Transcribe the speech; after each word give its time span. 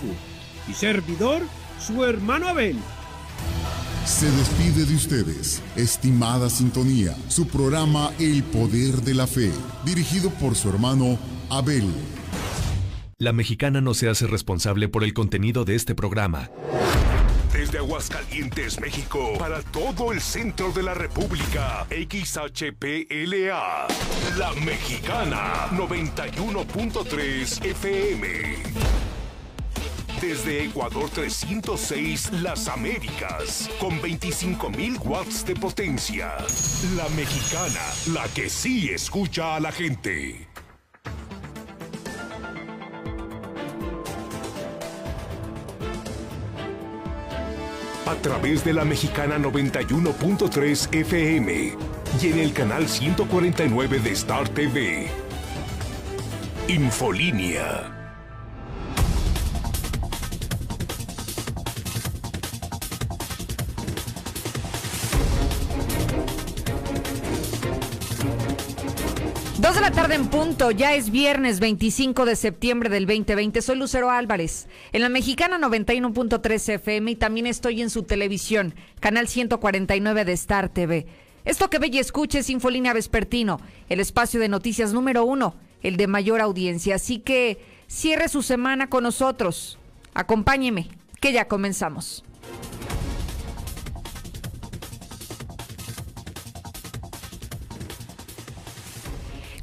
y 0.68 0.74
servidor, 0.74 1.42
su 1.86 2.04
hermano 2.04 2.48
Abel. 2.48 2.78
Se 4.12 4.30
despide 4.30 4.86
de 4.86 4.94
ustedes, 4.94 5.64
estimada 5.78 6.50
sintonía, 6.50 7.16
su 7.30 7.48
programa 7.48 8.12
El 8.20 8.44
Poder 8.44 9.02
de 9.02 9.14
la 9.16 9.26
Fe, 9.26 9.50
dirigido 9.86 10.30
por 10.32 10.54
su 10.56 10.70
hermano 10.70 11.18
Abel. 11.50 11.90
La 13.18 13.32
mexicana 13.32 13.80
no 13.80 13.94
se 13.94 14.10
hace 14.10 14.28
responsable 14.28 14.90
por 14.90 15.06
el 15.06 15.14
contenido 15.14 15.64
de 15.64 15.76
este 15.76 15.96
programa. 15.96 16.52
Desde 17.54 17.78
Aguascalientes, 17.78 18.82
México, 18.82 19.34
para 19.40 19.62
todo 19.64 20.12
el 20.12 20.20
centro 20.20 20.74
de 20.74 20.84
la 20.84 20.94
República, 20.94 21.88
XHPLA, 21.90 23.88
La 24.38 24.54
Mexicana, 24.62 25.68
91.3 25.72 27.66
FM. 27.66 29.01
Desde 30.22 30.66
Ecuador 30.66 31.10
306, 31.10 32.32
Las 32.44 32.68
Américas, 32.68 33.68
con 33.80 34.00
25.000 34.00 35.04
watts 35.04 35.44
de 35.44 35.56
potencia. 35.56 36.38
La 36.96 37.10
Mexicana, 37.10 37.82
la 38.14 38.28
que 38.36 38.48
sí 38.48 38.90
escucha 38.90 39.56
a 39.56 39.60
la 39.60 39.72
gente. 39.72 40.48
a 48.06 48.16
través 48.16 48.66
de 48.66 48.74
la 48.74 48.84
mexicana 48.84 49.38
91.3 49.38 50.94
FM 50.94 51.78
y 52.22 52.28
en 52.28 52.40
el 52.40 52.52
canal 52.52 52.90
149 52.90 54.00
de 54.00 54.12
Star 54.12 54.50
TV. 54.50 55.08
Infolínea. 56.68 58.01
La 69.82 69.90
tarde 69.90 70.14
en 70.14 70.28
punto, 70.28 70.70
ya 70.70 70.94
es 70.94 71.10
viernes 71.10 71.60
25 71.60 72.26
de 72.26 72.36
septiembre 72.36 72.88
del 72.88 73.08
2020. 73.08 73.64
Soy 73.64 73.78
Lucero 73.78 74.12
Álvarez, 74.12 74.68
en 74.92 75.02
la 75.02 75.10
mexicana 75.10 75.58
91.3 75.58 76.74
FM 76.74 77.10
y 77.10 77.16
también 77.16 77.48
estoy 77.48 77.82
en 77.82 77.90
su 77.90 78.04
televisión, 78.04 78.76
canal 79.00 79.28
149 79.28 80.24
de 80.24 80.34
Star 80.34 80.70
TV. 80.70 81.08
Esto 81.46 81.72
que 81.72 81.80
ve 81.80 81.90
y 81.92 81.98
escuche 81.98 82.40
es 82.40 82.52
Infolínea 82.52 82.94
Vespertino, 82.94 83.60
el 83.90 84.00
espacio 84.00 84.40
de 84.40 84.50
noticias 84.50 84.94
número 84.94 85.26
uno, 85.26 85.56
el 85.82 85.98
de 85.98 86.06
mayor 86.06 86.42
audiencia. 86.42 86.96
Así 86.96 87.18
que 87.18 87.58
cierre 87.88 88.30
su 88.30 88.44
semana 88.44 88.88
con 88.88 89.02
nosotros. 89.02 89.80
Acompáñeme, 90.14 90.90
que 91.20 91.34
ya 91.34 91.48
comenzamos. 91.48 92.24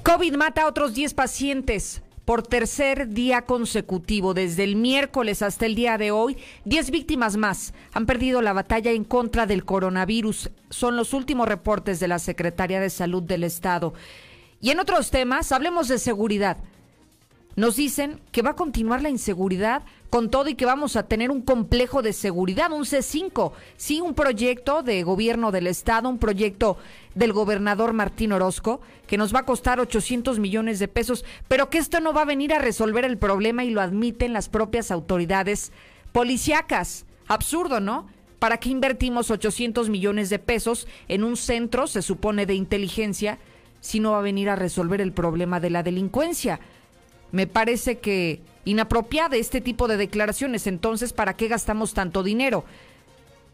COVID 0.08 0.36
mata 0.36 0.62
a 0.62 0.68
otros 0.68 0.94
10 0.94 1.12
pacientes 1.12 2.00
por 2.24 2.42
tercer 2.42 3.08
día 3.10 3.42
consecutivo. 3.42 4.32
Desde 4.32 4.64
el 4.64 4.74
miércoles 4.74 5.42
hasta 5.42 5.66
el 5.66 5.74
día 5.74 5.98
de 5.98 6.12
hoy, 6.12 6.38
10 6.64 6.90
víctimas 6.92 7.36
más 7.36 7.74
han 7.92 8.06
perdido 8.06 8.40
la 8.40 8.54
batalla 8.54 8.90
en 8.92 9.04
contra 9.04 9.44
del 9.44 9.66
coronavirus. 9.66 10.48
Son 10.70 10.96
los 10.96 11.12
últimos 11.12 11.46
reportes 11.46 12.00
de 12.00 12.08
la 12.08 12.18
Secretaría 12.18 12.80
de 12.80 12.88
Salud 12.88 13.22
del 13.22 13.44
Estado. 13.44 13.92
Y 14.62 14.70
en 14.70 14.80
otros 14.80 15.10
temas, 15.10 15.52
hablemos 15.52 15.88
de 15.88 15.98
seguridad. 15.98 16.56
Nos 17.58 17.74
dicen 17.74 18.20
que 18.30 18.42
va 18.42 18.50
a 18.50 18.54
continuar 18.54 19.02
la 19.02 19.08
inseguridad 19.08 19.82
con 20.10 20.30
todo 20.30 20.48
y 20.48 20.54
que 20.54 20.64
vamos 20.64 20.94
a 20.94 21.08
tener 21.08 21.32
un 21.32 21.42
complejo 21.42 22.02
de 22.02 22.12
seguridad, 22.12 22.70
un 22.70 22.84
C5, 22.84 23.50
sí, 23.76 24.00
un 24.00 24.14
proyecto 24.14 24.84
de 24.84 25.02
gobierno 25.02 25.50
del 25.50 25.66
Estado, 25.66 26.08
un 26.08 26.20
proyecto 26.20 26.76
del 27.16 27.32
gobernador 27.32 27.94
Martín 27.94 28.30
Orozco, 28.30 28.80
que 29.08 29.18
nos 29.18 29.34
va 29.34 29.40
a 29.40 29.44
costar 29.44 29.80
800 29.80 30.38
millones 30.38 30.78
de 30.78 30.86
pesos, 30.86 31.24
pero 31.48 31.68
que 31.68 31.78
esto 31.78 31.98
no 31.98 32.12
va 32.12 32.22
a 32.22 32.26
venir 32.26 32.54
a 32.54 32.60
resolver 32.60 33.04
el 33.04 33.18
problema 33.18 33.64
y 33.64 33.70
lo 33.70 33.80
admiten 33.80 34.32
las 34.32 34.48
propias 34.48 34.92
autoridades 34.92 35.72
policíacas. 36.12 37.06
Absurdo, 37.26 37.80
¿no? 37.80 38.06
¿Para 38.38 38.58
qué 38.58 38.68
invertimos 38.68 39.32
800 39.32 39.88
millones 39.88 40.30
de 40.30 40.38
pesos 40.38 40.86
en 41.08 41.24
un 41.24 41.36
centro, 41.36 41.88
se 41.88 42.02
supone, 42.02 42.46
de 42.46 42.54
inteligencia, 42.54 43.40
si 43.80 43.98
no 43.98 44.12
va 44.12 44.20
a 44.20 44.22
venir 44.22 44.48
a 44.48 44.54
resolver 44.54 45.00
el 45.00 45.10
problema 45.10 45.58
de 45.58 45.70
la 45.70 45.82
delincuencia? 45.82 46.60
Me 47.32 47.46
parece 47.46 47.98
que 47.98 48.40
inapropiada 48.64 49.36
este 49.36 49.60
tipo 49.60 49.88
de 49.88 49.96
declaraciones, 49.96 50.66
entonces, 50.66 51.12
¿para 51.12 51.34
qué 51.34 51.48
gastamos 51.48 51.94
tanto 51.94 52.22
dinero? 52.22 52.64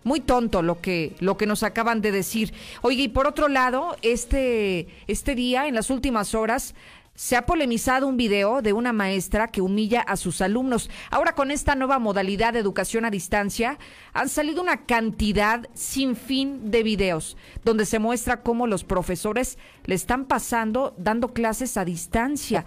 Muy 0.02 0.20
tonto 0.20 0.60
lo 0.60 0.80
que, 0.80 1.14
lo 1.20 1.36
que 1.36 1.46
nos 1.46 1.62
acaban 1.62 2.00
de 2.00 2.12
decir. 2.12 2.52
Oye, 2.82 3.04
y 3.04 3.08
por 3.08 3.26
otro 3.26 3.48
lado, 3.48 3.96
este, 4.02 4.88
este 5.06 5.34
día, 5.34 5.66
en 5.66 5.74
las 5.74 5.88
últimas 5.90 6.34
horas, 6.34 6.74
se 7.14 7.36
ha 7.36 7.46
polemizado 7.46 8.08
un 8.08 8.16
video 8.16 8.60
de 8.60 8.72
una 8.72 8.92
maestra 8.92 9.48
que 9.48 9.60
humilla 9.60 10.00
a 10.00 10.16
sus 10.16 10.40
alumnos. 10.40 10.90
Ahora 11.10 11.34
con 11.34 11.50
esta 11.50 11.76
nueva 11.76 11.98
modalidad 11.98 12.52
de 12.52 12.58
educación 12.58 13.04
a 13.04 13.10
distancia, 13.10 13.78
han 14.12 14.28
salido 14.28 14.60
una 14.60 14.84
cantidad 14.84 15.68
sin 15.74 16.16
fin 16.16 16.72
de 16.72 16.82
videos 16.82 17.36
donde 17.64 17.86
se 17.86 18.00
muestra 18.00 18.42
cómo 18.42 18.66
los 18.66 18.82
profesores 18.82 19.58
le 19.84 19.94
están 19.94 20.24
pasando 20.24 20.92
dando 20.98 21.32
clases 21.32 21.76
a 21.76 21.84
distancia. 21.84 22.64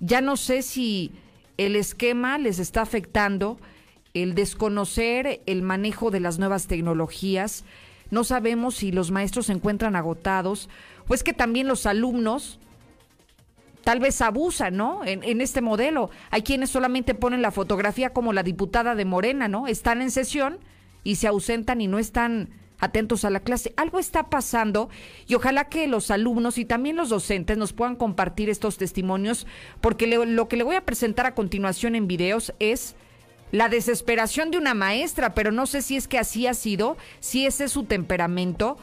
Ya 0.00 0.20
no 0.20 0.36
sé 0.36 0.62
si 0.62 1.12
el 1.56 1.76
esquema 1.76 2.38
les 2.38 2.58
está 2.58 2.82
afectando, 2.82 3.58
el 4.14 4.34
desconocer 4.34 5.42
el 5.46 5.62
manejo 5.62 6.10
de 6.10 6.20
las 6.20 6.38
nuevas 6.38 6.66
tecnologías. 6.66 7.64
No 8.10 8.24
sabemos 8.24 8.76
si 8.76 8.92
los 8.92 9.10
maestros 9.10 9.46
se 9.46 9.52
encuentran 9.52 9.96
agotados 9.96 10.68
o 11.08 11.14
es 11.14 11.22
que 11.22 11.32
también 11.32 11.68
los 11.68 11.86
alumnos 11.86 12.58
tal 13.84 14.00
vez 14.00 14.20
abusan, 14.20 14.76
¿no? 14.76 15.04
En, 15.04 15.22
en, 15.22 15.40
este 15.40 15.60
modelo. 15.60 16.10
Hay 16.30 16.42
quienes 16.42 16.70
solamente 16.70 17.14
ponen 17.14 17.42
la 17.42 17.52
fotografía 17.52 18.10
como 18.10 18.32
la 18.32 18.42
diputada 18.42 18.94
de 18.94 19.04
Morena, 19.04 19.48
¿no? 19.48 19.68
Están 19.68 20.02
en 20.02 20.10
sesión 20.10 20.58
y 21.04 21.16
se 21.16 21.28
ausentan 21.28 21.80
y 21.80 21.86
no 21.86 21.98
están 21.98 22.48
atentos 22.78 23.24
a 23.24 23.30
la 23.30 23.40
clase. 23.40 23.72
Algo 23.76 23.98
está 23.98 24.28
pasando 24.30 24.88
y 25.26 25.34
ojalá 25.34 25.68
que 25.68 25.86
los 25.86 26.10
alumnos 26.10 26.58
y 26.58 26.64
también 26.64 26.96
los 26.96 27.08
docentes 27.08 27.56
nos 27.56 27.72
puedan 27.72 27.96
compartir 27.96 28.50
estos 28.50 28.78
testimonios, 28.78 29.46
porque 29.80 30.06
lo 30.06 30.48
que 30.48 30.56
le 30.56 30.64
voy 30.64 30.76
a 30.76 30.84
presentar 30.84 31.26
a 31.26 31.34
continuación 31.34 31.94
en 31.94 32.06
videos 32.06 32.52
es 32.58 32.94
la 33.52 33.68
desesperación 33.68 34.50
de 34.50 34.58
una 34.58 34.74
maestra, 34.74 35.34
pero 35.34 35.52
no 35.52 35.66
sé 35.66 35.82
si 35.82 35.96
es 35.96 36.08
que 36.08 36.18
así 36.18 36.46
ha 36.46 36.54
sido, 36.54 36.96
si 37.20 37.46
ese 37.46 37.64
es 37.64 37.72
su 37.72 37.84
temperamento 37.84 38.76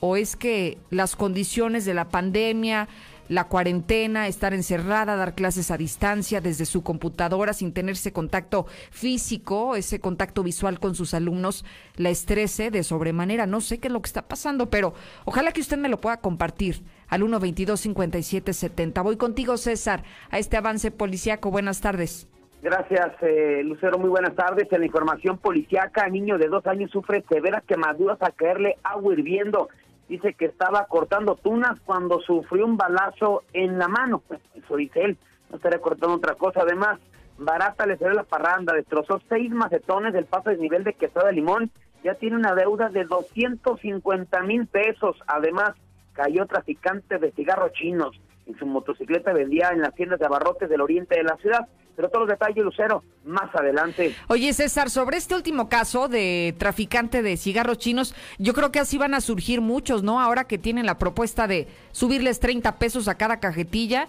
o 0.00 0.16
es 0.16 0.34
que 0.34 0.78
las 0.90 1.14
condiciones 1.14 1.84
de 1.84 1.94
la 1.94 2.08
pandemia, 2.08 2.88
la 3.30 3.44
cuarentena, 3.44 4.26
estar 4.26 4.52
encerrada, 4.54 5.14
dar 5.14 5.36
clases 5.36 5.70
a 5.70 5.76
distancia 5.76 6.40
desde 6.40 6.64
su 6.64 6.82
computadora 6.82 7.52
sin 7.52 7.72
tener 7.72 7.92
ese 7.92 8.12
contacto 8.12 8.66
físico, 8.90 9.76
ese 9.76 10.00
contacto 10.00 10.42
visual 10.42 10.80
con 10.80 10.96
sus 10.96 11.14
alumnos, 11.14 11.64
la 11.96 12.10
estrese 12.10 12.72
de 12.72 12.82
sobremanera. 12.82 13.46
No 13.46 13.60
sé 13.60 13.78
qué 13.78 13.86
es 13.86 13.92
lo 13.92 14.02
que 14.02 14.08
está 14.08 14.22
pasando, 14.22 14.68
pero 14.68 14.94
ojalá 15.24 15.52
que 15.52 15.60
usted 15.60 15.78
me 15.78 15.88
lo 15.88 16.00
pueda 16.00 16.16
compartir 16.16 16.82
al 17.06 17.22
122-5770. 17.22 19.00
Voy 19.04 19.16
contigo, 19.16 19.56
César, 19.56 20.02
a 20.30 20.40
este 20.40 20.56
avance 20.56 20.90
policíaco. 20.90 21.52
Buenas 21.52 21.80
tardes. 21.80 22.26
Gracias, 22.62 23.12
eh, 23.22 23.62
Lucero. 23.64 23.96
Muy 23.96 24.10
buenas 24.10 24.34
tardes. 24.34 24.66
En 24.72 24.80
la 24.80 24.86
información 24.86 25.38
policiaca, 25.38 26.08
niño 26.08 26.36
de 26.36 26.48
dos 26.48 26.66
años 26.66 26.90
sufre 26.90 27.24
severas 27.28 27.62
quemaduras 27.62 28.20
a 28.22 28.32
caerle 28.32 28.76
agua 28.82 29.12
hirviendo 29.14 29.68
dice 30.10 30.34
que 30.34 30.46
estaba 30.46 30.86
cortando 30.86 31.36
tunas 31.36 31.78
cuando 31.86 32.20
sufrió 32.20 32.66
un 32.66 32.76
balazo 32.76 33.44
en 33.52 33.78
la 33.78 33.86
mano. 33.86 34.22
Eso 34.54 34.76
dice 34.76 35.02
él, 35.02 35.16
no 35.48 35.56
estaría 35.56 35.78
cortando 35.78 36.16
otra 36.16 36.34
cosa. 36.34 36.62
Además, 36.62 36.98
Barata 37.38 37.86
le 37.86 37.96
salió 37.96 38.14
la 38.14 38.24
parranda, 38.24 38.74
destrozó 38.74 39.22
seis 39.28 39.52
macetones 39.52 40.12
del 40.12 40.24
paso 40.24 40.50
de 40.50 40.56
nivel 40.56 40.82
de 40.82 40.94
Quesada 40.94 41.30
Limón, 41.30 41.70
ya 42.02 42.14
tiene 42.14 42.34
una 42.36 42.56
deuda 42.56 42.88
de 42.88 43.04
250 43.04 44.42
mil 44.42 44.66
pesos. 44.66 45.16
Además, 45.28 45.74
cayó 46.12 46.44
traficante 46.46 47.18
de 47.18 47.30
cigarros 47.30 47.72
chinos. 47.72 48.20
En 48.46 48.58
su 48.58 48.66
motocicleta 48.66 49.32
vendía 49.32 49.70
en 49.70 49.80
las 49.80 49.94
tiendas 49.94 50.18
de 50.18 50.26
abarrotes 50.26 50.68
del 50.68 50.80
oriente 50.80 51.16
de 51.16 51.22
la 51.22 51.36
ciudad. 51.36 51.68
Pero 52.00 52.08
todos 52.12 52.28
los 52.28 52.38
detalles, 52.38 52.64
Lucero, 52.64 53.04
más 53.26 53.54
adelante. 53.54 54.14
Oye, 54.28 54.54
César, 54.54 54.88
sobre 54.88 55.18
este 55.18 55.34
último 55.34 55.68
caso 55.68 56.08
de 56.08 56.54
traficante 56.56 57.20
de 57.20 57.36
cigarros 57.36 57.76
chinos, 57.76 58.14
yo 58.38 58.54
creo 58.54 58.72
que 58.72 58.78
así 58.78 58.96
van 58.96 59.12
a 59.12 59.20
surgir 59.20 59.60
muchos, 59.60 60.02
¿no? 60.02 60.18
Ahora 60.18 60.44
que 60.44 60.56
tienen 60.56 60.86
la 60.86 60.96
propuesta 60.96 61.46
de 61.46 61.68
subirles 61.92 62.40
30 62.40 62.78
pesos 62.78 63.06
a 63.06 63.18
cada 63.18 63.38
cajetilla, 63.38 64.08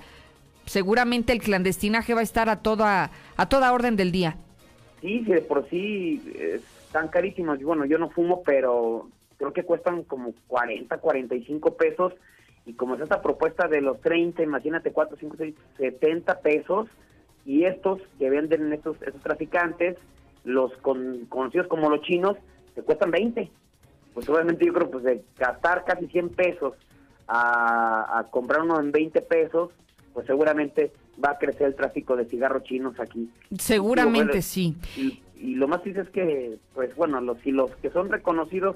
seguramente 0.66 1.34
el 1.34 1.42
clandestinaje 1.42 2.14
va 2.14 2.22
a 2.22 2.24
estar 2.24 2.48
a 2.48 2.62
toda, 2.62 3.12
a 3.36 3.50
toda 3.50 3.74
orden 3.74 3.98
del 3.98 4.14
día. 4.14 4.38
Sí, 5.02 5.20
de 5.26 5.42
por 5.42 5.70
sí 5.70 6.24
están 6.86 7.10
carísimos. 7.10 7.62
Bueno, 7.62 7.84
yo 7.84 7.98
no 7.98 8.10
fumo, 8.10 8.42
pero 8.44 9.10
creo 9.36 9.52
que 9.52 9.64
cuestan 9.64 10.04
como 10.06 10.34
40, 10.48 10.98
45 10.98 11.76
pesos. 11.76 12.14
Y 12.66 12.72
como 12.72 12.96
es 12.96 13.02
esta 13.02 13.22
propuesta 13.22 13.68
de 13.68 13.82
los 13.82 14.00
30, 14.00 14.44
imagínate 14.44 14.94
4, 14.94 15.18
5, 15.20 15.36
6, 15.38 15.56
70 15.76 16.40
pesos 16.40 16.88
y 17.46 17.64
estos 17.64 18.02
que 18.20 18.30
venden 18.30 18.72
estos, 18.74 19.02
estos 19.02 19.22
traficantes, 19.22 19.98
los 20.44 20.72
conocidos 20.78 21.68
como 21.68 21.90
los 21.90 22.02
chinos, 22.02 22.38
te 22.76 22.82
cuestan 22.82 23.12
20. 23.12 23.50
Pues 24.14 24.28
obviamente 24.30 24.66
yo 24.66 24.74
creo 24.74 24.92
pues 24.92 25.04
de 25.04 25.24
gastar 25.38 25.84
casi 25.86 26.08
100 26.08 26.30
pesos 26.30 26.74
a, 27.28 28.28
comprar 28.30 28.62
uno 28.62 28.80
en 28.80 28.92
20 28.92 29.22
pesos, 29.22 29.70
pues 30.14 30.26
seguramente 30.28 30.92
va 31.24 31.32
a 31.32 31.38
crecer 31.38 31.68
el 31.68 31.76
tráfico 31.76 32.16
de 32.16 32.26
cigarros 32.26 32.64
chinos 32.64 33.00
aquí. 33.00 33.30
Seguramente 33.58 34.42
sí. 34.42 34.76
Y, 34.98 35.22
y, 35.38 35.56
lo 35.56 35.68
más 35.68 35.82
triste 35.82 36.02
es 36.02 36.10
que, 36.10 36.58
pues 36.74 36.94
bueno, 36.96 37.22
los, 37.22 37.40
si 37.40 37.52
los 37.52 37.72
que 37.78 37.90
son 37.90 38.10
reconocidos 38.10 38.76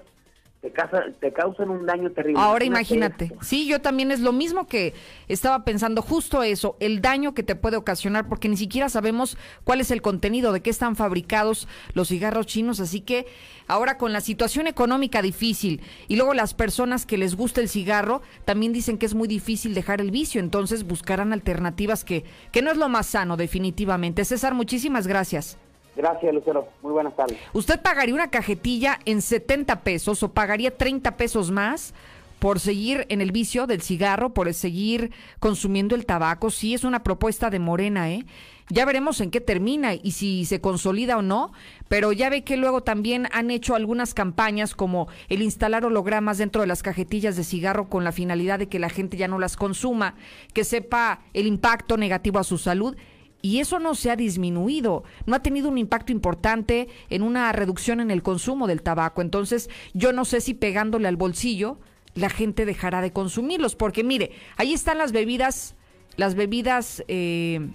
te, 1.19 1.33
causan 1.33 1.69
un 1.69 1.85
daño 1.85 2.11
terrible. 2.11 2.41
Ahora 2.41 2.65
imagínate, 2.65 3.31
sí, 3.41 3.67
yo 3.67 3.81
también 3.81 4.11
es 4.11 4.19
lo 4.19 4.31
mismo 4.31 4.67
que 4.67 4.93
estaba 5.27 5.63
pensando, 5.63 6.01
justo 6.01 6.43
eso, 6.43 6.75
el 6.79 7.01
daño 7.01 7.33
que 7.33 7.43
te 7.43 7.55
puede 7.55 7.77
ocasionar, 7.77 8.27
porque 8.27 8.49
ni 8.49 8.57
siquiera 8.57 8.89
sabemos 8.89 9.37
cuál 9.63 9.81
es 9.81 9.91
el 9.91 10.01
contenido, 10.01 10.51
de 10.51 10.61
qué 10.61 10.69
están 10.69 10.95
fabricados 10.95 11.67
los 11.93 12.07
cigarros 12.07 12.47
chinos, 12.47 12.79
así 12.79 13.01
que 13.01 13.27
ahora 13.67 13.97
con 13.97 14.13
la 14.13 14.21
situación 14.21 14.67
económica 14.67 15.21
difícil 15.21 15.81
y 16.07 16.15
luego 16.15 16.33
las 16.33 16.53
personas 16.53 17.05
que 17.05 17.17
les 17.17 17.35
gusta 17.35 17.61
el 17.61 17.69
cigarro 17.69 18.21
también 18.45 18.73
dicen 18.73 18.97
que 18.97 19.05
es 19.05 19.13
muy 19.13 19.27
difícil 19.27 19.73
dejar 19.73 20.01
el 20.01 20.11
vicio, 20.11 20.39
entonces 20.39 20.83
buscarán 20.85 21.33
alternativas 21.33 22.03
que, 22.03 22.23
que 22.51 22.61
no 22.61 22.71
es 22.71 22.77
lo 22.77 22.89
más 22.89 23.07
sano 23.07 23.37
definitivamente. 23.37 24.25
César, 24.25 24.53
muchísimas 24.53 25.07
gracias. 25.07 25.57
Gracias, 25.95 26.33
Lucero. 26.33 26.67
Muy 26.81 26.91
buenas 26.91 27.15
tardes. 27.15 27.37
¿Usted 27.53 27.81
pagaría 27.81 28.13
una 28.13 28.29
cajetilla 28.29 28.99
en 29.05 29.21
70 29.21 29.81
pesos 29.81 30.23
o 30.23 30.31
pagaría 30.31 30.75
30 30.75 31.15
pesos 31.17 31.51
más 31.51 31.93
por 32.39 32.59
seguir 32.59 33.05
en 33.09 33.21
el 33.21 33.31
vicio 33.31 33.65
del 33.65 33.81
cigarro, 33.81 34.33
por 34.33 34.53
seguir 34.53 35.11
consumiendo 35.39 35.95
el 35.95 36.05
tabaco? 36.05 36.51
Sí, 36.51 36.73
es 36.73 36.83
una 36.83 37.03
propuesta 37.03 37.49
de 37.49 37.59
Morena, 37.59 38.11
¿eh? 38.11 38.25
Ya 38.69 38.83
veremos 38.83 39.21
en 39.21 39.29
qué 39.29 39.41
termina 39.41 39.93
y 39.93 40.11
si 40.11 40.43
se 40.45 40.59
consolida 40.59 41.17
o 41.17 41.21
no, 41.21 41.53
pero 41.87 42.11
ya 42.11 42.31
ve 42.31 42.43
que 42.43 42.57
luego 42.57 42.81
también 42.81 43.27
han 43.31 43.51
hecho 43.51 43.75
algunas 43.75 44.15
campañas 44.15 44.73
como 44.73 45.07
el 45.29 45.43
instalar 45.43 45.85
hologramas 45.85 46.39
dentro 46.39 46.61
de 46.61 46.67
las 46.67 46.81
cajetillas 46.81 47.35
de 47.35 47.43
cigarro 47.43 47.89
con 47.89 48.03
la 48.03 48.11
finalidad 48.11 48.57
de 48.57 48.67
que 48.67 48.79
la 48.79 48.89
gente 48.89 49.17
ya 49.17 49.27
no 49.27 49.37
las 49.37 49.55
consuma, 49.55 50.15
que 50.53 50.63
sepa 50.63 51.19
el 51.33 51.45
impacto 51.45 51.95
negativo 51.95 52.39
a 52.39 52.43
su 52.43 52.57
salud 52.57 52.97
y 53.41 53.59
eso 53.59 53.79
no 53.79 53.93
se 53.95 54.09
ha 54.09 54.15
disminuido, 54.15 55.03
no 55.25 55.35
ha 55.35 55.43
tenido 55.43 55.69
un 55.69 55.77
impacto 55.77 56.11
importante 56.11 56.87
en 57.09 57.21
una 57.21 57.51
reducción 57.51 57.99
en 57.99 58.09
el 58.09 58.23
consumo 58.23 58.65
del 58.65 58.81
tabaco. 58.81 59.21
Entonces, 59.21 59.69
yo 59.93 60.13
no 60.13 60.25
sé 60.25 60.41
si 60.41 60.53
pegándole 60.53 61.07
al 61.07 61.15
bolsillo 61.15 61.77
la 62.15 62.29
gente 62.29 62.65
dejará 62.65 63.01
de 63.01 63.11
consumirlos, 63.11 63.75
porque 63.75 64.03
mire, 64.03 64.31
ahí 64.55 64.73
están 64.73 64.97
las 64.97 65.11
bebidas, 65.11 65.75
las 66.15 66.33
bebidas, 66.33 67.03
eh, 67.07 67.69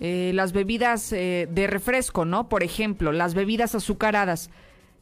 eh, 0.00 0.32
las 0.34 0.52
bebidas 0.52 1.12
eh, 1.12 1.48
de 1.50 1.66
refresco, 1.68 2.24
¿no? 2.24 2.48
Por 2.48 2.62
ejemplo, 2.62 3.12
las 3.12 3.34
bebidas 3.34 3.74
azucaradas. 3.74 4.50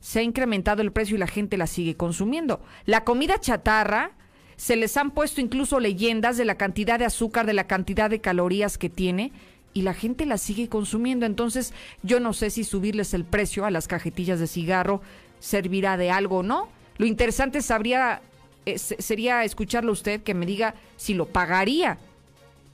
Se 0.00 0.20
ha 0.20 0.22
incrementado 0.22 0.82
el 0.82 0.92
precio 0.92 1.16
y 1.16 1.18
la 1.18 1.26
gente 1.26 1.56
las 1.56 1.70
sigue 1.70 1.96
consumiendo. 1.96 2.60
La 2.84 3.04
comida 3.04 3.40
chatarra, 3.40 4.12
se 4.56 4.76
les 4.76 4.96
han 4.96 5.10
puesto 5.10 5.40
incluso 5.40 5.80
leyendas 5.80 6.36
de 6.36 6.44
la 6.44 6.56
cantidad 6.56 6.98
de 6.98 7.04
azúcar, 7.04 7.46
de 7.46 7.54
la 7.54 7.66
cantidad 7.66 8.10
de 8.10 8.20
calorías 8.20 8.78
que 8.78 8.88
tiene 8.88 9.32
y 9.72 9.82
la 9.82 9.92
gente 9.92 10.24
la 10.24 10.38
sigue 10.38 10.68
consumiendo. 10.68 11.26
Entonces, 11.26 11.74
yo 12.02 12.20
no 12.20 12.32
sé 12.32 12.50
si 12.50 12.64
subirles 12.64 13.12
el 13.12 13.24
precio 13.24 13.64
a 13.64 13.70
las 13.70 13.88
cajetillas 13.88 14.40
de 14.40 14.46
cigarro 14.46 15.02
servirá 15.40 15.96
de 15.96 16.10
algo 16.10 16.38
o 16.38 16.42
no. 16.42 16.68
Lo 16.96 17.06
interesante 17.06 17.60
sabría, 17.60 18.22
eh, 18.66 18.78
sería 18.78 19.44
escucharlo 19.44 19.92
usted 19.92 20.22
que 20.22 20.34
me 20.34 20.46
diga 20.46 20.74
si 20.96 21.12
lo 21.12 21.26
pagaría. 21.26 21.98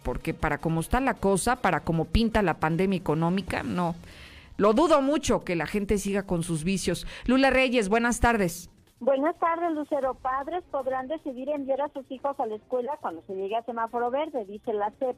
Porque 0.03 0.35
para 0.35 0.59
cómo 0.59 0.81
está 0.81 1.00
la 1.00 1.15
cosa, 1.15 1.56
para 1.56 1.81
cómo 1.81 2.05
pinta 2.05 2.43
la 2.43 2.59
pandemia 2.59 2.99
económica, 2.99 3.62
no. 3.62 3.97
Lo 4.56 4.75
dudo 4.75 5.00
mucho 5.00 5.43
que 5.43 5.56
la 5.56 5.67
gente 5.67 5.99
siga 5.99 6.25
con 6.25 6.43
sus 6.43 6.65
vicios. 6.65 7.06
Lula 7.25 7.50
Reyes, 7.50 7.88
buenas 7.88 8.21
tardes. 8.21 8.69
Buenas 9.00 9.35
tardes, 9.38 9.73
Lucero. 9.73 10.12
Padres 10.12 10.62
podrán 10.70 11.08
decidir 11.08 11.49
enviar 11.49 11.81
a 11.81 11.88
sus 11.88 12.05
hijos 12.11 12.38
a 12.38 12.44
la 12.44 12.56
escuela 12.56 12.99
cuando 13.00 13.23
se 13.23 13.35
llegue 13.35 13.56
a 13.56 13.62
semáforo 13.62 14.11
verde, 14.11 14.44
dice 14.44 14.75
la 14.75 14.91
CEP. 14.99 15.17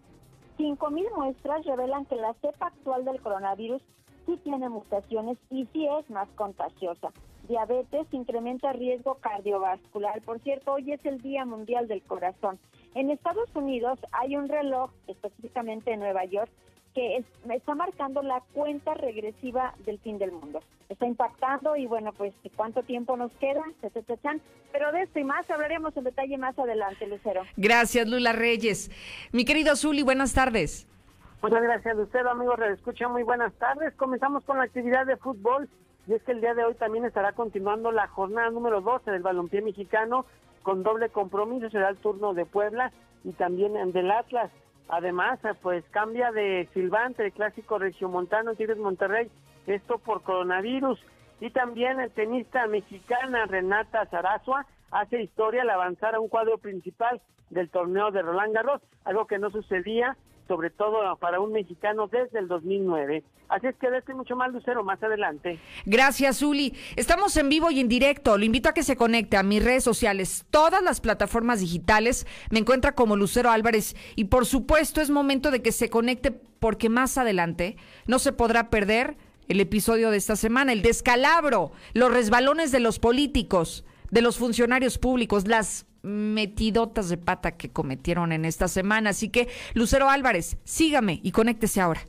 Cinco 0.57 0.91
mil 0.93 1.07
muestras 1.17 1.67
revelan 1.67 2.07
que 2.07 2.15
la 2.15 2.33
cepa 2.35 2.69
actual 2.69 3.05
del 3.05 3.21
coronavirus 3.21 3.83
sí 4.27 4.39
tiene 4.45 4.69
mutaciones 4.69 5.39
y 5.51 5.67
sí 5.73 5.87
es 5.87 6.09
más 6.11 6.29
contagiosa. 6.35 7.13
Diabetes 7.49 8.07
incrementa 8.13 8.73
riesgo 8.73 9.17
cardiovascular. 9.17 10.23
Por 10.23 10.41
cierto, 10.41 10.75
hoy 10.75 10.93
es 10.93 11.05
el 11.05 11.21
Día 11.21 11.45
Mundial 11.45 11.89
del 11.89 12.03
Corazón. 12.03 12.59
En 12.95 13.11
Estados 13.11 13.49
Unidos 13.55 13.99
hay 14.13 14.37
un 14.37 14.49
reloj, 14.49 14.91
específicamente 15.09 15.93
en 15.93 16.01
Nueva 16.01 16.25
York, 16.25 16.51
que 16.95 17.25
está 17.51 17.75
marcando 17.75 18.23
la 18.23 18.43
cuenta 18.53 18.95
regresiva 18.95 19.75
del 19.87 19.99
fin 19.99 20.19
del 20.19 20.31
mundo. 20.31 20.61
Está 20.91 21.07
impactando 21.07 21.75
y 21.75 21.87
bueno, 21.87 22.13
pues 22.13 22.35
cuánto 22.55 22.83
tiempo 22.83 23.17
nos 23.17 23.33
queda, 23.33 23.65
pero 24.73 24.93
de 24.93 25.03
esto 25.03 25.19
y 25.19 25.25
más 25.25 25.49
hablaremos 25.51 25.97
en 25.97 26.05
detalle 26.05 26.37
más 26.37 26.59
adelante, 26.59 27.07
Lucero. 27.07 27.45
Gracias, 27.57 28.07
Lula 28.07 28.33
Reyes. 28.33 28.91
Mi 29.33 29.47
querido 29.47 29.75
Zuli, 29.75 30.03
buenas 30.03 30.35
tardes. 30.35 30.87
Muchas 31.43 31.61
gracias, 31.61 31.97
Lucero, 31.97 32.31
amigos 32.31 32.57
de 32.61 32.73
escucha, 32.73 33.09
muy 33.09 33.25
buenas 33.25 33.53
tardes. 33.55 33.93
Comenzamos 33.97 34.45
con 34.45 34.59
la 34.59 34.63
actividad 34.63 35.05
de 35.07 35.17
fútbol 35.17 35.69
y 36.07 36.15
es 36.15 36.23
que 36.23 36.31
el 36.31 36.41
día 36.41 36.55
de 36.55 36.63
hoy 36.63 36.75
también 36.75 37.05
estará 37.05 37.33
continuando 37.33 37.91
la 37.91 38.07
jornada 38.07 38.49
número 38.51 38.81
12 38.81 39.11
del 39.11 39.23
balompié 39.23 39.61
mexicano 39.61 40.25
con 40.63 40.85
doble 40.85 41.09
compromiso, 41.09 41.69
será 41.69 41.89
el 41.89 41.97
turno 41.97 42.33
de 42.33 42.47
Puebla 42.47 42.93
y 43.25 43.33
también 43.33 43.73
del 43.91 44.13
Atlas. 44.13 44.53
Además, 44.89 45.41
pues 45.63 45.85
cambia 45.91 46.31
de 46.31 46.69
silbante 46.75 47.25
el 47.25 47.33
clásico 47.33 47.77
regiomontano 47.77 48.55
Tigres 48.55 48.79
Monterrey, 48.79 49.29
esto 49.67 49.99
por 49.99 50.23
coronavirus. 50.23 51.05
Y 51.41 51.51
también 51.51 51.99
el 51.99 52.13
tenista 52.13 52.69
mexicana 52.69 53.47
Renata 53.47 54.07
Zarazua 54.07 54.65
hace 54.93 55.21
historia 55.21 55.63
al 55.63 55.71
avanzar 55.71 56.15
a 56.15 56.21
un 56.21 56.29
cuadro 56.29 56.59
principal 56.59 57.21
del 57.51 57.69
torneo 57.69 58.13
de 58.13 58.23
Roland 58.23 58.55
Garros, 58.55 58.81
algo 59.05 59.27
que 59.27 59.41
no 59.41 59.51
sucedía 59.51 60.17
sobre 60.53 60.69
todo 60.69 61.17
para 61.17 61.41
un 61.41 61.51
mexicano 61.51 62.09
desde 62.09 62.39
el 62.39 62.47
2009. 62.47 63.25
Así 63.49 63.69
es 63.69 63.75
que 63.77 63.89
de 63.89 63.97
este 63.97 64.13
mucho 64.13 64.37
más, 64.37 64.53
Lucero, 64.53 64.85
más 64.85 65.03
adelante. 65.03 65.59
Gracias, 65.87 66.41
Zuli. 66.41 66.75
Estamos 66.95 67.35
en 67.39 67.49
vivo 67.49 67.71
y 67.71 67.81
en 67.81 67.89
directo. 67.89 68.37
Lo 68.37 68.45
invito 68.45 68.69
a 68.69 68.75
que 68.75 68.83
se 68.83 68.95
conecte 68.95 69.39
a 69.39 69.43
mis 69.43 69.65
redes 69.65 69.83
sociales, 69.83 70.45
todas 70.51 70.83
las 70.83 71.01
plataformas 71.01 71.61
digitales. 71.61 72.27
Me 72.51 72.59
encuentra 72.59 72.95
como 72.95 73.17
Lucero 73.17 73.51
Álvarez. 73.51 73.97
Y 74.15 74.25
por 74.25 74.45
supuesto, 74.45 75.01
es 75.01 75.09
momento 75.09 75.51
de 75.51 75.63
que 75.63 75.73
se 75.73 75.89
conecte 75.89 76.33
porque 76.33 76.91
más 76.91 77.17
adelante 77.17 77.79
no 78.07 78.19
se 78.19 78.35
podrá 78.35 78.69
perder 78.69 79.17
el 79.49 79.59
episodio 79.59 80.11
de 80.11 80.19
esta 80.19 80.37
semana, 80.37 80.75
el 80.75 80.83
descalabro, 80.83 81.73
los 81.95 82.13
resbalones 82.13 82.73
de 82.73 82.81
los 82.81 82.99
políticos, 82.99 83.87
de 84.11 84.21
los 84.21 84.37
funcionarios 84.37 84.99
públicos, 84.99 85.49
las 85.49 85.87
metidotas 86.03 87.09
de 87.09 87.17
pata 87.17 87.53
que 87.53 87.71
cometieron 87.71 88.33
en 88.33 88.45
esta 88.45 88.69
semana. 88.69 89.11
Así 89.11 89.29
que, 89.29 89.49
Lucero 89.75 90.11
Álvarez, 90.11 90.57
sígame 90.65 91.21
y 91.23 91.33
conéctese 91.33 91.81
ahora. 91.81 92.03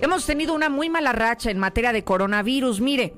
Hemos 0.00 0.24
tenido 0.26 0.54
una 0.54 0.68
muy 0.68 0.88
mala 0.88 1.12
racha 1.12 1.50
en 1.50 1.58
materia 1.58 1.92
de 1.92 2.04
coronavirus. 2.04 2.80
Mire, 2.80 3.14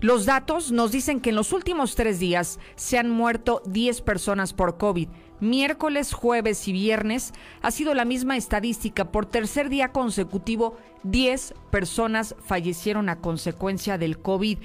los 0.00 0.26
datos 0.26 0.70
nos 0.70 0.92
dicen 0.92 1.20
que 1.20 1.30
en 1.30 1.36
los 1.36 1.52
últimos 1.52 1.94
tres 1.94 2.20
días 2.20 2.60
se 2.76 2.98
han 2.98 3.10
muerto 3.10 3.62
10 3.66 4.02
personas 4.02 4.52
por 4.52 4.76
COVID. 4.76 5.08
Miércoles, 5.40 6.12
jueves 6.12 6.66
y 6.66 6.72
viernes 6.72 7.32
ha 7.62 7.70
sido 7.70 7.94
la 7.94 8.04
misma 8.04 8.36
estadística. 8.36 9.12
Por 9.12 9.26
tercer 9.26 9.68
día 9.68 9.92
consecutivo, 9.92 10.76
10 11.04 11.54
personas 11.70 12.34
fallecieron 12.44 13.08
a 13.08 13.20
consecuencia 13.20 13.98
del 13.98 14.18
COVID. 14.18 14.58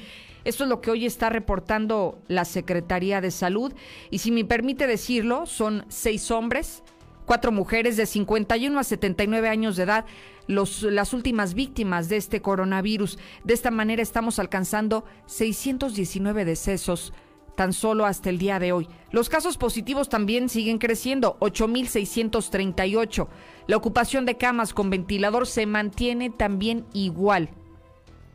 Esto 0.45 0.63
es 0.63 0.69
lo 0.69 0.81
que 0.81 0.89
hoy 0.89 1.05
está 1.05 1.29
reportando 1.29 2.17
la 2.27 2.43
Secretaría 2.43 3.21
de 3.21 3.29
Salud. 3.29 3.73
Y 4.09 4.17
si 4.17 4.31
me 4.31 4.45
permite 4.45 4.87
decirlo, 4.87 5.45
son 5.45 5.85
seis 5.89 6.31
hombres, 6.31 6.83
cuatro 7.25 7.51
mujeres 7.51 7.95
de 7.95 8.07
51 8.07 8.79
a 8.79 8.83
79 8.83 9.49
años 9.49 9.75
de 9.75 9.83
edad, 9.83 10.05
los, 10.47 10.81
las 10.83 11.13
últimas 11.13 11.53
víctimas 11.53 12.09
de 12.09 12.17
este 12.17 12.41
coronavirus. 12.41 13.19
De 13.43 13.53
esta 13.53 13.69
manera 13.69 14.01
estamos 14.01 14.39
alcanzando 14.39 15.05
619 15.27 16.45
decesos 16.45 17.13
tan 17.55 17.73
solo 17.73 18.05
hasta 18.05 18.29
el 18.29 18.37
día 18.37 18.59
de 18.59 18.71
hoy. 18.71 18.87
Los 19.11 19.29
casos 19.29 19.57
positivos 19.57 20.09
también 20.09 20.49
siguen 20.49 20.77
creciendo, 20.77 21.37
8.638. 21.39 23.27
La 23.67 23.77
ocupación 23.77 24.25
de 24.25 24.37
camas 24.37 24.73
con 24.73 24.89
ventilador 24.89 25.47
se 25.47 25.65
mantiene 25.65 26.29
también 26.29 26.85
igual. 26.93 27.49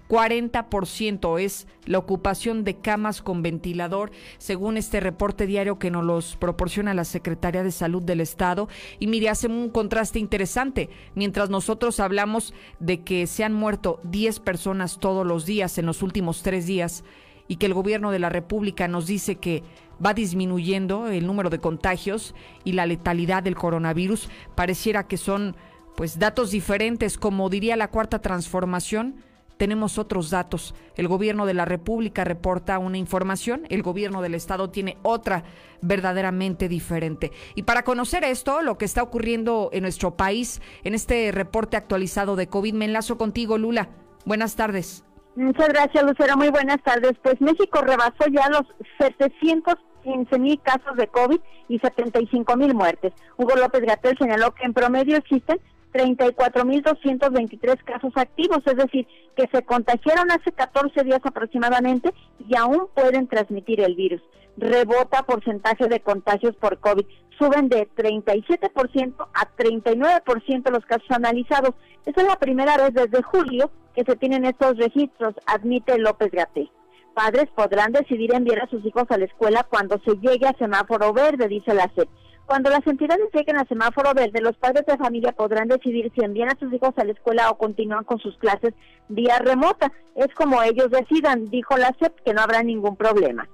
40% 0.09 1.39
es 1.39 1.67
la 1.85 1.99
ocupación 1.99 2.65
de 2.65 2.79
camas 2.79 3.23
con 3.23 3.43
ventilador, 3.43 4.11
según 4.39 4.77
este 4.77 5.01
reporte 5.01 5.47
diario 5.47 5.79
que 5.79 5.91
nos 5.91 6.05
los 6.05 6.37
proporciona 6.37 6.95
la 6.95 7.05
Secretaría 7.05 7.63
de 7.63 7.71
Salud 7.71 8.03
del 8.03 8.21
Estado. 8.21 8.69
Y 8.99 9.07
mire, 9.07 9.29
hace 9.29 9.47
un 9.47 9.69
contraste 9.69 10.19
interesante. 10.19 10.89
Mientras 11.15 11.51
nosotros 11.51 12.01
hablamos 12.01 12.55
de 12.81 13.03
que 13.03 13.27
se 13.27 13.45
han 13.45 13.53
muerto 13.53 14.01
10 14.05 14.41
personas 14.41 14.99
todos 14.99 15.27
los 15.27 15.45
días 15.45 15.79
en 15.79 15.87
los 15.87 16.03
últimos 16.03 16.43
tres 16.43 16.67
días 16.67 17.05
y 17.49 17.57
que 17.57 17.67
el 17.67 17.75
gobierno 17.75 18.11
de 18.11 18.19
la 18.19 18.28
República 18.28 18.87
nos 18.87 19.07
dice 19.07 19.37
que 19.37 19.62
va 20.05 20.14
disminuyendo 20.14 21.09
el 21.09 21.26
número 21.26 21.50
de 21.50 21.59
contagios 21.59 22.35
y 22.62 22.73
la 22.73 22.87
letalidad 22.87 23.43
del 23.43 23.57
coronavirus, 23.57 24.28
pareciera 24.55 25.09
que 25.09 25.17
son 25.17 25.57
pues 25.97 26.19
datos 26.19 26.52
diferentes, 26.52 27.19
como 27.19 27.50
diría 27.50 27.75
la 27.75 27.90
cuarta 27.90 28.21
transformación 28.21 29.25
tenemos 29.59 29.99
otros 29.99 30.31
datos. 30.31 30.75
El 30.97 31.09
gobierno 31.09 31.45
de 31.45 31.52
la 31.52 31.67
República 31.67 32.25
reporta 32.25 32.78
una 32.78 32.97
información, 32.97 33.67
el 33.69 33.83
gobierno 33.83 34.23
del 34.23 34.35
Estado 34.35 34.71
tiene 34.71 34.97
otra 35.02 35.45
verdaderamente 35.83 36.69
diferente. 36.69 37.33
Y 37.55 37.64
para 37.64 37.83
conocer 37.83 38.25
esto, 38.25 38.62
lo 38.62 38.78
que 38.78 38.87
está 38.87 39.02
ocurriendo 39.02 39.69
en 39.73 39.83
nuestro 39.83 40.17
país, 40.17 40.62
en 40.85 40.95
este 40.95 41.31
reporte 41.33 41.76
actualizado 41.76 42.37
de 42.37 42.47
COVID, 42.47 42.73
me 42.73 42.87
enlazo 42.87 43.19
contigo, 43.19 43.59
Lula. 43.59 43.90
Buenas 44.25 44.57
tardes. 44.57 45.05
Muchas 45.38 45.68
gracias, 45.68 46.02
Lucero. 46.02 46.37
Muy 46.37 46.49
buenas 46.49 46.83
tardes. 46.83 47.12
Pues 47.23 47.40
México 47.40 47.80
rebasó 47.80 48.26
ya 48.28 48.49
los 48.49 48.62
715 48.99 50.37
mil 50.37 50.61
casos 50.61 50.97
de 50.97 51.07
COVID 51.07 51.38
y 51.68 51.78
75 51.78 52.57
mil 52.57 52.75
muertes. 52.75 53.12
Hugo 53.37 53.54
López 53.54 53.83
Gatel 53.83 54.18
señaló 54.18 54.52
que 54.52 54.64
en 54.64 54.75
promedio 54.75 55.16
existen 55.16 55.61
34.223 55.92 57.85
casos 57.85 58.12
activos, 58.16 58.59
es 58.66 58.76
decir, 58.78 59.07
que 59.37 59.49
se 59.52 59.62
contagiaron 59.62 60.28
hace 60.33 60.50
14 60.50 61.04
días 61.04 61.21
aproximadamente 61.23 62.12
y 62.40 62.57
aún 62.57 62.88
pueden 62.92 63.28
transmitir 63.28 63.80
el 63.80 63.95
virus. 63.95 64.21
Rebota 64.59 65.23
porcentaje 65.23 65.87
de 65.87 66.00
contagios 66.00 66.57
por 66.57 66.79
COVID. 66.81 67.07
Suben 67.38 67.69
de 67.69 67.88
37% 67.95 69.15
a 69.33 69.57
39% 69.57 70.71
los 70.71 70.85
casos 70.85 71.09
analizados. 71.11 71.75
Esa 72.05 72.23
es 72.23 72.27
la 72.27 72.37
primera 72.37 72.77
vez 72.77 72.93
desde 72.93 73.23
julio 73.23 73.71
que 73.95 74.03
se 74.03 74.17
tienen 74.17 74.45
estos 74.45 74.77
registros, 74.77 75.35
admite 75.47 75.97
López 75.99 76.33
Gaté. 76.33 76.69
Padres 77.15 77.47
podrán 77.55 77.93
decidir 77.93 78.35
enviar 78.35 78.65
a 78.65 78.69
sus 78.69 78.85
hijos 78.85 79.05
a 79.11 79.19
la 79.19 79.27
escuela 79.27 79.65
cuando 79.69 80.00
se 80.05 80.17
llegue 80.17 80.47
a 80.49 80.59
semáforo 80.59 81.12
verde, 81.12 81.47
dice 81.47 81.73
la 81.73 81.91
SEP. 81.95 82.09
Cuando 82.47 82.71
las 82.71 82.85
entidades 82.87 83.29
lleguen 83.33 83.59
a 83.59 83.67
semáforo 83.67 84.12
verde, 84.15 84.41
los 84.41 84.57
padres 84.57 84.87
de 84.87 84.97
familia 84.97 85.33
podrán 85.33 85.69
decidir 85.69 86.11
si 86.15 86.25
envían 86.25 86.49
a 86.49 86.59
sus 86.59 86.73
hijos 86.73 86.95
a 86.97 87.05
la 87.05 87.12
escuela 87.12 87.50
o 87.50 87.59
continúan 87.59 88.05
con 88.05 88.19
sus 88.19 88.37
clases 88.38 88.75
vía 89.09 89.38
remota. 89.38 89.93
Es 90.17 90.35
como 90.35 90.62
ellos 90.62 90.91
decidan, 90.91 91.50
dijo 91.50 91.77
la 91.77 91.95
CEP, 92.00 92.19
que 92.25 92.35
no 92.35 92.41
habrá 92.41 92.62
ningún 92.62 92.97
problema. 92.97 93.49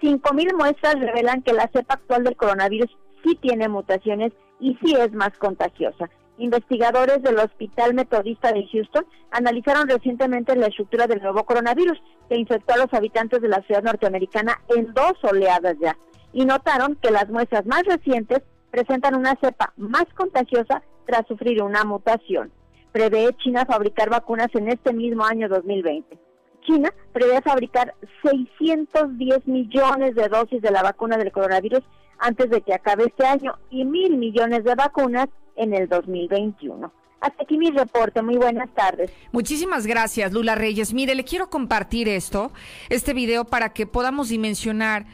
5.000 0.00 0.56
muestras 0.56 0.98
revelan 0.98 1.42
que 1.42 1.52
la 1.52 1.68
cepa 1.72 1.94
actual 1.94 2.24
del 2.24 2.36
coronavirus 2.36 2.90
sí 3.24 3.36
tiene 3.36 3.68
mutaciones 3.68 4.32
y 4.58 4.76
sí 4.82 4.94
es 4.94 5.12
más 5.12 5.30
contagiosa. 5.38 6.08
Investigadores 6.38 7.22
del 7.22 7.38
Hospital 7.38 7.92
Metodista 7.92 8.52
de 8.52 8.66
Houston 8.72 9.04
analizaron 9.30 9.88
recientemente 9.88 10.56
la 10.56 10.68
estructura 10.68 11.06
del 11.06 11.20
nuevo 11.20 11.44
coronavirus 11.44 12.00
que 12.28 12.36
infectó 12.36 12.74
a 12.74 12.78
los 12.78 12.94
habitantes 12.94 13.42
de 13.42 13.48
la 13.48 13.62
ciudad 13.62 13.82
norteamericana 13.82 14.58
en 14.74 14.92
dos 14.94 15.12
oleadas 15.22 15.76
ya 15.80 15.96
y 16.32 16.46
notaron 16.46 16.96
que 16.96 17.10
las 17.10 17.28
muestras 17.28 17.66
más 17.66 17.82
recientes 17.84 18.40
presentan 18.70 19.16
una 19.16 19.36
cepa 19.40 19.74
más 19.76 20.06
contagiosa 20.16 20.82
tras 21.06 21.26
sufrir 21.26 21.62
una 21.62 21.84
mutación. 21.84 22.52
Prevé 22.92 23.34
China 23.42 23.66
fabricar 23.66 24.08
vacunas 24.08 24.48
en 24.54 24.68
este 24.68 24.92
mismo 24.92 25.24
año 25.24 25.48
2020. 25.48 26.29
China 26.66 26.92
prevé 27.12 27.40
fabricar 27.42 27.94
610 28.22 29.46
millones 29.46 30.14
de 30.14 30.28
dosis 30.28 30.62
de 30.62 30.70
la 30.70 30.82
vacuna 30.82 31.16
del 31.16 31.32
coronavirus 31.32 31.82
antes 32.18 32.50
de 32.50 32.60
que 32.60 32.74
acabe 32.74 33.04
este 33.06 33.26
año 33.26 33.54
y 33.70 33.84
mil 33.84 34.16
millones 34.16 34.64
de 34.64 34.74
vacunas 34.74 35.28
en 35.56 35.74
el 35.74 35.88
2021. 35.88 36.92
Hasta 37.20 37.42
aquí 37.42 37.58
mi 37.58 37.70
reporte. 37.70 38.22
Muy 38.22 38.36
buenas 38.36 38.70
tardes. 38.74 39.12
Muchísimas 39.32 39.86
gracias, 39.86 40.32
Lula 40.32 40.54
Reyes. 40.54 40.94
Mire, 40.94 41.14
le 41.14 41.24
quiero 41.24 41.50
compartir 41.50 42.08
esto, 42.08 42.50
este 42.88 43.12
video, 43.12 43.44
para 43.44 43.72
que 43.72 43.86
podamos 43.86 44.30
dimensionar 44.30 45.06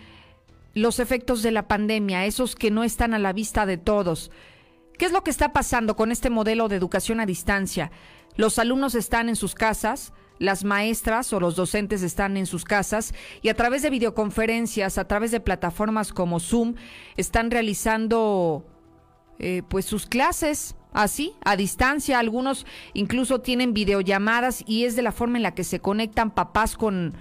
los 0.75 1.01
efectos 1.01 1.43
de 1.43 1.51
la 1.51 1.67
pandemia, 1.67 2.27
esos 2.27 2.55
que 2.55 2.71
no 2.71 2.85
están 2.85 3.15
a 3.15 3.19
la 3.19 3.33
vista 3.33 3.67
de 3.67 3.77
todos. 3.77 4.31
¿Qué 4.99 5.07
es 5.07 5.13
lo 5.13 5.25
que 5.25 5.31
está 5.31 5.53
pasando 5.53 5.97
con 5.97 6.13
este 6.13 6.31
modelo 6.31 6.69
de 6.69 6.77
educación 6.77 7.19
a 7.19 7.27
distancia? 7.27 7.91
Los 8.37 8.59
alumnos 8.59 8.95
están 8.95 9.29
en 9.29 9.37
sus 9.37 9.55
casas, 9.55 10.13
las 10.39 10.65
maestras 10.65 11.33
o 11.33 11.41
los 11.41 11.57
docentes 11.57 12.03
están 12.03 12.37
en 12.37 12.47
sus 12.47 12.65
casas 12.65 13.15
y 13.43 13.49
a 13.49 13.55
través 13.55 13.83
de 13.83 13.91
videoconferencias, 13.91 14.99
a 14.99 15.07
través 15.07 15.31
de 15.31 15.41
plataformas 15.41 16.13
como 16.13 16.41
Zoom, 16.41 16.75
están 17.17 17.51
realizando 17.51 18.67
eh, 19.39 19.63
pues 19.69 19.85
sus 19.85 20.07
clases 20.07 20.77
así, 20.93 21.35
a 21.45 21.57
distancia. 21.57 22.19
Algunos 22.19 22.67
incluso 22.95 23.41
tienen 23.41 23.75
videollamadas 23.75 24.65
y 24.67 24.85
es 24.85 24.97
de 24.97 25.03
la 25.03 25.13
forma 25.13 25.37
en 25.37 25.43
la 25.43 25.55
que 25.55 25.65
se 25.65 25.81
conectan 25.81 26.31
papás 26.31 26.77
con 26.77 27.15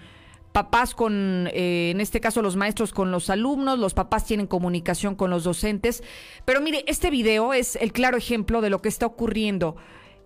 papás 0.55 0.95
con, 0.95 1.49
eh, 1.51 1.91
en 1.91 1.99
este 1.99 2.21
caso 2.21 2.41
los 2.41 2.55
maestros 2.55 2.93
con 2.93 3.11
los 3.11 3.29
alumnos, 3.29 3.77
los 3.77 3.93
papás 3.93 4.23
tienen 4.23 4.47
comunicación 4.47 5.15
con 5.15 5.29
los 5.29 5.43
docentes. 5.43 6.01
Pero 6.45 6.61
mire, 6.61 6.85
este 6.87 7.09
video 7.09 7.53
es 7.53 7.75
el 7.75 7.91
claro 7.91 8.15
ejemplo 8.15 8.61
de 8.61 8.69
lo 8.69 8.81
que 8.81 8.87
está 8.87 9.05
ocurriendo 9.05 9.75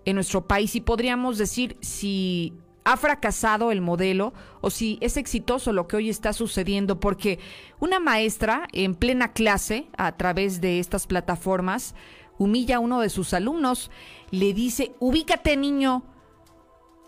en 0.06 0.14
nuestro 0.14 0.48
país 0.48 0.76
y 0.76 0.82
podríamos 0.82 1.40
decir 1.40 1.78
si 1.82 2.54
ha 2.84 2.98
fracasado 2.98 3.72
el 3.72 3.82
modelo 3.82 4.34
o 4.62 4.70
si 4.70 4.98
es 5.02 5.18
exitoso 5.18 5.74
lo 5.74 5.88
que 5.88 5.98
hoy 5.98 6.10
está 6.10 6.34
sucediendo, 6.34 7.00
porque 7.00 7.40
una 7.80 8.00
maestra 8.00 8.68
en 8.74 8.96
plena 8.96 9.34
clase 9.34 9.88
a 9.98 10.12
través 10.14 10.62
de 10.62 10.80
estas 10.80 11.08
plataformas 11.08 11.96
humilla 12.38 12.78
a 12.78 12.80
uno 12.80 13.02
de 13.02 13.10
sus 13.10 13.34
alumnos, 13.34 13.92
le 14.32 14.54
dice, 14.54 14.94
ubícate 15.00 15.58
niño, 15.58 16.04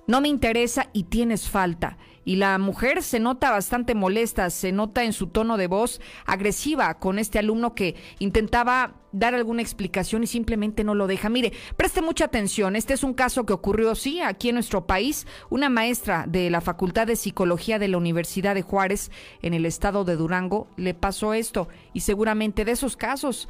no 0.07 0.21
me 0.21 0.27
interesa 0.27 0.89
y 0.93 1.03
tienes 1.03 1.49
falta 1.49 1.97
y 2.23 2.35
la 2.35 2.57
mujer 2.57 3.01
se 3.03 3.19
nota 3.19 3.51
bastante 3.51 3.95
molesta, 3.95 4.49
se 4.49 4.71
nota 4.71 5.03
en 5.03 5.13
su 5.13 5.27
tono 5.27 5.57
de 5.57 5.67
voz 5.67 6.01
agresiva 6.25 6.93
con 6.99 7.19
este 7.19 7.39
alumno 7.39 7.73
que 7.73 7.95
intentaba 8.19 8.95
dar 9.11 9.33
alguna 9.33 9.61
explicación 9.61 10.23
y 10.23 10.27
simplemente 10.27 10.83
no 10.83 10.95
lo 10.95 11.07
deja. 11.07 11.29
Mire, 11.29 11.51
preste 11.75 12.01
mucha 12.01 12.25
atención, 12.25 12.75
este 12.75 12.93
es 12.93 13.03
un 13.03 13.13
caso 13.13 13.45
que 13.45 13.53
ocurrió, 13.53 13.95
sí, 13.95 14.21
aquí 14.21 14.49
en 14.49 14.55
nuestro 14.55 14.85
país. 14.85 15.27
Una 15.49 15.69
maestra 15.69 16.25
de 16.27 16.49
la 16.49 16.61
Facultad 16.61 17.07
de 17.07 17.15
Psicología 17.15 17.79
de 17.79 17.87
la 17.87 17.97
Universidad 17.97 18.55
de 18.55 18.61
Juárez, 18.61 19.11
en 19.41 19.53
el 19.53 19.65
estado 19.65 20.05
de 20.05 20.15
Durango, 20.15 20.67
le 20.77 20.93
pasó 20.93 21.33
esto 21.33 21.67
y 21.93 22.01
seguramente 22.01 22.65
de 22.65 22.71
esos 22.71 22.95
casos 22.95 23.49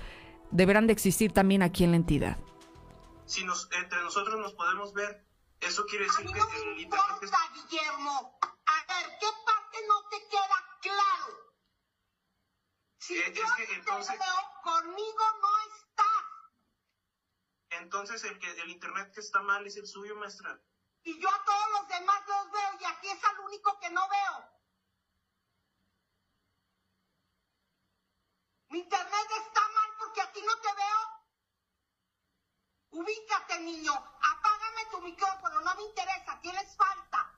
deberán 0.52 0.88
de 0.88 0.94
existir 0.94 1.32
también 1.32 1.62
aquí 1.62 1.84
en 1.84 1.92
la 1.92 1.98
entidad. 1.98 2.38
Si 3.26 3.46
nos, 3.46 3.70
entre 3.82 4.02
nosotros 4.02 4.40
nos 4.40 4.54
podemos 4.54 4.94
ver, 4.94 5.24
eso 5.62 5.86
quiere 5.86 6.06
decir 6.06 6.26
que... 6.26 6.40
No 6.40 6.48
me 6.48 6.82
importa, 6.82 7.50
Guillermo. 7.54 8.38
A 8.42 8.86
ver, 8.86 9.18
¿qué 9.20 9.28
parte 9.46 9.78
no 9.88 10.08
te 10.10 10.28
queda 10.28 10.80
claro? 10.82 11.54
Si 12.98 13.18
eh, 13.18 13.34
yo 13.34 13.44
es 13.44 13.54
que 13.54 13.74
entonces... 13.76 14.18
te 14.18 14.26
veo, 14.26 14.62
conmigo 14.64 15.24
no 15.42 15.60
estás. 15.76 16.26
Entonces... 17.70 18.24
entonces 18.24 18.24
el, 18.24 18.40
que, 18.40 18.62
el 18.62 18.70
internet 18.70 19.12
que 19.14 19.20
está 19.20 19.42
mal 19.42 19.66
es 19.66 19.78
el 19.78 19.88
suyo, 19.88 20.16
maestra. 20.16 20.60
Y 21.04 21.20
yo 21.20 21.30
a 21.30 21.46
todos 21.46 21.72
los 21.72 21.88
demás 21.88 22.22
los 22.28 22.52
veo 22.52 22.80
y 22.80 22.86
aquí 22.86 23.10
es 23.10 23.24
al 23.24 23.40
único 23.40 23.80
que 23.80 23.90
no 23.92 24.08
veo. 24.10 24.52
Mi 28.70 28.80
internet 28.80 29.28
está 29.46 29.62
mal 29.70 29.90
porque 30.00 30.22
aquí 30.22 30.42
no 30.42 30.56
te 30.60 30.74
veo. 30.74 31.22
Ubícate, 32.92 33.60
niño. 33.62 33.94
Tu 34.90 35.02
micrófono. 35.02 35.62
No 35.62 35.76
me 35.76 35.84
interesa. 35.84 36.40
Falta. 36.78 37.32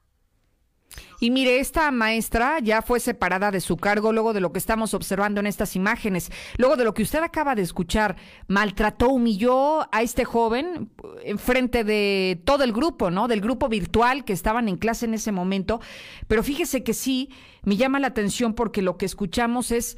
Y 1.19 1.31
mire, 1.31 1.59
esta 1.59 1.89
maestra 1.91 2.59
ya 2.59 2.81
fue 2.81 2.99
separada 2.99 3.49
de 3.51 3.61
su 3.61 3.77
cargo 3.77 4.11
luego 4.11 4.33
de 4.33 4.41
lo 4.41 4.51
que 4.51 4.59
estamos 4.59 4.93
observando 4.93 5.39
en 5.39 5.47
estas 5.47 5.75
imágenes, 5.75 6.31
luego 6.57 6.75
de 6.75 6.83
lo 6.83 6.93
que 6.93 7.03
usted 7.03 7.23
acaba 7.23 7.55
de 7.55 7.61
escuchar, 7.61 8.17
maltrató, 8.47 9.07
humilló 9.09 9.87
a 9.93 10.01
este 10.01 10.25
joven 10.25 10.91
en 11.23 11.39
frente 11.39 11.83
de 11.83 12.41
todo 12.43 12.63
el 12.63 12.73
grupo, 12.73 13.09
¿no? 13.09 13.27
Del 13.27 13.39
grupo 13.39 13.69
virtual 13.69 14.25
que 14.25 14.33
estaban 14.33 14.67
en 14.67 14.75
clase 14.75 15.05
en 15.05 15.13
ese 15.13 15.31
momento. 15.31 15.79
Pero 16.27 16.43
fíjese 16.43 16.83
que 16.83 16.93
sí, 16.93 17.29
me 17.63 17.77
llama 17.77 17.99
la 17.99 18.07
atención 18.07 18.53
porque 18.53 18.81
lo 18.81 18.97
que 18.97 19.05
escuchamos 19.05 19.71
es 19.71 19.97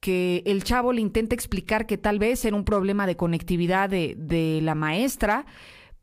que 0.00 0.42
el 0.46 0.64
chavo 0.64 0.92
le 0.92 1.00
intenta 1.00 1.34
explicar 1.34 1.86
que 1.86 1.98
tal 1.98 2.18
vez 2.18 2.44
era 2.44 2.56
un 2.56 2.64
problema 2.64 3.06
de 3.06 3.16
conectividad 3.16 3.90
de, 3.90 4.14
de 4.16 4.60
la 4.62 4.74
maestra, 4.74 5.44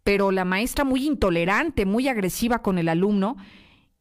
pero 0.03 0.31
la 0.31 0.45
maestra 0.45 0.83
muy 0.83 1.05
intolerante, 1.05 1.85
muy 1.85 2.07
agresiva 2.07 2.61
con 2.61 2.77
el 2.77 2.89
alumno 2.89 3.37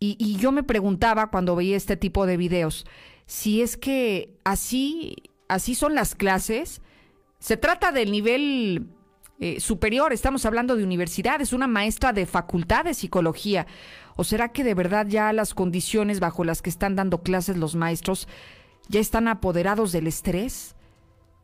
y, 0.01 0.37
yo 0.37 0.53
me 0.53 0.63
preguntaba 0.63 1.31
cuando 1.31 1.57
veía 1.57 1.77
este 1.77 1.97
tipo 1.97 2.25
de 2.27 2.37
videos, 2.37 2.87
si 3.27 3.63
es 3.63 3.77
que 3.77 4.39
así, 4.45 5.17
así 5.49 5.75
son 5.75 5.95
las 5.97 6.15
clases. 6.15 6.83
Se 7.41 7.57
trata 7.57 7.91
del 7.91 8.13
nivel 8.13 8.91
eh, 9.41 9.59
superior, 9.59 10.13
estamos 10.13 10.47
hablando 10.47 10.77
de 10.77 10.85
universidad, 10.85 11.41
es 11.41 11.53
una 11.53 11.67
maestra 11.67 12.13
de 12.13 12.27
facultad 12.27 12.85
de 12.85 12.95
psicología. 12.95 13.67
¿O 14.15 14.23
será 14.23 14.53
que 14.53 14.63
de 14.63 14.75
verdad 14.75 15.07
ya 15.09 15.33
las 15.33 15.53
condiciones 15.53 16.21
bajo 16.21 16.45
las 16.45 16.63
que 16.63 16.71
están 16.71 16.95
dando 16.95 17.23
clases 17.23 17.57
los 17.57 17.75
maestros 17.75 18.29
ya 18.89 19.01
están 19.01 19.27
apoderados 19.27 19.91
del 19.91 20.07
estrés? 20.07 20.77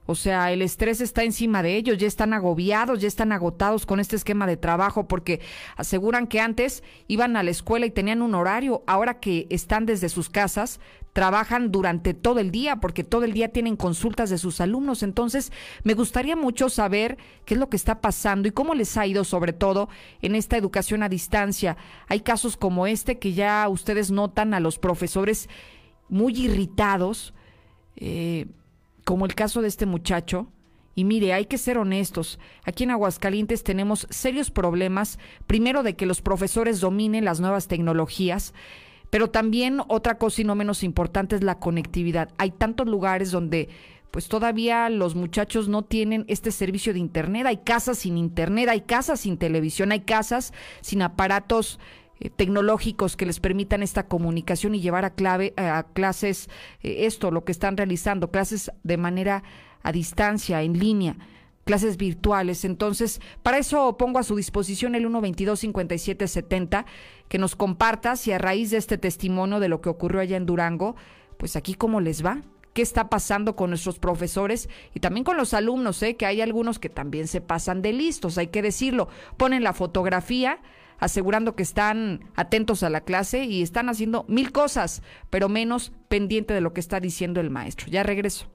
O 0.07 0.15
sea, 0.15 0.53
el 0.53 0.61
estrés 0.61 1.01
está 1.01 1.25
encima 1.25 1.63
de 1.63 1.77
ellos, 1.77 1.99
ya 1.99 2.07
están 2.07 2.35
agobiados, 2.35 3.01
ya 3.01 3.09
están 3.09 3.33
agotados 3.33 3.87
con 3.87 4.01
este 4.01 4.17
esquema 4.17 4.47
de 4.47 4.57
trabajo 4.57 5.09
porque 5.09 5.41
aseguran 5.77 6.27
que 6.27 6.41
antes 6.41 6.83
iban 7.09 7.37
a 7.37 7.43
la 7.43 7.51
escuela 7.51 7.87
y 7.87 7.91
tenían 7.91 8.21
un 8.21 8.35
horario, 8.35 8.83
ahora 8.87 9.19
que 9.21 9.47
están 9.49 9.87
desde 9.87 10.11
sus 10.11 10.29
casas, 10.29 10.79
trabajan 11.15 11.71
durante 11.71 12.13
todo 12.13 12.41
el 12.41 12.51
día 12.51 12.77
porque 12.77 13.05
todo 13.05 13.25
el 13.25 13.33
día 13.33 13.49
tienen 13.49 13.77
consultas 13.77 14.29
de 14.29 14.37
sus 14.37 14.61
alumnos. 14.61 15.03
Entonces, 15.03 15.53
me 15.85 15.95
gustaría 15.95 16.37
mucho 16.37 16.69
saber 16.69 17.17
qué 17.47 17.55
es 17.55 17.61
lo 17.61 17.71
que 17.71 17.77
está 17.77 18.01
pasando 18.01 18.49
y 18.49 18.51
cómo 18.51 18.75
les 18.75 18.97
ha 18.99 19.07
ido 19.07 19.25
sobre 19.25 19.55
todo 19.55 19.89
en 20.21 20.35
esta 20.35 20.59
educación 20.59 21.03
a 21.03 21.09
distancia. 21.09 21.77
Hay 22.09 22.21
casos 22.21 22.57
como 22.57 22.87
este 22.87 23.19
que 23.19 23.33
ya 23.33 23.67
ustedes 23.71 24.11
notan 24.11 24.53
a 24.55 24.61
los 24.61 24.79
profesores 24.79 25.49
muy 26.09 26.37
irritados. 26.37 27.33
Eh, 27.97 28.47
como 29.05 29.27
el 29.27 29.35
caso 29.35 29.63
de 29.63 29.69
este 29.69 29.87
muchacho. 29.87 30.49
Y 30.97 31.05
mire, 31.05 31.33
hay 31.33 31.47
que 31.47 31.59
ser 31.59 31.79
honestos. 31.79 32.39
Aquí 32.65 32.85
en 32.85 32.91
Aguascalientes 32.91 33.65
tenemos 33.65 34.07
serios 34.11 34.51
problemas, 34.51 35.19
primero 35.47 35.83
de 35.83 35.97
que 35.97 36.07
los 36.07 36.23
profesores 36.23 36.81
dominen 36.81 37.25
las 37.25 37.41
nuevas 37.41 37.67
tecnologías, 37.67 38.55
pero 39.11 39.31
también 39.31 39.81
otra 39.89 40.19
cosa 40.19 40.43
y 40.43 40.45
no 40.45 40.55
menos 40.55 40.83
importante 40.83 41.37
es 41.37 41.43
la 41.43 41.59
conectividad. 41.59 42.31
Hay 42.39 42.51
tantos 42.51 42.87
lugares 42.87 43.31
donde 43.31 43.69
pues 44.11 44.29
todavía 44.29 44.89
los 44.91 45.17
muchachos 45.17 45.69
no 45.69 45.83
tienen 45.83 46.25
este 46.29 46.53
servicio 46.53 46.93
de 46.93 47.01
internet, 47.01 47.47
hay 47.47 47.57
casas 47.57 47.99
sin 47.99 48.17
internet, 48.17 48.69
hay 48.69 48.83
casas 48.83 49.19
sin 49.19 49.39
televisión, 49.39 49.91
hay 49.91 50.03
casas 50.03 50.53
sin 50.83 51.03
aparatos 51.03 51.81
eh, 52.21 52.31
tecnológicos 52.31 53.17
que 53.17 53.27
les 53.27 53.41
permitan 53.41 53.83
esta 53.83 54.07
comunicación 54.07 54.75
y 54.75 54.81
llevar 54.81 55.05
a, 55.05 55.11
clave, 55.11 55.53
a 55.57 55.85
clases 55.93 56.49
eh, 56.83 57.07
esto, 57.07 57.31
lo 57.31 57.45
que 57.45 57.53
están 57.53 57.77
realizando, 57.77 58.31
clases 58.31 58.71
de 58.83 58.97
manera 58.97 59.43
a 59.83 59.93
distancia, 59.93 60.63
en 60.63 60.79
línea 60.79 61.17
clases 61.65 61.97
virtuales. 61.97 62.65
Entonces, 62.65 63.21
para 63.43 63.59
eso 63.59 63.97
pongo 63.97 64.19
a 64.19 64.23
su 64.23 64.37
disposición 64.37 64.95
el 64.95 65.07
122-5770, 65.07 66.85
que 67.29 67.39
nos 67.39 67.57
comparta 67.57 68.17
si 68.17 68.33
a 68.33 68.39
raíz 68.39 68.71
de 68.71 68.77
este 68.77 68.99
testimonio 68.99 69.61
de 69.61 69.69
lo 69.69 69.81
que 69.81 69.89
ocurrió 69.89 70.21
allá 70.21 70.37
en 70.37 70.47
Durango, 70.47 70.95
pues 71.39 71.57
aquí 71.57 71.75
cómo 71.75 72.01
les 72.01 72.25
va, 72.25 72.43
qué 72.75 72.83
está 72.83 73.09
pasando 73.09 73.57
con 73.57 73.71
nuestros 73.71 73.99
profesores 73.99 74.69
y 74.93 75.01
también 75.01 75.25
con 75.25 75.37
los 75.37 75.55
alumnos, 75.55 76.03
¿eh? 76.03 76.17
que 76.17 76.27
hay 76.27 76.41
algunos 76.41 76.79
que 76.79 76.91
también 76.91 77.29
se 77.29 77.41
pasan 77.41 77.83
de 77.83 77.93
listos, 77.93 78.37
hay 78.37 78.49
que 78.49 78.63
decirlo, 78.63 79.09
ponen 79.37 79.63
la 79.63 79.73
fotografía 79.73 80.61
asegurando 80.99 81.55
que 81.55 81.63
están 81.63 82.31
atentos 82.37 82.83
a 82.83 82.91
la 82.91 83.03
clase 83.03 83.45
y 83.45 83.63
están 83.63 83.89
haciendo 83.89 84.25
mil 84.29 84.53
cosas, 84.53 85.03
pero 85.31 85.49
menos 85.49 85.93
pendiente 86.09 86.55
de 86.55 86.61
lo 86.61 86.73
que 86.73 86.81
está 86.81 87.01
diciendo 87.01 87.41
el 87.41 87.51
maestro. 87.51 87.87
Ya 87.89 88.03
regreso. 88.03 88.47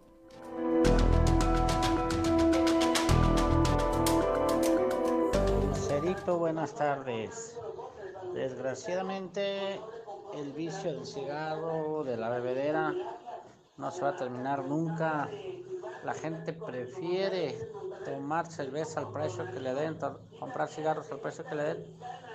Cerito, 5.74 6.38
buenas 6.38 6.74
tardes. 6.76 7.58
Desgraciadamente, 8.34 9.80
el 10.36 10.52
vicio 10.54 10.94
del 10.94 11.06
cigarro, 11.06 12.04
de 12.04 12.16
la 12.18 12.30
bebedera, 12.30 12.94
no 13.78 13.92
se 13.92 14.02
va 14.02 14.10
a 14.10 14.16
terminar 14.16 14.66
nunca. 14.66 15.30
La 16.04 16.14
gente 16.14 16.54
prefiere 16.54 17.58
tomar 18.06 18.50
cerveza 18.50 19.02
al 19.02 19.12
precio 19.12 19.46
que 19.52 19.60
le 19.60 19.74
den, 19.74 19.98
comprar 20.40 20.70
cigarros 20.70 21.12
al 21.12 21.20
precio 21.20 21.44
que 21.46 21.56
le 21.56 21.64
den, 21.64 21.84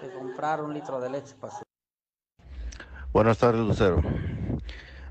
que 0.01 0.11
comprar 0.11 0.63
un 0.63 0.75
litro 0.75 1.01
de 1.01 1.11
leche 1.11 1.35
para 1.41 1.55
su... 1.55 1.63
Buenas 3.13 3.39
tardes, 3.39 3.63
Lucero. 3.63 4.03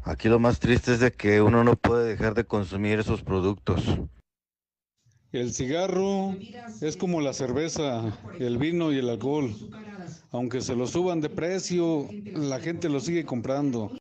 Aquí 0.04 0.30
lo 0.30 0.40
más 0.40 0.60
triste 0.60 0.94
es 0.94 1.00
de 1.00 1.12
que 1.12 1.42
uno 1.42 1.64
no 1.64 1.76
puede 1.76 2.10
dejar 2.10 2.36
de 2.36 2.46
consumir 2.46 3.00
esos 3.00 3.24
productos. 3.24 3.84
El 5.32 5.52
cigarro 5.52 6.36
es 6.82 6.96
como 6.96 7.22
la 7.22 7.34
cerveza, 7.34 8.04
el 8.38 8.60
vino 8.60 8.92
y 8.92 9.00
el 9.00 9.10
alcohol. 9.10 9.52
Aunque 10.32 10.62
se 10.62 10.76
lo 10.76 10.86
suban 10.86 11.22
de 11.22 11.30
precio, 11.30 12.08
la 12.36 12.60
gente 12.60 12.88
lo 12.88 13.00
sigue 13.00 13.26
comprando. 13.26 13.92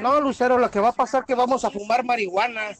No, 0.00 0.20
Lucero, 0.20 0.56
lo 0.56 0.70
que 0.70 0.80
va 0.80 0.88
a 0.88 0.92
pasar 0.92 1.22
es 1.22 1.26
que 1.26 1.34
vamos 1.34 1.64
a 1.64 1.70
fumar 1.70 2.04
marihuana 2.04 2.70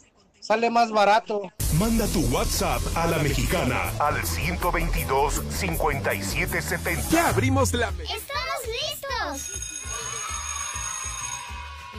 sale 0.43 0.71
más 0.71 0.91
barato. 0.91 1.51
Manda 1.79 2.07
tu 2.09 2.21
WhatsApp 2.27 2.83
a 2.97 3.07
la 3.07 3.19
mexicana 3.19 3.93
al 3.99 4.23
122 4.25 5.43
5770. 5.49 7.09
Ya 7.11 7.29
abrimos 7.29 7.73
la. 7.73 7.89
¡Estamos 7.89 8.61
listos! 8.67 9.63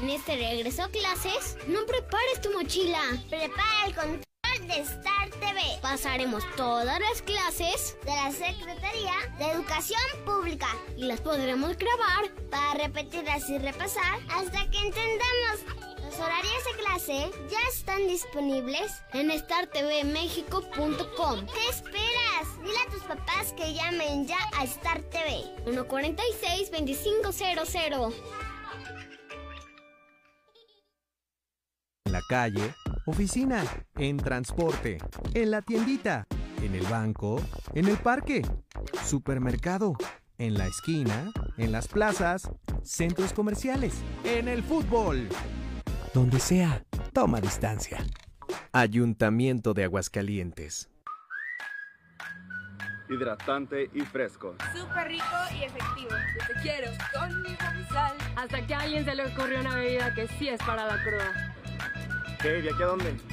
En 0.02 0.10
este 0.10 0.36
regreso 0.36 0.84
a 0.84 0.90
clases, 0.90 1.58
no 1.68 1.86
prepares 1.86 2.42
tu 2.42 2.52
mochila. 2.52 3.02
Prepara 3.30 3.86
el 3.88 3.96
control 3.96 4.22
de 4.68 4.82
Star 4.82 5.30
TV. 5.40 5.62
Pasaremos 5.82 6.44
todas 6.58 7.00
las 7.00 7.22
clases 7.22 7.98
de 8.04 8.12
la 8.12 8.32
Secretaría 8.32 9.14
de 9.40 9.52
Educación 9.52 10.02
Pública 10.26 10.68
y 10.98 11.06
las 11.06 11.22
podremos 11.22 11.78
grabar 11.78 12.34
para 12.52 12.84
repetirlas 12.84 13.50
y 13.50 13.58
repasar 13.58 14.20
hasta 14.30 14.70
que 14.70 14.78
entendamos 14.80 15.93
los 16.14 16.22
horarios 16.26 16.64
de 16.66 16.74
clase 16.84 17.32
ya 17.50 17.60
están 17.74 18.06
disponibles 18.08 19.02
en 19.14 19.32
startvmexico.com. 19.32 21.46
¿Qué 21.46 21.70
esperas? 21.70 22.62
Dile 22.62 22.78
a 22.88 22.92
tus 22.92 23.04
papás 23.04 23.54
que 23.54 23.74
llamen 23.74 24.28
ya 24.28 24.38
a 24.58 24.66
Star 24.66 25.02
TV. 25.04 25.46
146-2500. 25.66 28.14
En 32.06 32.12
la 32.12 32.22
calle, 32.30 32.76
oficina, 33.06 33.64
en 33.96 34.18
transporte, 34.18 34.98
en 35.34 35.52
la 35.52 35.62
tiendita, 35.62 36.28
en 36.62 36.76
el 36.76 36.86
banco, 36.86 37.42
en 37.74 37.88
el 37.88 37.96
parque, 37.98 38.42
supermercado, 39.04 39.96
en 40.38 40.58
la 40.58 40.68
esquina, 40.68 41.32
en 41.58 41.72
las 41.72 41.88
plazas, 41.88 42.52
centros 42.84 43.32
comerciales, 43.34 43.94
en 44.24 44.48
el 44.48 44.62
fútbol 44.64 45.28
donde 46.14 46.40
sea, 46.40 46.84
toma 47.12 47.42
distancia. 47.42 47.98
Ayuntamiento 48.72 49.74
de 49.74 49.84
Aguascalientes. 49.86 50.90
Hidratante 53.10 53.90
y 53.94 54.02
fresco. 54.02 54.56
Súper 54.74 55.08
rico 55.08 55.26
y 55.60 55.64
efectivo. 55.64 56.10
Yo 56.10 56.48
te 56.48 56.62
quiero 56.62 56.92
con 57.14 57.42
mi 57.42 57.56
sal. 57.90 58.16
Hasta 58.36 58.66
que 58.66 58.74
a 58.74 58.80
alguien 58.80 59.06
se 59.06 59.16
le 59.16 59.26
ocurrió 59.26 59.60
una 59.60 59.76
bebida 59.76 60.14
que 60.14 60.28
sí 60.40 60.50
es 60.50 60.60
para 60.64 60.86
la 60.86 61.04
cruda. 61.04 61.56
¿Qué? 62.42 62.50
¿De 62.62 62.70
aquí 62.70 62.82
a 62.82 62.86
dónde? 62.86 63.33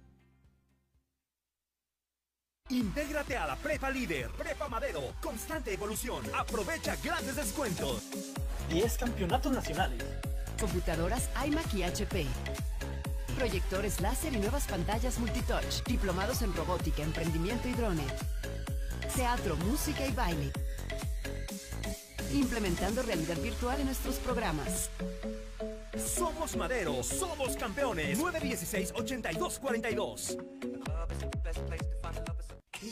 Intégrate 2.71 3.35
a 3.35 3.47
la 3.47 3.57
Prepa 3.57 3.89
Líder, 3.89 4.31
Prepa 4.31 4.69
Madero, 4.69 5.01
constante 5.21 5.73
evolución. 5.73 6.23
Aprovecha 6.33 6.95
grandes 7.03 7.35
descuentos. 7.35 8.03
10 8.69 8.97
campeonatos 8.97 9.51
nacionales. 9.51 10.01
Computadoras 10.57 11.29
iMac 11.45 11.73
y 11.73 11.83
HP. 11.83 12.25
Proyectores 13.35 13.99
láser 13.99 14.33
y 14.33 14.37
nuevas 14.37 14.67
pantallas 14.67 15.19
multitouch. 15.19 15.83
Diplomados 15.85 16.43
en 16.43 16.55
robótica, 16.55 17.03
emprendimiento 17.03 17.67
y 17.67 17.73
drone. 17.73 18.05
Teatro, 19.17 19.57
música 19.57 20.07
y 20.07 20.13
baile. 20.13 20.53
Implementando 22.31 23.01
realidad 23.01 23.35
virtual 23.41 23.81
en 23.81 23.87
nuestros 23.87 24.15
programas. 24.15 24.89
Somos 25.97 26.55
Madero, 26.55 27.03
somos 27.03 27.57
campeones. 27.57 28.17
916-8242. 28.17 30.37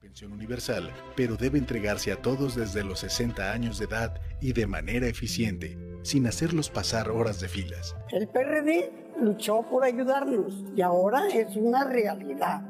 Pensión 0.00 0.32
universal, 0.32 0.90
pero 1.14 1.36
debe 1.36 1.58
entregarse 1.58 2.10
a 2.10 2.16
todos 2.16 2.56
desde 2.56 2.82
los 2.82 3.00
60 3.00 3.52
años 3.52 3.78
de 3.78 3.84
edad 3.84 4.18
y 4.40 4.54
de 4.54 4.66
manera 4.66 5.06
eficiente, 5.06 5.76
sin 6.02 6.26
hacerlos 6.26 6.70
pasar 6.70 7.10
horas 7.10 7.38
de 7.40 7.48
filas. 7.48 7.94
El 8.10 8.26
PRD 8.28 8.90
luchó 9.20 9.62
por 9.68 9.84
ayudarnos 9.84 10.64
y 10.74 10.80
ahora 10.80 11.28
es 11.28 11.54
una 11.54 11.84
realidad. 11.84 12.62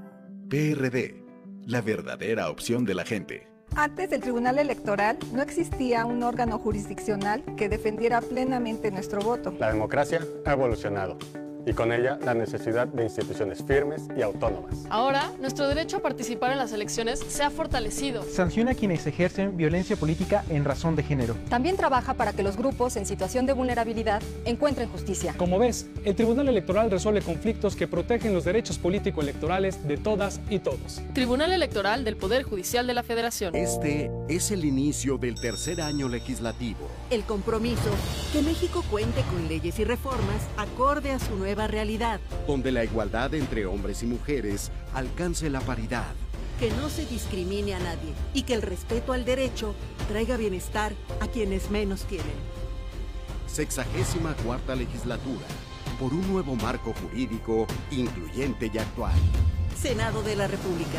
PRD, 0.49 1.23
la 1.67 1.81
verdadera 1.81 2.51
opción 2.51 2.85
de 2.85 2.95
la 2.95 3.05
gente. 3.05 3.47
Antes 3.77 4.11
del 4.11 4.23
Tribunal 4.23 4.59
Electoral 4.59 5.17
no 5.33 5.41
existía 5.41 6.05
un 6.07 6.25
órgano 6.25 6.59
jurisdiccional 6.59 7.45
que 7.57 7.69
defendiera 7.69 8.21
plenamente 8.21 8.91
nuestro 8.91 9.21
voto. 9.21 9.55
La 9.57 9.73
democracia 9.73 10.21
ha 10.45 10.53
evolucionado 10.53 11.17
y 11.67 11.73
con 11.73 11.93
ella 11.93 12.19
la 12.25 12.35
necesidad 12.35 12.87
de 12.89 13.05
instituciones 13.05 13.63
firmes 13.67 14.03
y 14.17 14.23
autónomas. 14.23 14.75
Ahora, 14.89 15.31
nuestro 15.41 15.69
derecho 15.69 15.99
a 15.99 16.01
participar 16.01 16.53
en 16.53 16.59
las 16.59 16.73
elecciones 16.73 17.21
se 17.21 17.43
ha 17.43 17.51
fortalecido. 17.51 18.23
Sanciona 18.25 18.73
a 18.73 18.75
quienes 18.75 19.07
ejercen 19.07 19.57
violencia 19.57 19.97
política 19.97 20.45
en 20.49 20.65
razón 20.65 20.97
de 20.97 21.03
género. 21.03 21.37
También 21.49 21.77
trabaja 21.77 22.15
para 22.15 22.33
que 22.33 22.43
los 22.43 22.57
grupos 22.57 22.97
en 22.97 23.07
situación 23.07 23.47
de 23.47 23.53
vulnerabilidad 23.53 24.23
encuentren 24.45 24.89
justicia. 24.89 25.35
Como 25.37 25.59
ves, 25.59 25.87
el 26.05 26.15
Tribunal 26.15 26.49
Electoral 26.49 26.91
resuelve 26.91 27.21
conflictos 27.21 27.77
que 27.77 27.87
protegen 27.87 28.33
los 28.33 28.45
derechos 28.45 28.79
político-electorales 28.79 29.87
de 29.87 29.97
todas 29.97 30.41
y 30.49 30.61
todos. 30.61 31.03
Tribunal 31.13 31.53
Electoral 31.53 32.05
del 32.05 32.17
Poder 32.17 32.43
Judicial 32.43 32.87
de 32.87 32.95
la 32.95 33.03
Federación. 33.03 33.55
Este 33.55 34.11
es 34.29 34.51
el 34.51 34.65
inicio 34.65 35.19
del 35.19 35.39
tercer 35.41 35.81
año 35.81 36.09
legislativo. 36.09 36.89
El 37.11 37.25
compromiso 37.25 37.91
que 38.33 38.43
México 38.43 38.85
cuente 38.91 39.23
con 39.31 39.49
leyes 39.49 39.79
y 39.79 39.85
reformas 39.85 40.49
acorde 40.57 41.11
a 41.11 41.19
su 41.19 41.37
nueva 41.37 41.50
realidad. 41.55 42.21
Donde 42.47 42.73
la 42.73 42.85
igualdad 42.85 43.35
entre 43.35 43.67
hombres 43.67 44.03
y 44.03 44.07
mujeres 44.07 44.71
alcance 44.95 45.51
la 45.51 45.61
paridad. 45.61 46.13
Que 46.59 46.71
no 46.71 46.89
se 46.91 47.07
discrimine 47.07 47.75
a 47.75 47.79
nadie 47.79 48.13
y 48.35 48.43
que 48.43 48.55
el 48.55 48.63
respeto 48.63 49.13
al 49.13 49.25
derecho 49.25 49.75
traiga 50.09 50.37
bienestar 50.37 50.93
a 51.21 51.27
quienes 51.27 51.71
menos 51.71 52.05
tienen. 52.05 52.27
Sexagésima 53.47 54.35
cuarta 54.45 54.75
legislatura. 54.75 55.47
Por 55.99 56.15
un 56.15 56.31
nuevo 56.33 56.55
marco 56.57 56.95
jurídico 56.95 57.67
incluyente 57.91 58.71
y 58.73 58.79
actual. 58.79 59.19
Senado 59.81 60.23
de 60.23 60.37
la 60.37 60.47
República. 60.47 60.99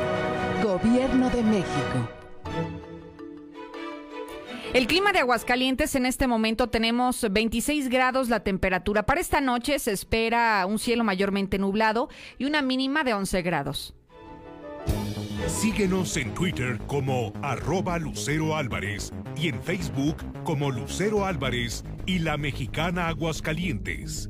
Gobierno 0.63 1.29
de 1.31 1.41
México. 1.41 2.09
El 4.73 4.87
clima 4.87 5.11
de 5.11 5.19
Aguascalientes 5.19 5.95
en 5.95 6.05
este 6.05 6.27
momento 6.27 6.69
tenemos 6.69 7.25
26 7.29 7.89
grados 7.89 8.29
la 8.29 8.41
temperatura. 8.41 9.05
Para 9.05 9.19
esta 9.19 9.41
noche 9.41 9.79
se 9.79 9.91
espera 9.91 10.65
un 10.67 10.77
cielo 10.77 11.03
mayormente 11.03 11.57
nublado 11.57 12.09
y 12.37 12.45
una 12.45 12.61
mínima 12.61 13.03
de 13.03 13.13
11 13.13 13.41
grados. 13.41 13.95
Síguenos 15.47 16.15
en 16.17 16.33
Twitter 16.33 16.79
como 16.87 17.33
arroba 17.41 17.97
Lucero 17.97 18.55
Álvarez 18.55 19.11
y 19.35 19.49
en 19.49 19.61
Facebook 19.63 20.15
como 20.43 20.69
Lucero 20.69 21.25
Álvarez 21.25 21.83
y 22.05 22.19
la 22.19 22.37
mexicana 22.37 23.07
Aguascalientes. 23.07 24.29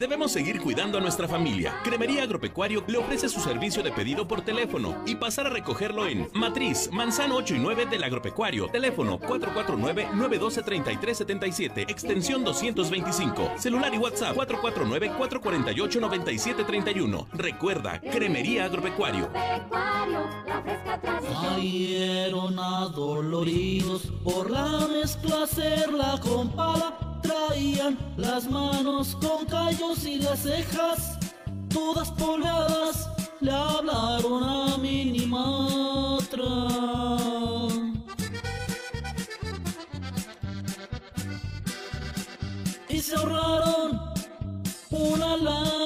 Debemos 0.00 0.32
seguir 0.32 0.60
cuidando 0.62 0.96
a 0.96 1.00
nuestra 1.02 1.28
familia. 1.28 1.74
Cremería 1.84 2.22
Agropecuario 2.22 2.82
le 2.86 2.96
ofrece 2.96 3.28
su 3.28 3.38
servicio 3.38 3.82
de 3.82 3.92
pedido 3.92 4.26
por 4.26 4.40
teléfono 4.40 4.96
y 5.04 5.16
pasar 5.16 5.46
a 5.46 5.50
recogerlo 5.50 6.06
en 6.06 6.26
Matriz, 6.32 6.88
Manzano 6.90 7.36
8 7.36 7.56
y 7.56 7.58
9 7.58 7.84
del 7.84 8.04
Agropecuario. 8.04 8.68
Teléfono 8.68 9.20
449-912-3377, 9.20 11.90
extensión 11.90 12.44
225. 12.44 13.58
Celular 13.58 13.92
y 13.92 13.98
WhatsApp 13.98 14.34
449-448-9731. 14.38 17.26
Recuerda, 17.34 18.00
Cremería 18.00 18.64
Agropecuario. 18.64 19.28
Salieron 21.42 22.58
adoloridos 22.58 24.10
por 24.24 24.50
la 24.50 24.88
mezcla 24.88 25.42
hacerla 25.42 26.18
con 26.22 26.48
pala. 26.56 27.09
Traían 27.22 27.98
las 28.16 28.48
manos 28.50 29.16
con 29.20 29.46
callos 29.46 30.04
y 30.04 30.16
las 30.16 30.40
cejas 30.40 31.20
Todas 31.70 32.10
polvadas 32.10 33.08
le 33.40 33.52
hablaron 33.52 34.42
a 34.42 34.76
Minimatra. 34.78 36.46
Y 42.88 43.00
se 43.00 43.14
ahorraron 43.14 44.00
una 44.90 45.36
lana. 45.36 45.79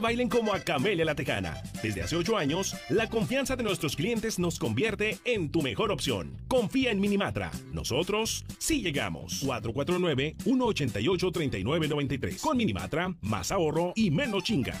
Bailen 0.00 0.28
como 0.28 0.52
a 0.52 0.60
Camelia 0.60 1.04
la 1.04 1.14
Tejana. 1.14 1.62
Desde 1.82 2.02
hace 2.02 2.16
ocho 2.16 2.36
años, 2.36 2.74
la 2.88 3.08
confianza 3.08 3.56
de 3.56 3.62
nuestros 3.62 3.96
clientes 3.96 4.38
nos 4.38 4.58
convierte 4.58 5.18
en 5.24 5.50
tu 5.50 5.62
mejor 5.62 5.90
opción. 5.90 6.36
Confía 6.48 6.90
en 6.90 7.00
Minimatra. 7.00 7.50
Nosotros 7.72 8.44
sí 8.58 8.82
llegamos. 8.82 9.42
449-188-3993. 9.44 12.40
Con 12.40 12.56
Minimatra, 12.56 13.14
más 13.22 13.52
ahorro 13.52 13.92
y 13.94 14.10
menos 14.10 14.44
chinga. 14.44 14.74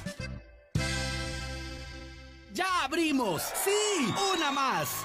¡Ya 2.54 2.84
abrimos! 2.84 3.42
¡Sí! 3.64 3.70
¡Una 4.34 4.50
más! 4.50 5.04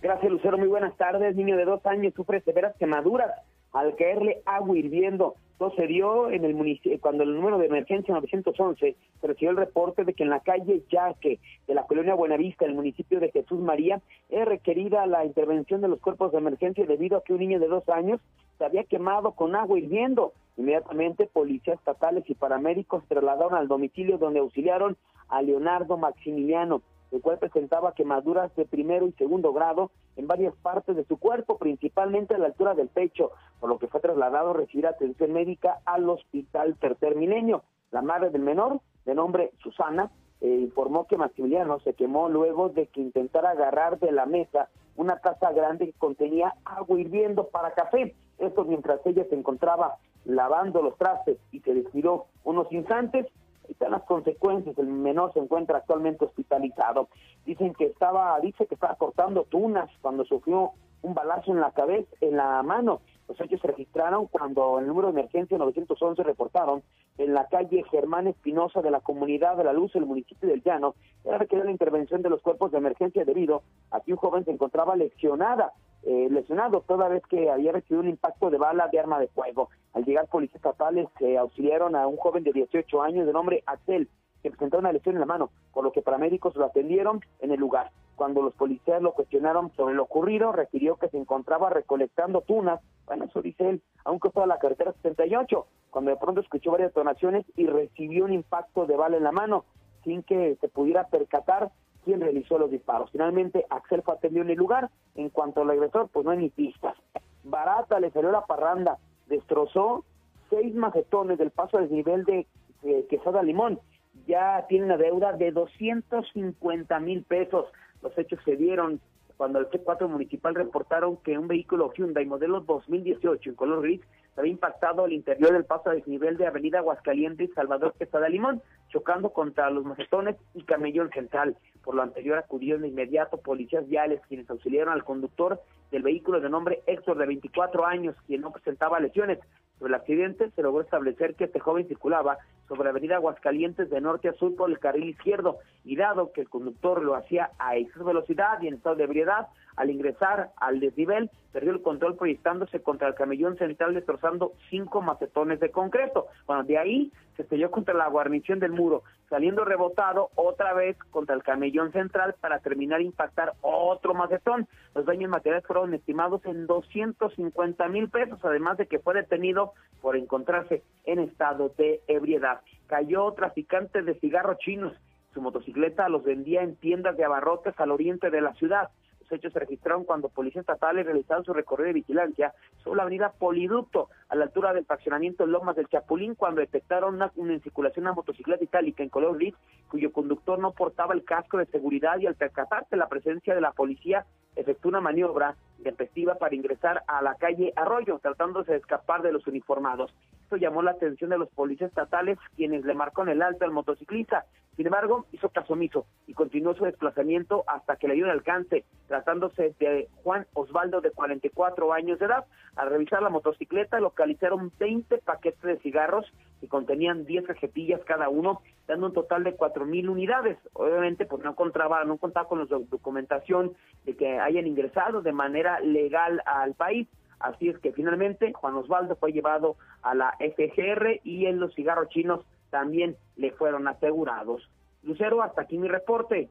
Gracias, 0.00 0.30
Lucero. 0.32 0.56
Muy 0.56 0.68
buenas 0.68 0.96
tardes. 0.96 1.36
Niño 1.36 1.56
de 1.56 1.64
dos 1.64 1.84
años 1.84 2.14
sufre 2.14 2.40
severas 2.42 2.74
quemaduras 2.78 3.30
al 3.72 3.96
caerle 3.96 4.40
agua 4.46 4.78
hirviendo. 4.78 5.34
Esto 5.56 5.72
se 5.74 5.86
dio 5.86 6.30
en 6.30 6.44
el 6.44 6.54
municipio, 6.54 7.00
cuando 7.00 7.22
el 7.22 7.34
número 7.34 7.56
de 7.56 7.64
emergencia 7.64 8.12
911 8.12 8.94
se 9.22 9.26
recibió 9.26 9.52
el 9.52 9.56
reporte 9.56 10.04
de 10.04 10.12
que 10.12 10.22
en 10.22 10.28
la 10.28 10.40
calle 10.40 10.82
Yaque 10.90 11.38
de 11.66 11.74
la 11.74 11.86
colonia 11.86 12.14
Buenavista, 12.14 12.66
el 12.66 12.74
municipio 12.74 13.20
de 13.20 13.30
Jesús 13.30 13.58
María, 13.58 14.02
es 14.28 14.44
requerida 14.44 15.06
la 15.06 15.24
intervención 15.24 15.80
de 15.80 15.88
los 15.88 15.98
cuerpos 16.00 16.32
de 16.32 16.38
emergencia 16.38 16.84
debido 16.84 17.16
a 17.16 17.24
que 17.24 17.32
un 17.32 17.38
niño 17.38 17.58
de 17.58 17.68
dos 17.68 17.88
años 17.88 18.20
se 18.58 18.66
había 18.66 18.84
quemado 18.84 19.32
con 19.32 19.56
agua 19.56 19.78
hirviendo. 19.78 20.34
Inmediatamente, 20.58 21.24
policías 21.24 21.78
estatales 21.78 22.28
y 22.28 22.34
paramédicos 22.34 23.08
trasladaron 23.08 23.54
al 23.54 23.66
domicilio 23.66 24.18
donde 24.18 24.40
auxiliaron 24.40 24.98
a 25.30 25.40
Leonardo 25.40 25.96
Maximiliano, 25.96 26.82
el 27.16 27.22
cual 27.22 27.38
presentaba 27.38 27.92
quemaduras 27.92 28.54
de 28.56 28.64
primero 28.64 29.06
y 29.06 29.12
segundo 29.12 29.52
grado 29.52 29.90
en 30.16 30.26
varias 30.26 30.54
partes 30.56 30.96
de 30.96 31.04
su 31.04 31.18
cuerpo, 31.18 31.58
principalmente 31.58 32.34
a 32.34 32.38
la 32.38 32.46
altura 32.46 32.74
del 32.74 32.88
pecho, 32.88 33.32
por 33.60 33.68
lo 33.68 33.78
que 33.78 33.88
fue 33.88 34.00
trasladado 34.00 34.50
a 34.50 34.54
recibir 34.54 34.86
atención 34.86 35.32
médica 35.32 35.80
al 35.84 36.08
Hospital 36.08 36.76
Tercer 36.78 37.16
Milenio. 37.16 37.62
La 37.90 38.02
madre 38.02 38.30
del 38.30 38.42
menor, 38.42 38.80
de 39.04 39.14
nombre 39.14 39.52
Susana, 39.62 40.10
eh, 40.40 40.48
informó 40.48 41.06
que 41.06 41.16
Maximiliano 41.16 41.80
se 41.80 41.94
quemó 41.94 42.28
luego 42.28 42.68
de 42.68 42.88
que 42.88 43.00
intentara 43.00 43.50
agarrar 43.50 43.98
de 43.98 44.12
la 44.12 44.26
mesa 44.26 44.68
una 44.96 45.18
taza 45.18 45.52
grande 45.52 45.86
que 45.86 45.98
contenía 45.98 46.54
agua 46.64 47.00
hirviendo 47.00 47.48
para 47.48 47.72
café. 47.72 48.14
Esto 48.38 48.64
mientras 48.64 49.00
ella 49.06 49.24
se 49.28 49.34
encontraba 49.34 49.96
lavando 50.24 50.82
los 50.82 50.96
trastes 50.98 51.38
y 51.52 51.60
se 51.60 51.74
descuidó 51.74 52.26
unos 52.44 52.70
instantes. 52.72 53.26
Están 53.68 53.92
las 53.92 54.02
consecuencias. 54.04 54.78
El 54.78 54.86
menor 54.86 55.32
se 55.32 55.40
encuentra 55.40 55.78
actualmente 55.78 56.24
hospitalizado. 56.24 57.08
Dicen 57.44 57.74
que 57.74 57.86
estaba, 57.86 58.38
dice 58.40 58.66
que 58.66 58.74
estaba 58.74 58.94
cortando 58.96 59.44
tunas 59.44 59.90
cuando 60.00 60.24
sufrió 60.24 60.72
un 61.02 61.14
balazo 61.14 61.52
en 61.52 61.60
la 61.60 61.70
cabeza, 61.72 62.08
en 62.20 62.36
la 62.36 62.62
mano. 62.62 63.00
Los 63.28 63.40
hechos 63.40 63.60
se 63.60 63.68
registraron 63.68 64.26
cuando 64.26 64.78
el 64.78 64.86
número 64.86 65.08
de 65.08 65.20
emergencia 65.20 65.58
911 65.58 66.22
reportaron 66.22 66.82
en 67.18 67.34
la 67.34 67.46
calle 67.48 67.84
Germán 67.90 68.28
Espinosa 68.28 68.82
de 68.82 68.90
la 68.90 69.00
comunidad 69.00 69.56
de 69.56 69.64
La 69.64 69.72
Luz, 69.72 69.94
el 69.96 70.06
municipio 70.06 70.48
del 70.48 70.62
Llano, 70.62 70.94
era 71.24 71.38
requerida 71.38 71.64
la 71.64 71.72
intervención 71.72 72.22
de 72.22 72.30
los 72.30 72.40
cuerpos 72.42 72.70
de 72.70 72.78
emergencia 72.78 73.24
debido 73.24 73.62
a 73.90 74.00
que 74.00 74.12
un 74.12 74.18
joven 74.18 74.44
se 74.44 74.52
encontraba 74.52 74.94
lesionada, 74.94 75.72
eh, 76.04 76.28
lesionado 76.30 76.82
toda 76.82 77.08
vez 77.08 77.22
que 77.26 77.50
había 77.50 77.72
recibido 77.72 78.02
un 78.02 78.08
impacto 78.08 78.50
de 78.50 78.58
bala 78.58 78.88
de 78.88 79.00
arma 79.00 79.18
de 79.18 79.28
fuego. 79.28 79.70
Al 79.92 80.04
llegar 80.04 80.28
policías 80.28 80.56
estatales 80.56 81.08
se 81.18 81.36
auxiliaron 81.36 81.96
a 81.96 82.06
un 82.06 82.16
joven 82.16 82.44
de 82.44 82.52
18 82.52 83.02
años 83.02 83.26
de 83.26 83.32
nombre 83.32 83.62
Axel, 83.66 84.08
que 84.46 84.56
presentó 84.56 84.78
una 84.78 84.92
lesión 84.92 85.16
en 85.16 85.20
la 85.20 85.26
mano, 85.26 85.50
por 85.72 85.82
lo 85.82 85.90
que 85.90 86.02
paramédicos 86.02 86.54
lo 86.54 86.66
atendieron 86.66 87.20
en 87.40 87.50
el 87.50 87.58
lugar. 87.58 87.90
Cuando 88.14 88.42
los 88.42 88.54
policías 88.54 89.02
lo 89.02 89.12
cuestionaron 89.12 89.72
sobre 89.72 89.94
lo 89.94 90.04
ocurrido, 90.04 90.52
refirió 90.52 90.96
que 90.96 91.08
se 91.08 91.18
encontraba 91.18 91.68
recolectando 91.68 92.42
tunas, 92.42 92.80
bueno, 93.06 93.24
eso 93.24 93.42
dice 93.42 93.68
él, 93.68 93.82
a 94.04 94.12
un 94.12 94.20
costado 94.20 94.46
de 94.46 94.54
la 94.54 94.58
carretera 94.58 94.92
78, 94.92 95.66
cuando 95.90 96.12
de 96.12 96.16
pronto 96.16 96.40
escuchó 96.40 96.70
varias 96.70 96.90
detonaciones 96.90 97.44
y 97.56 97.66
recibió 97.66 98.24
un 98.24 98.32
impacto 98.32 98.86
de 98.86 98.96
bala 98.96 99.16
en 99.16 99.24
la 99.24 99.32
mano, 99.32 99.64
sin 100.04 100.22
que 100.22 100.56
se 100.60 100.68
pudiera 100.68 101.08
percatar 101.08 101.72
quién 102.04 102.20
realizó 102.20 102.56
los 102.56 102.70
disparos. 102.70 103.10
Finalmente, 103.10 103.66
Axel 103.68 104.02
fue 104.02 104.14
atendido 104.14 104.44
en 104.44 104.50
el 104.50 104.56
lugar. 104.56 104.90
En 105.16 105.28
cuanto 105.28 105.62
al 105.62 105.70
agresor, 105.70 106.08
pues 106.12 106.24
no 106.24 106.30
hay 106.30 106.38
ni 106.38 106.50
pistas. 106.50 106.96
Barata 107.42 107.98
le 107.98 108.12
salió 108.12 108.30
la 108.30 108.46
parranda, 108.46 108.98
destrozó 109.26 110.04
seis 110.48 110.72
macetones 110.74 111.36
del 111.36 111.50
paso 111.50 111.78
a 111.78 111.80
desnivel 111.80 112.24
de 112.24 112.46
eh, 112.84 113.06
Quesada 113.10 113.42
Limón. 113.42 113.80
Ya 114.26 114.64
tiene 114.68 114.86
una 114.86 114.96
deuda 114.96 115.32
de 115.32 115.52
250 115.52 117.00
mil 117.00 117.22
pesos. 117.22 117.66
Los 118.02 118.16
hechos 118.18 118.40
se 118.44 118.56
dieron 118.56 119.00
cuando 119.36 119.58
el 119.58 119.68
C4 119.68 120.08
municipal 120.08 120.54
reportaron 120.54 121.18
que 121.18 121.38
un 121.38 121.48
vehículo 121.48 121.92
Hyundai 121.92 122.24
modelo 122.24 122.60
2018 122.60 123.50
en 123.50 123.56
color 123.56 123.82
gris 123.82 124.00
había 124.36 124.52
impactado 124.52 125.04
al 125.04 125.12
interior 125.12 125.52
del 125.52 125.64
paso 125.64 125.90
a 125.90 125.94
desnivel 125.94 126.36
de 126.36 126.46
Avenida 126.46 126.78
Aguascalientes 126.78 127.50
Salvador 127.54 127.94
Quesada 127.98 128.28
Limón, 128.28 128.62
chocando 128.88 129.30
contra 129.30 129.70
los 129.70 129.84
macetones 129.84 130.36
y 130.54 130.62
camellón 130.64 131.10
central. 131.10 131.56
Por 131.82 131.94
lo 131.94 132.02
anterior 132.02 132.38
acudieron 132.38 132.82
de 132.82 132.88
inmediato 132.88 133.38
policías 133.38 133.86
viales 133.88 134.20
quienes 134.28 134.48
auxiliaron 134.50 134.92
al 134.92 135.04
conductor 135.04 135.60
del 135.90 136.02
vehículo 136.02 136.40
de 136.40 136.50
nombre 136.50 136.82
Héctor 136.86 137.18
de 137.18 137.26
24 137.26 137.86
años, 137.86 138.14
quien 138.26 138.42
no 138.42 138.52
presentaba 138.52 139.00
lesiones. 139.00 139.38
Sobre 139.78 139.90
el 139.90 140.00
accidente 140.00 140.50
se 140.50 140.62
logró 140.62 140.82
establecer 140.82 141.34
que 141.34 141.44
este 141.44 141.60
joven 141.60 141.86
circulaba 141.86 142.38
sobre 142.66 142.88
Avenida 142.88 143.16
Aguascalientes 143.16 143.90
de 143.90 144.00
norte 144.00 144.28
a 144.28 144.32
sur 144.32 144.56
por 144.56 144.70
el 144.70 144.78
carril 144.78 145.08
izquierdo. 145.08 145.58
Y 145.84 145.96
dado 145.96 146.32
que 146.32 146.40
el 146.40 146.48
conductor 146.48 147.02
lo 147.02 147.14
hacía 147.14 147.50
a 147.58 147.76
exceso 147.76 148.04
velocidad 148.04 148.60
y 148.62 148.68
en 148.68 148.74
estado 148.74 148.96
de 148.96 149.04
ebriedad, 149.04 149.48
al 149.76 149.90
ingresar 149.90 150.50
al 150.56 150.80
desnivel 150.80 151.30
perdió 151.52 151.72
el 151.72 151.82
control 151.82 152.16
proyectándose 152.16 152.82
contra 152.82 153.08
el 153.08 153.14
camellón 153.14 153.56
central 153.56 153.94
destrozando 153.94 154.52
cinco 154.68 155.00
macetones 155.00 155.60
de 155.60 155.70
concreto. 155.70 156.26
Bueno, 156.46 156.64
de 156.64 156.78
ahí 156.78 157.12
se 157.36 157.42
estrelló 157.42 157.70
contra 157.70 157.94
la 157.94 158.08
guarnición 158.08 158.58
del 158.58 158.72
muro, 158.72 159.04
saliendo 159.28 159.64
rebotado 159.64 160.30
otra 160.34 160.72
vez 160.74 160.96
contra 161.10 161.34
el 161.34 161.42
camellón 161.42 161.92
central 161.92 162.34
para 162.40 162.58
terminar 162.58 163.00
impactar 163.00 163.52
otro 163.60 164.14
macetón. 164.14 164.66
Los 164.94 165.06
daños 165.06 165.30
materiales 165.30 165.66
fueron 165.66 165.94
estimados 165.94 166.44
en 166.44 166.66
250 166.66 167.88
mil 167.88 168.08
pesos, 168.10 168.38
además 168.42 168.76
de 168.78 168.86
que 168.86 168.98
fue 168.98 169.14
detenido 169.14 169.72
por 170.00 170.16
encontrarse 170.16 170.82
en 171.04 171.20
estado 171.20 171.70
de 171.76 172.00
ebriedad. 172.06 172.60
Cayó 172.86 173.32
traficante 173.32 174.02
de 174.02 174.14
cigarros 174.20 174.58
chinos. 174.58 174.94
Su 175.34 175.42
motocicleta 175.42 176.08
los 176.08 176.24
vendía 176.24 176.62
en 176.62 176.76
tiendas 176.76 177.16
de 177.16 177.24
abarrotes 177.24 177.78
al 177.78 177.90
oriente 177.90 178.30
de 178.30 178.40
la 178.40 178.54
ciudad. 178.54 178.90
Los 179.28 179.38
hechos 179.40 179.52
se 179.52 179.58
registraron 179.58 180.04
cuando 180.04 180.28
policías 180.28 180.62
estatales 180.62 181.04
realizaron 181.04 181.44
su 181.44 181.52
recorrido 181.52 181.88
de 181.88 181.94
vigilancia 181.94 182.54
sobre 182.84 182.98
la 182.98 183.02
avenida 183.02 183.32
Poliducto, 183.32 184.08
a 184.28 184.34
la 184.36 184.44
altura 184.44 184.72
del 184.72 184.84
fraccionamiento 184.84 185.46
Lomas 185.46 185.76
del 185.76 185.88
Chapulín, 185.88 186.34
cuando 186.34 186.60
detectaron 186.60 187.14
una, 187.14 187.30
una 187.36 187.58
circulación 187.60 188.06
una 188.06 188.14
motocicleta 188.14 188.64
itálica 188.64 189.02
en 189.02 189.08
color 189.08 189.36
gris, 189.36 189.54
cuyo 189.88 190.12
conductor 190.12 190.58
no 190.58 190.72
portaba 190.72 191.14
el 191.14 191.24
casco 191.24 191.58
de 191.58 191.66
seguridad 191.66 192.18
y 192.18 192.26
al 192.26 192.34
percatarse 192.34 192.96
la 192.96 193.08
presencia 193.08 193.54
de 193.54 193.60
la 193.60 193.72
policía, 193.72 194.26
efectuó 194.56 194.88
una 194.88 195.00
maniobra 195.00 195.56
tempestiva 195.82 196.36
para 196.36 196.54
ingresar 196.54 197.02
a 197.06 197.22
la 197.22 197.34
calle 197.36 197.72
Arroyo, 197.76 198.18
tratándose 198.18 198.72
de 198.72 198.78
escapar 198.78 199.22
de 199.22 199.32
los 199.32 199.46
uniformados. 199.46 200.12
Esto 200.42 200.56
llamó 200.56 200.82
la 200.82 200.92
atención 200.92 201.30
de 201.30 201.38
los 201.38 201.48
policías 201.50 201.90
estatales, 201.90 202.38
quienes 202.56 202.84
le 202.84 202.94
marcaron 202.94 203.28
el 203.28 203.42
alto 203.42 203.64
al 203.64 203.72
motociclista. 203.72 204.46
Sin 204.76 204.86
embargo, 204.86 205.26
hizo 205.32 205.48
caso 205.48 205.72
omiso 205.72 206.06
y 206.26 206.34
continuó 206.34 206.74
su 206.74 206.84
desplazamiento 206.84 207.64
hasta 207.66 207.96
que 207.96 208.08
le 208.08 208.14
dio 208.14 208.24
un 208.24 208.30
alcance, 208.30 208.84
tratándose 209.08 209.74
de 209.78 210.08
Juan 210.22 210.46
Osvaldo, 210.52 211.00
de 211.00 211.10
44 211.10 211.92
años 211.92 212.18
de 212.18 212.26
edad. 212.26 212.44
Al 212.76 212.90
revisar 212.90 213.22
la 213.22 213.30
motocicleta, 213.30 214.00
localizaron 214.16 214.72
20 214.78 215.18
paquetes 215.18 215.60
de 215.60 215.78
cigarros 215.80 216.24
que 216.60 216.68
contenían 216.68 217.26
10 217.26 217.44
cajetillas 217.46 218.00
cada 218.06 218.30
uno, 218.30 218.62
dando 218.88 219.08
un 219.08 219.12
total 219.12 219.44
de 219.44 219.54
4.000 219.54 220.08
unidades. 220.08 220.56
Obviamente, 220.72 221.26
pues 221.26 221.44
no 221.44 221.54
contaba, 221.54 222.02
no 222.04 222.16
contaba 222.16 222.48
con 222.48 222.60
la 222.60 222.64
documentación 222.64 223.74
de 224.06 224.16
que 224.16 224.38
hayan 224.38 224.66
ingresado 224.66 225.20
de 225.20 225.32
manera 225.32 225.80
legal 225.80 226.40
al 226.46 226.72
país. 226.72 227.06
Así 227.40 227.68
es 227.68 227.78
que 227.78 227.92
finalmente 227.92 228.54
Juan 228.54 228.76
Osvaldo 228.76 229.16
fue 229.16 229.32
llevado 229.32 229.76
a 230.00 230.14
la 230.14 230.34
FGR 230.38 231.20
y 231.22 231.44
en 231.44 231.60
los 231.60 231.74
cigarros 231.74 232.08
chinos 232.08 232.40
también 232.70 233.16
le 233.36 233.50
fueron 233.50 233.86
asegurados. 233.86 234.66
Lucero, 235.02 235.42
hasta 235.42 235.62
aquí 235.62 235.76
mi 235.76 235.88
reporte. 235.88 236.48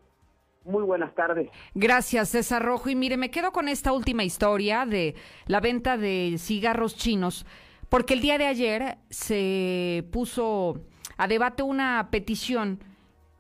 Muy 0.66 0.84
buenas 0.84 1.14
tardes. 1.14 1.50
Gracias, 1.76 2.30
César 2.30 2.64
Rojo. 2.64 2.90
Y 2.90 2.96
mire, 2.96 3.18
me 3.18 3.30
quedo 3.30 3.52
con 3.52 3.70
esta 3.70 3.92
última 3.94 4.24
historia 4.24 4.86
de 4.88 5.14
la 5.46 5.60
venta 5.60 5.96
de 5.96 6.38
cigarros 6.40 6.96
chinos, 6.96 7.46
porque 7.88 8.16
el 8.16 8.22
día 8.22 8.40
de 8.40 8.48
ayer 8.48 8.98
se 9.12 10.06
puso 10.12 10.82
a 11.18 11.28
debate 11.28 11.62
una 11.62 12.10
petición 12.10 12.80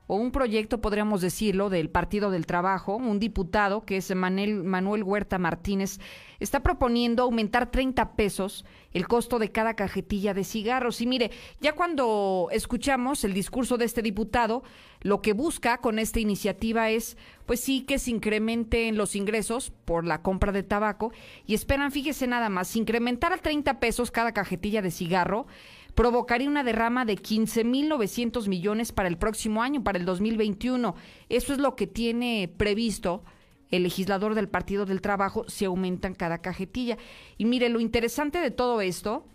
o 0.07 0.15
un 0.15 0.31
proyecto, 0.31 0.81
podríamos 0.81 1.21
decirlo, 1.21 1.69
del 1.69 1.89
Partido 1.89 2.31
del 2.31 2.45
Trabajo, 2.45 2.95
un 2.95 3.19
diputado 3.19 3.85
que 3.85 3.97
es 3.97 4.13
Manuel, 4.15 4.63
Manuel 4.63 5.03
Huerta 5.03 5.39
Martínez, 5.39 5.99
está 6.39 6.61
proponiendo 6.61 7.23
aumentar 7.23 7.71
30 7.71 8.15
pesos 8.15 8.65
el 8.93 9.07
costo 9.07 9.39
de 9.39 9.51
cada 9.51 9.75
cajetilla 9.75 10.33
de 10.33 10.43
cigarros. 10.43 11.01
Y 11.01 11.07
mire, 11.07 11.31
ya 11.59 11.73
cuando 11.73 12.49
escuchamos 12.51 13.23
el 13.23 13.33
discurso 13.33 13.77
de 13.77 13.85
este 13.85 14.01
diputado, 14.01 14.63
lo 15.01 15.21
que 15.21 15.33
busca 15.33 15.79
con 15.79 15.99
esta 15.99 16.19
iniciativa 16.19 16.89
es, 16.89 17.17
pues 17.45 17.59
sí, 17.59 17.81
que 17.81 17.99
se 17.99 18.11
incrementen 18.11 18.97
los 18.97 19.15
ingresos 19.15 19.71
por 19.85 20.05
la 20.05 20.21
compra 20.21 20.51
de 20.51 20.63
tabaco 20.63 21.11
y 21.45 21.53
esperan, 21.53 21.91
fíjese 21.91 22.27
nada 22.27 22.49
más, 22.49 22.75
incrementar 22.75 23.33
a 23.33 23.37
30 23.37 23.79
pesos 23.79 24.11
cada 24.11 24.33
cajetilla 24.33 24.81
de 24.81 24.91
cigarro 24.91 25.47
provocaría 25.95 26.49
una 26.49 26.63
derrama 26.63 27.05
de 27.05 27.15
15.900 27.15 28.47
millones 28.47 28.91
para 28.91 29.07
el 29.07 29.17
próximo 29.17 29.63
año, 29.63 29.83
para 29.83 29.97
el 29.97 30.05
2021. 30.05 30.93
Eso 31.29 31.53
es 31.53 31.59
lo 31.59 31.75
que 31.75 31.87
tiene 31.87 32.51
previsto 32.57 33.23
el 33.71 33.83
legislador 33.83 34.35
del 34.35 34.49
Partido 34.49 34.85
del 34.85 35.01
Trabajo 35.01 35.45
si 35.47 35.65
aumentan 35.65 36.13
cada 36.13 36.39
cajetilla. 36.39 36.97
Y 37.37 37.45
mire, 37.45 37.69
lo 37.69 37.79
interesante 37.79 38.39
de 38.39 38.51
todo 38.51 38.81
esto 38.81 39.25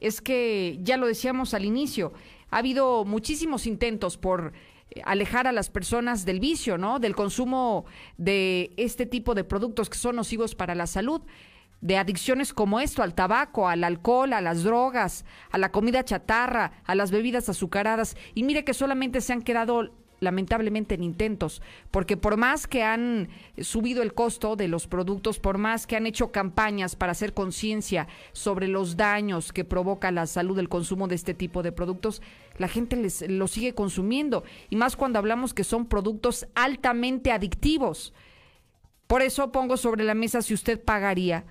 es 0.00 0.20
que, 0.20 0.78
ya 0.82 0.96
lo 0.96 1.06
decíamos 1.06 1.52
al 1.52 1.64
inicio, 1.64 2.12
ha 2.50 2.58
habido 2.58 3.04
muchísimos 3.04 3.66
intentos 3.66 4.16
por 4.16 4.52
eh, 4.90 5.02
alejar 5.04 5.48
a 5.48 5.52
las 5.52 5.68
personas 5.68 6.24
del 6.24 6.38
vicio, 6.38 6.78
¿no? 6.78 7.00
Del 7.00 7.16
consumo 7.16 7.84
de 8.16 8.72
este 8.76 9.04
tipo 9.04 9.34
de 9.34 9.44
productos 9.44 9.90
que 9.90 9.98
son 9.98 10.16
nocivos 10.16 10.54
para 10.54 10.76
la 10.76 10.86
salud 10.86 11.22
de 11.80 11.96
adicciones 11.96 12.52
como 12.52 12.80
esto, 12.80 13.02
al 13.02 13.14
tabaco, 13.14 13.68
al 13.68 13.84
alcohol, 13.84 14.32
a 14.32 14.40
las 14.40 14.64
drogas, 14.64 15.24
a 15.50 15.58
la 15.58 15.70
comida 15.70 16.04
chatarra, 16.04 16.72
a 16.84 16.94
las 16.94 17.10
bebidas 17.10 17.48
azucaradas. 17.48 18.16
Y 18.34 18.42
mire 18.42 18.64
que 18.64 18.74
solamente 18.74 19.20
se 19.20 19.32
han 19.32 19.42
quedado 19.42 19.90
lamentablemente 20.20 20.96
en 20.96 21.04
intentos, 21.04 21.62
porque 21.90 22.16
por 22.16 22.36
más 22.36 22.66
que 22.66 22.82
han 22.82 23.28
subido 23.58 24.02
el 24.02 24.14
costo 24.14 24.56
de 24.56 24.66
los 24.66 24.88
productos, 24.88 25.38
por 25.38 25.58
más 25.58 25.86
que 25.86 25.96
han 25.96 26.06
hecho 26.06 26.32
campañas 26.32 26.96
para 26.96 27.12
hacer 27.12 27.34
conciencia 27.34 28.08
sobre 28.32 28.68
los 28.68 28.96
daños 28.96 29.52
que 29.52 29.64
provoca 29.64 30.10
la 30.10 30.26
salud 30.26 30.56
del 30.56 30.68
consumo 30.68 31.06
de 31.08 31.14
este 31.14 31.34
tipo 31.34 31.62
de 31.62 31.70
productos, 31.70 32.20
la 32.56 32.66
gente 32.66 32.96
les, 32.96 33.28
lo 33.28 33.46
sigue 33.46 33.74
consumiendo, 33.74 34.42
y 34.70 34.76
más 34.76 34.96
cuando 34.96 35.20
hablamos 35.20 35.54
que 35.54 35.62
son 35.64 35.86
productos 35.86 36.48
altamente 36.54 37.30
adictivos. 37.30 38.12
Por 39.06 39.22
eso 39.22 39.52
pongo 39.52 39.76
sobre 39.76 40.04
la 40.04 40.14
mesa 40.14 40.42
si 40.42 40.52
usted 40.52 40.82
pagaría 40.82 41.44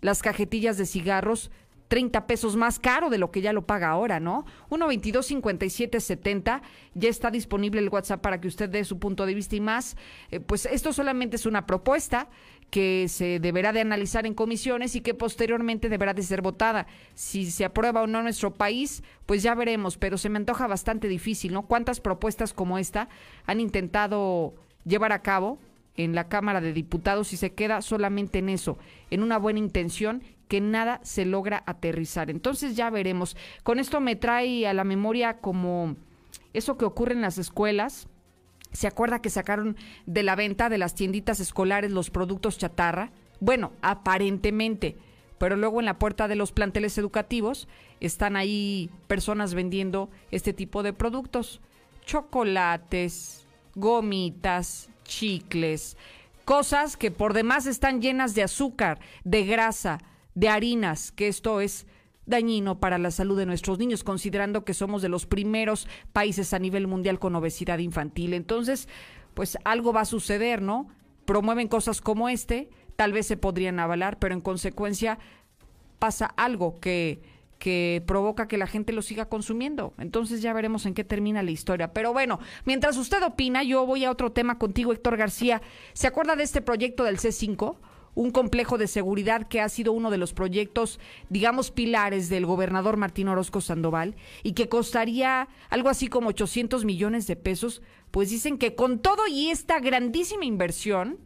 las 0.00 0.22
cajetillas 0.22 0.78
de 0.78 0.86
cigarros 0.86 1.50
30 1.88 2.26
pesos 2.26 2.54
más 2.54 2.78
caro 2.78 3.10
de 3.10 3.18
lo 3.18 3.30
que 3.30 3.40
ya 3.40 3.52
lo 3.52 3.66
paga 3.66 3.88
ahora, 3.88 4.20
¿no? 4.20 4.44
122-5770, 4.70 6.60
ya 6.94 7.08
está 7.08 7.30
disponible 7.30 7.80
el 7.80 7.88
WhatsApp 7.88 8.20
para 8.20 8.40
que 8.40 8.48
usted 8.48 8.68
dé 8.68 8.84
su 8.84 8.98
punto 8.98 9.26
de 9.26 9.34
vista 9.34 9.56
y 9.56 9.60
más. 9.60 9.96
Eh, 10.30 10.40
pues 10.40 10.66
esto 10.66 10.92
solamente 10.92 11.36
es 11.36 11.46
una 11.46 11.66
propuesta 11.66 12.28
que 12.70 13.06
se 13.08 13.40
deberá 13.40 13.72
de 13.72 13.80
analizar 13.80 14.26
en 14.26 14.34
comisiones 14.34 14.94
y 14.94 15.00
que 15.00 15.14
posteriormente 15.14 15.88
deberá 15.88 16.12
de 16.12 16.22
ser 16.22 16.42
votada. 16.42 16.86
Si 17.14 17.50
se 17.50 17.64
aprueba 17.64 18.02
o 18.02 18.06
no 18.06 18.22
nuestro 18.22 18.52
país, 18.52 19.02
pues 19.24 19.42
ya 19.42 19.54
veremos, 19.54 19.96
pero 19.96 20.18
se 20.18 20.28
me 20.28 20.36
antoja 20.36 20.66
bastante 20.66 21.08
difícil, 21.08 21.54
¿no? 21.54 21.62
¿Cuántas 21.62 22.00
propuestas 22.00 22.52
como 22.52 22.78
esta 22.78 23.08
han 23.46 23.60
intentado 23.60 24.54
llevar 24.84 25.12
a 25.12 25.22
cabo? 25.22 25.58
En 25.98 26.14
la 26.14 26.28
Cámara 26.28 26.60
de 26.60 26.72
Diputados 26.72 27.32
y 27.32 27.36
se 27.36 27.52
queda 27.52 27.82
solamente 27.82 28.38
en 28.38 28.48
eso, 28.48 28.78
en 29.10 29.22
una 29.22 29.36
buena 29.36 29.58
intención 29.58 30.22
que 30.46 30.60
nada 30.60 31.00
se 31.02 31.26
logra 31.26 31.62
aterrizar. 31.66 32.30
Entonces 32.30 32.76
ya 32.76 32.88
veremos. 32.88 33.36
Con 33.64 33.78
esto 33.78 34.00
me 34.00 34.16
trae 34.16 34.66
a 34.66 34.72
la 34.72 34.84
memoria 34.84 35.38
como 35.38 35.96
eso 36.54 36.78
que 36.78 36.86
ocurre 36.86 37.12
en 37.12 37.20
las 37.20 37.36
escuelas. 37.36 38.08
¿Se 38.72 38.86
acuerda 38.86 39.20
que 39.20 39.28
sacaron 39.28 39.76
de 40.06 40.22
la 40.22 40.36
venta 40.36 40.68
de 40.68 40.78
las 40.78 40.94
tienditas 40.94 41.40
escolares 41.40 41.90
los 41.90 42.10
productos 42.10 42.58
chatarra? 42.58 43.10
Bueno, 43.40 43.72
aparentemente, 43.82 44.96
pero 45.38 45.56
luego 45.56 45.80
en 45.80 45.86
la 45.86 45.98
puerta 45.98 46.28
de 46.28 46.36
los 46.36 46.52
planteles 46.52 46.96
educativos 46.96 47.68
están 48.00 48.36
ahí 48.36 48.90
personas 49.06 49.54
vendiendo 49.54 50.10
este 50.30 50.52
tipo 50.52 50.82
de 50.82 50.92
productos. 50.92 51.60
Chocolates, 52.04 53.46
gomitas, 53.74 54.90
chicles, 55.08 55.96
cosas 56.44 56.96
que 56.96 57.10
por 57.10 57.32
demás 57.32 57.66
están 57.66 58.00
llenas 58.00 58.36
de 58.36 58.44
azúcar, 58.44 59.00
de 59.24 59.44
grasa, 59.44 59.98
de 60.36 60.48
harinas, 60.48 61.10
que 61.10 61.26
esto 61.26 61.60
es 61.60 61.88
dañino 62.26 62.78
para 62.78 62.98
la 62.98 63.10
salud 63.10 63.36
de 63.36 63.46
nuestros 63.46 63.78
niños, 63.78 64.04
considerando 64.04 64.64
que 64.64 64.74
somos 64.74 65.02
de 65.02 65.08
los 65.08 65.26
primeros 65.26 65.88
países 66.12 66.54
a 66.54 66.60
nivel 66.60 66.86
mundial 66.86 67.18
con 67.18 67.34
obesidad 67.34 67.78
infantil. 67.78 68.34
Entonces, 68.34 68.86
pues 69.34 69.58
algo 69.64 69.92
va 69.92 70.02
a 70.02 70.04
suceder, 70.04 70.62
¿no? 70.62 70.88
Promueven 71.24 71.68
cosas 71.68 72.00
como 72.00 72.28
este, 72.28 72.70
tal 72.96 73.12
vez 73.12 73.26
se 73.26 73.36
podrían 73.36 73.80
avalar, 73.80 74.18
pero 74.18 74.34
en 74.34 74.40
consecuencia 74.40 75.18
pasa 75.98 76.26
algo 76.36 76.78
que, 76.80 77.22
que 77.58 78.02
provoca 78.06 78.48
que 78.48 78.58
la 78.58 78.66
gente 78.66 78.92
lo 78.92 79.02
siga 79.02 79.28
consumiendo. 79.28 79.92
Entonces 79.98 80.40
ya 80.42 80.52
veremos 80.52 80.86
en 80.86 80.94
qué 80.94 81.04
termina 81.04 81.42
la 81.42 81.50
historia. 81.50 81.92
Pero 81.92 82.12
bueno, 82.12 82.38
mientras 82.64 82.96
usted 82.96 83.22
opina, 83.22 83.62
yo 83.62 83.84
voy 83.84 84.04
a 84.04 84.10
otro 84.10 84.32
tema 84.32 84.58
contigo, 84.58 84.92
Héctor 84.92 85.16
García. 85.16 85.60
¿Se 85.92 86.06
acuerda 86.06 86.36
de 86.36 86.44
este 86.44 86.62
proyecto 86.62 87.04
del 87.04 87.18
C5? 87.18 87.76
Un 88.14 88.30
complejo 88.30 88.78
de 88.78 88.88
seguridad 88.88 89.46
que 89.46 89.60
ha 89.60 89.68
sido 89.68 89.92
uno 89.92 90.10
de 90.10 90.18
los 90.18 90.32
proyectos, 90.32 90.98
digamos, 91.28 91.70
pilares 91.70 92.28
del 92.28 92.46
gobernador 92.46 92.96
Martín 92.96 93.28
Orozco 93.28 93.60
Sandoval 93.60 94.16
y 94.42 94.52
que 94.52 94.68
costaría 94.68 95.48
algo 95.70 95.88
así 95.88 96.08
como 96.08 96.30
800 96.30 96.84
millones 96.84 97.26
de 97.26 97.36
pesos. 97.36 97.82
Pues 98.10 98.30
dicen 98.30 98.58
que 98.58 98.74
con 98.74 99.00
todo 99.00 99.28
y 99.28 99.50
esta 99.50 99.78
grandísima 99.78 100.44
inversión, 100.44 101.18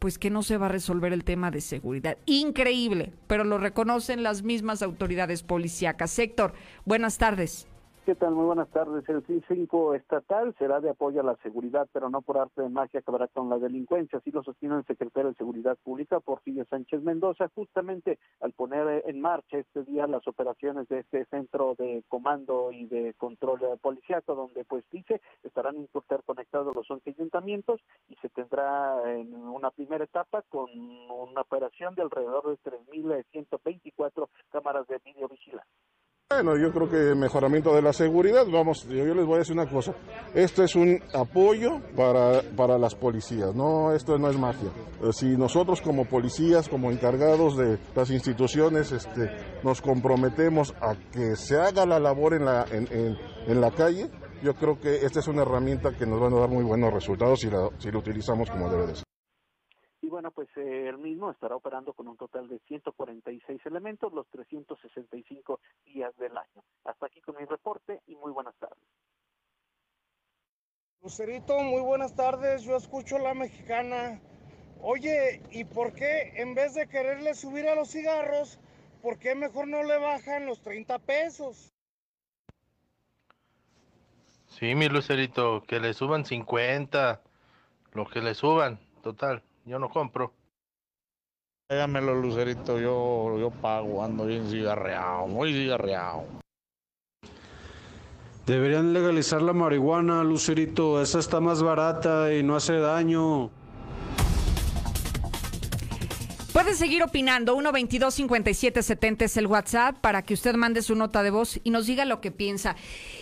pues 0.00 0.18
que 0.18 0.30
no 0.30 0.42
se 0.42 0.56
va 0.56 0.66
a 0.66 0.70
resolver 0.70 1.12
el 1.12 1.22
tema 1.22 1.52
de 1.52 1.60
seguridad. 1.60 2.16
Increíble, 2.26 3.12
pero 3.28 3.44
lo 3.44 3.58
reconocen 3.58 4.24
las 4.24 4.42
mismas 4.42 4.82
autoridades 4.82 5.44
policíacas. 5.44 6.18
Héctor, 6.18 6.54
buenas 6.84 7.18
tardes. 7.18 7.68
¿Qué 8.06 8.14
tal? 8.14 8.34
Muy 8.34 8.46
buenas 8.46 8.70
tardes. 8.70 9.06
El 9.10 9.22
C5 9.26 9.94
estatal 9.94 10.54
será 10.58 10.80
de 10.80 10.88
apoyo 10.88 11.20
a 11.20 11.22
la 11.24 11.36
seguridad, 11.42 11.86
pero 11.92 12.08
no 12.08 12.22
por 12.22 12.38
arte 12.38 12.62
de 12.62 12.70
magia 12.70 13.00
acabará 13.00 13.28
con 13.28 13.50
la 13.50 13.58
delincuencia. 13.58 14.18
Así 14.18 14.30
lo 14.30 14.42
sostiene 14.42 14.76
el 14.76 14.86
secretario 14.86 15.30
de 15.30 15.36
Seguridad 15.36 15.76
Pública, 15.84 16.18
Porfirio 16.18 16.64
Sánchez 16.64 17.02
Mendoza, 17.02 17.50
justamente 17.54 18.18
al 18.40 18.52
poner 18.52 19.02
en 19.06 19.20
marcha 19.20 19.58
este 19.58 19.84
día 19.84 20.06
las 20.06 20.26
operaciones 20.26 20.88
de 20.88 21.00
este 21.00 21.26
centro 21.26 21.74
de 21.76 22.02
comando 22.08 22.72
y 22.72 22.86
de 22.86 23.12
control 23.18 23.60
policiaco, 23.82 24.34
donde 24.34 24.64
pues 24.64 24.82
dice 24.90 25.20
estarán 25.42 25.76
interconectados 25.76 26.74
los 26.74 26.90
11 26.90 27.10
ayuntamientos 27.10 27.82
y 28.08 28.16
se 28.16 28.30
tendrá 28.30 29.12
en 29.12 29.34
una 29.34 29.70
primera 29.70 30.04
etapa 30.04 30.40
con 30.48 30.70
una 30.72 31.42
operación 31.42 31.94
de 31.94 32.02
alrededor 32.02 32.48
de 32.48 32.70
3.124 32.70 34.28
cámaras 34.50 34.88
de 34.88 34.98
videovigilancia. 35.04 35.68
Bueno, 36.32 36.56
yo 36.56 36.72
creo 36.72 36.88
que 36.88 37.14
mejoramiento 37.16 37.74
de 37.74 37.82
la 37.82 37.92
seguridad, 37.92 38.46
vamos, 38.46 38.86
yo, 38.88 39.04
les 39.04 39.26
voy 39.26 39.34
a 39.34 39.38
decir 39.38 39.52
una 39.52 39.68
cosa, 39.68 39.92
esto 40.32 40.62
es 40.62 40.76
un 40.76 41.02
apoyo 41.12 41.80
para, 41.96 42.42
para 42.56 42.78
las 42.78 42.94
policías, 42.94 43.52
no, 43.52 43.92
esto 43.92 44.16
no 44.16 44.30
es 44.30 44.38
magia. 44.38 44.70
Eh, 45.02 45.12
Si 45.12 45.26
nosotros 45.36 45.80
como 45.80 46.04
policías, 46.04 46.68
como 46.68 46.92
encargados 46.92 47.56
de 47.56 47.78
las 47.96 48.10
instituciones, 48.12 48.92
este, 48.92 49.28
nos 49.64 49.82
comprometemos 49.82 50.72
a 50.80 50.94
que 51.10 51.34
se 51.34 51.58
haga 51.58 51.84
la 51.84 51.98
labor 51.98 52.34
en 52.34 52.44
la, 52.44 52.64
en, 52.70 52.86
en- 52.92 53.18
en 53.48 53.60
la 53.60 53.72
calle, 53.72 54.08
yo 54.40 54.54
creo 54.54 54.78
que 54.78 55.04
esta 55.04 55.18
es 55.18 55.26
una 55.26 55.42
herramienta 55.42 55.96
que 55.96 56.06
nos 56.06 56.22
va 56.22 56.28
a 56.28 56.40
dar 56.42 56.48
muy 56.48 56.62
buenos 56.62 56.94
resultados 56.94 57.40
si 57.40 57.50
la, 57.50 57.68
si 57.78 57.90
la 57.90 57.98
utilizamos 57.98 58.48
como 58.48 58.70
debe 58.70 58.86
de 58.86 58.94
ser. 58.94 59.09
Y 60.10 60.12
bueno, 60.12 60.32
pues 60.32 60.48
eh, 60.56 60.88
el 60.88 60.98
mismo 60.98 61.30
estará 61.30 61.54
operando 61.54 61.92
con 61.92 62.08
un 62.08 62.16
total 62.16 62.48
de 62.48 62.58
146 62.66 63.64
elementos 63.64 64.12
los 64.12 64.28
365 64.30 65.60
días 65.84 66.16
del 66.16 66.36
año. 66.36 66.64
Hasta 66.82 67.06
aquí 67.06 67.20
con 67.20 67.36
mi 67.36 67.44
reporte 67.44 68.02
y 68.08 68.16
muy 68.16 68.32
buenas 68.32 68.56
tardes. 68.56 68.82
Lucerito, 71.00 71.60
muy 71.60 71.80
buenas 71.80 72.16
tardes. 72.16 72.64
Yo 72.64 72.74
escucho 72.74 73.20
la 73.20 73.34
mexicana. 73.34 74.20
Oye, 74.82 75.44
¿y 75.52 75.62
por 75.62 75.92
qué 75.92 76.32
en 76.34 76.56
vez 76.56 76.74
de 76.74 76.88
quererle 76.88 77.34
subir 77.34 77.68
a 77.68 77.76
los 77.76 77.90
cigarros, 77.90 78.58
por 79.02 79.16
qué 79.16 79.36
mejor 79.36 79.68
no 79.68 79.84
le 79.84 79.96
bajan 79.96 80.44
los 80.44 80.60
30 80.60 80.98
pesos? 80.98 81.72
Sí, 84.48 84.74
mi 84.74 84.88
Lucerito, 84.88 85.62
que 85.68 85.78
le 85.78 85.94
suban 85.94 86.24
50, 86.24 87.22
lo 87.92 88.06
que 88.08 88.20
le 88.20 88.34
suban, 88.34 88.80
total, 89.04 89.44
yo 89.64 89.78
no 89.78 89.88
compro. 89.88 90.32
Déjamelo, 91.68 92.14
Lucerito, 92.14 92.80
yo, 92.80 93.38
yo 93.38 93.50
pago, 93.50 94.02
ando 94.02 94.26
bien 94.26 94.48
cigarreado, 94.50 95.28
muy 95.28 95.52
cigarreado. 95.52 96.24
Deberían 98.46 98.92
legalizar 98.92 99.40
la 99.42 99.52
marihuana, 99.52 100.24
Lucerito. 100.24 101.00
Esa 101.00 101.20
está 101.20 101.38
más 101.38 101.62
barata 101.62 102.34
y 102.34 102.42
no 102.42 102.56
hace 102.56 102.78
daño. 102.78 103.50
Puede 106.62 106.74
seguir 106.74 107.02
opinando. 107.02 107.56
122-5770 107.56 109.22
es 109.22 109.38
el 109.38 109.46
WhatsApp 109.46 109.96
para 109.96 110.20
que 110.20 110.34
usted 110.34 110.56
mande 110.56 110.82
su 110.82 110.94
nota 110.94 111.22
de 111.22 111.30
voz 111.30 111.58
y 111.64 111.70
nos 111.70 111.86
diga 111.86 112.04
lo 112.04 112.20
que 112.20 112.30
piensa. 112.30 112.76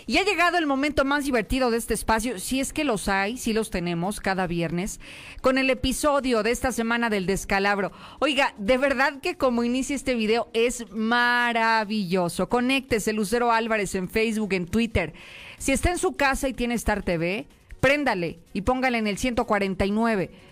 Y 0.08 0.16
ha 0.16 0.24
llegado 0.24 0.58
el 0.58 0.66
momento 0.66 1.04
más 1.04 1.24
divertido 1.24 1.70
de 1.70 1.76
este 1.76 1.94
espacio, 1.94 2.40
si 2.40 2.58
es 2.58 2.72
que 2.72 2.82
los 2.82 3.06
hay, 3.06 3.36
si 3.36 3.52
los 3.52 3.70
tenemos 3.70 4.18
cada 4.18 4.48
viernes, 4.48 4.98
con 5.40 5.56
el 5.56 5.70
episodio 5.70 6.42
de 6.42 6.50
esta 6.50 6.72
semana 6.72 7.10
del 7.10 7.26
descalabro. 7.26 7.92
Oiga, 8.18 8.54
de 8.58 8.76
verdad 8.76 9.20
que 9.20 9.36
como 9.36 9.62
inicia 9.62 9.94
este 9.94 10.16
video 10.16 10.48
es 10.52 10.90
maravilloso. 10.90 12.48
Conéctese, 12.48 13.12
Lucero 13.12 13.52
Álvarez 13.52 13.94
en 13.94 14.08
Facebook, 14.08 14.52
en 14.52 14.66
Twitter. 14.66 15.12
Si 15.58 15.70
está 15.70 15.92
en 15.92 15.98
su 15.98 16.14
casa 16.14 16.48
y 16.48 16.54
tiene 16.54 16.74
Star 16.74 17.04
TV, 17.04 17.46
préndale 17.78 18.40
y 18.52 18.62
póngale 18.62 18.98
en 18.98 19.06
el 19.06 19.16
149. 19.16 20.47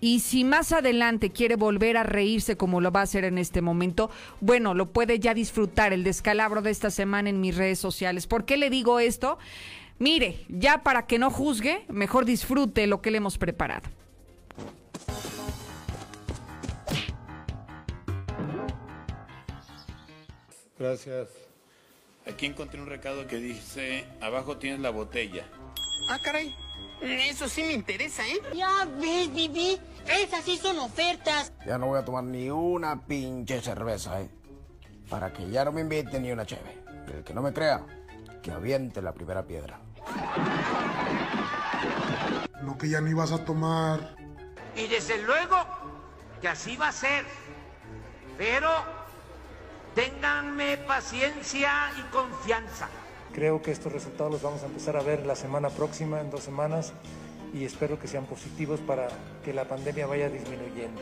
Y 0.00 0.20
si 0.20 0.44
más 0.44 0.72
adelante 0.72 1.30
quiere 1.30 1.56
volver 1.56 1.96
a 1.96 2.04
reírse 2.04 2.56
como 2.56 2.80
lo 2.80 2.92
va 2.92 3.00
a 3.00 3.04
hacer 3.04 3.24
en 3.24 3.38
este 3.38 3.62
momento, 3.62 4.10
bueno, 4.40 4.74
lo 4.74 4.92
puede 4.92 5.18
ya 5.18 5.34
disfrutar 5.34 5.92
el 5.92 6.04
descalabro 6.04 6.62
de 6.62 6.70
esta 6.70 6.90
semana 6.90 7.30
en 7.30 7.40
mis 7.40 7.56
redes 7.56 7.78
sociales. 7.78 8.26
¿Por 8.26 8.44
qué 8.44 8.56
le 8.56 8.70
digo 8.70 9.00
esto? 9.00 9.38
Mire, 9.98 10.44
ya 10.48 10.82
para 10.84 11.06
que 11.06 11.18
no 11.18 11.30
juzgue, 11.30 11.84
mejor 11.88 12.24
disfrute 12.24 12.86
lo 12.86 13.02
que 13.02 13.10
le 13.10 13.18
hemos 13.18 13.38
preparado. 13.38 13.88
Gracias. 20.78 21.28
Aquí 22.24 22.46
encontré 22.46 22.80
un 22.80 22.86
recado 22.86 23.26
que 23.26 23.36
dice, 23.36 24.04
abajo 24.20 24.58
tienes 24.58 24.80
la 24.80 24.90
botella. 24.90 25.44
Ah, 26.08 26.18
caray. 26.22 26.54
Eso 27.00 27.48
sí 27.48 27.62
me 27.62 27.72
interesa, 27.72 28.26
¿eh? 28.26 28.40
Ya 28.54 28.86
ves, 28.98 29.32
Vivi. 29.32 29.78
Esas 30.06 30.44
sí 30.44 30.56
son 30.56 30.78
ofertas. 30.78 31.52
Ya 31.66 31.78
no 31.78 31.86
voy 31.86 31.98
a 31.98 32.04
tomar 32.04 32.24
ni 32.24 32.50
una 32.50 33.00
pinche 33.06 33.60
cerveza, 33.60 34.20
¿eh? 34.20 34.30
Para 35.08 35.32
que 35.32 35.48
ya 35.48 35.64
no 35.64 35.72
me 35.72 35.82
inviten 35.82 36.22
ni 36.22 36.32
una 36.32 36.44
cheve. 36.44 36.82
El 37.12 37.24
que 37.24 37.32
no 37.32 37.42
me 37.42 37.52
crea, 37.52 37.84
que 38.42 38.50
aviente 38.50 39.00
la 39.00 39.12
primera 39.12 39.46
piedra. 39.46 39.80
Lo 42.62 42.76
que 42.76 42.88
ya 42.88 43.00
no 43.00 43.08
ibas 43.08 43.32
a 43.32 43.44
tomar. 43.44 44.16
Y 44.76 44.86
desde 44.88 45.22
luego 45.22 45.56
que 46.40 46.48
así 46.48 46.76
va 46.76 46.88
a 46.88 46.92
ser. 46.92 47.24
Pero 48.36 48.70
ténganme 49.94 50.76
paciencia 50.78 51.90
y 51.98 52.02
confianza. 52.12 52.88
Creo 53.34 53.62
que 53.62 53.70
estos 53.70 53.92
resultados 53.92 54.32
los 54.32 54.42
vamos 54.42 54.62
a 54.62 54.66
empezar 54.66 54.96
a 54.96 55.02
ver 55.02 55.24
la 55.26 55.36
semana 55.36 55.70
próxima, 55.70 56.20
en 56.20 56.30
dos 56.30 56.42
semanas, 56.42 56.92
y 57.54 57.64
espero 57.64 57.98
que 57.98 58.08
sean 58.08 58.24
positivos 58.26 58.80
para 58.80 59.08
que 59.44 59.52
la 59.52 59.64
pandemia 59.66 60.06
vaya 60.06 60.28
disminuyendo. 60.28 61.00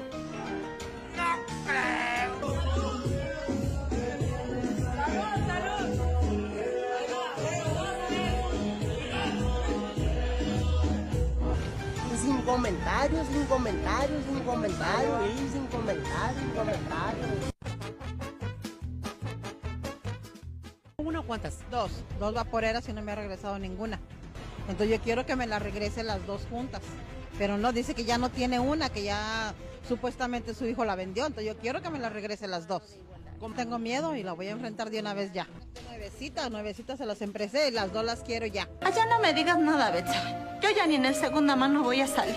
Sin 12.22 12.42
comentarios, 12.42 13.26
sin 13.28 13.44
comentarios, 13.46 14.24
sin 14.24 14.40
comentarios, 14.40 15.30
y 15.30 15.48
sin 15.52 15.66
comentarios, 15.66 16.40
sin 16.40 16.50
comentarios. 16.50 17.56
¿Una 21.06 21.20
o 21.20 21.22
cuántas? 21.22 21.58
Dos. 21.70 21.92
Dos 22.18 22.34
vaporeras 22.34 22.88
y 22.88 22.92
no 22.92 23.00
me 23.00 23.12
ha 23.12 23.14
regresado 23.14 23.60
ninguna. 23.60 24.00
Entonces 24.68 24.98
yo 24.98 25.00
quiero 25.00 25.24
que 25.24 25.36
me 25.36 25.46
la 25.46 25.60
regrese 25.60 26.02
las 26.02 26.26
dos 26.26 26.42
juntas. 26.50 26.82
Pero 27.38 27.56
no, 27.56 27.72
dice 27.72 27.94
que 27.94 28.04
ya 28.04 28.18
no 28.18 28.28
tiene 28.28 28.58
una, 28.58 28.88
que 28.88 29.04
ya 29.04 29.54
supuestamente 29.86 30.52
su 30.52 30.66
hijo 30.66 30.84
la 30.84 30.96
vendió. 30.96 31.26
Entonces 31.26 31.54
yo 31.54 31.60
quiero 31.60 31.80
que 31.80 31.90
me 31.90 32.00
la 32.00 32.08
regrese 32.08 32.48
las 32.48 32.66
dos. 32.66 32.82
Tengo 33.54 33.78
miedo 33.78 34.16
y 34.16 34.24
la 34.24 34.32
voy 34.32 34.48
a 34.48 34.50
enfrentar 34.50 34.90
de 34.90 34.98
una 34.98 35.14
vez 35.14 35.32
ya. 35.32 35.46
Nuevecitas, 35.86 36.50
nuevecitas 36.50 36.98
se 36.98 37.06
las 37.06 37.22
empresé 37.22 37.68
y 37.68 37.70
las 37.70 37.92
dos 37.92 38.04
las 38.04 38.22
quiero 38.22 38.46
ya. 38.46 38.68
Allá 38.82 39.06
no 39.06 39.20
me 39.20 39.32
digas 39.32 39.60
nada, 39.60 39.92
Betsa. 39.92 40.58
Yo 40.60 40.70
ya 40.74 40.88
ni 40.88 40.96
en 40.96 41.04
el 41.04 41.14
segunda 41.14 41.54
mano 41.54 41.84
voy 41.84 42.00
a 42.00 42.08
salir. 42.08 42.34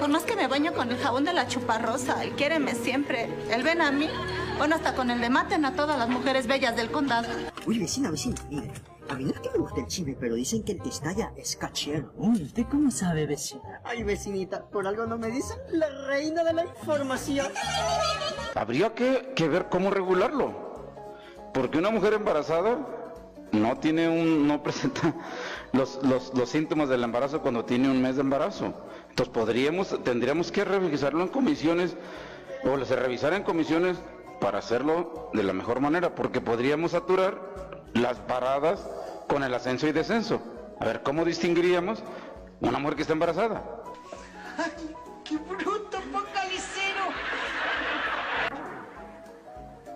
Por 0.00 0.08
más 0.08 0.22
que 0.22 0.34
me 0.34 0.46
baño 0.46 0.72
con 0.72 0.90
el 0.90 0.96
jabón 0.96 1.24
de 1.24 1.34
la 1.34 1.46
chuparrosa, 1.46 2.22
el 2.22 2.30
quiéreme 2.36 2.74
siempre, 2.74 3.28
el 3.50 3.62
ven 3.62 3.82
a 3.82 3.90
mí, 3.90 4.08
bueno, 4.58 4.76
hasta 4.76 4.94
con 4.94 5.10
el 5.10 5.20
de 5.20 5.30
maten 5.30 5.64
a 5.64 5.74
todas 5.74 5.98
las 5.98 6.08
mujeres 6.08 6.46
bellas 6.46 6.76
del 6.76 6.90
condado. 6.90 7.28
Uy, 7.66 7.78
vecina, 7.78 8.10
vecina, 8.10 8.36
mire. 8.50 8.70
A 9.08 9.16
mí 9.16 9.24
no 9.24 9.30
es 9.32 9.40
que 9.40 9.50
me 9.50 9.58
gusta 9.58 9.80
el 9.80 9.86
chisme, 9.86 10.16
pero 10.18 10.34
dicen 10.34 10.62
que 10.64 10.72
el 10.72 10.80
que 10.80 10.88
estalla 10.88 11.32
es 11.36 11.56
cachero. 11.56 12.12
Uy, 12.16 12.42
¿usted 12.42 12.64
cómo 12.70 12.90
sabe, 12.90 13.26
vecina? 13.26 13.80
Ay, 13.84 14.02
vecinita, 14.02 14.64
por 14.64 14.86
algo 14.86 15.04
no 15.04 15.18
me 15.18 15.28
dicen 15.28 15.58
la 15.72 15.88
reina 16.06 16.42
de 16.42 16.54
la 16.54 16.64
información. 16.64 17.48
Habría 18.54 18.94
que, 18.94 19.32
que 19.36 19.48
ver 19.48 19.68
cómo 19.68 19.90
regularlo. 19.90 20.74
Porque 21.52 21.78
una 21.78 21.90
mujer 21.90 22.14
embarazada 22.14 22.78
no 23.52 23.76
tiene 23.78 24.08
un, 24.08 24.48
no 24.48 24.62
presenta 24.62 25.14
los, 25.72 26.02
los, 26.02 26.32
los 26.34 26.48
síntomas 26.48 26.88
del 26.88 27.04
embarazo 27.04 27.42
cuando 27.42 27.64
tiene 27.64 27.90
un 27.90 28.00
mes 28.00 28.16
de 28.16 28.22
embarazo. 28.22 28.72
Entonces 29.10 29.32
podríamos, 29.32 30.02
tendríamos 30.02 30.50
que 30.50 30.64
revisarlo 30.64 31.22
en 31.22 31.28
comisiones, 31.28 31.96
o 32.64 32.82
se 32.84 32.96
revisara 32.96 33.36
en 33.36 33.42
comisiones 33.42 33.98
para 34.40 34.58
hacerlo 34.58 35.30
de 35.32 35.42
la 35.42 35.52
mejor 35.52 35.80
manera, 35.80 36.14
porque 36.14 36.40
podríamos 36.40 36.92
saturar 36.92 37.38
las 37.94 38.18
paradas 38.18 38.88
con 39.28 39.42
el 39.42 39.54
ascenso 39.54 39.86
y 39.86 39.92
descenso. 39.92 40.42
A 40.80 40.84
ver, 40.84 41.02
¿cómo 41.02 41.24
distinguiríamos 41.24 42.02
una 42.60 42.78
mujer 42.78 42.96
que 42.96 43.02
está 43.02 43.14
embarazada? 43.14 43.62
¡Ay, 44.58 44.94
qué 45.24 45.36
bruto, 45.36 45.98
focalicero! 46.12 47.04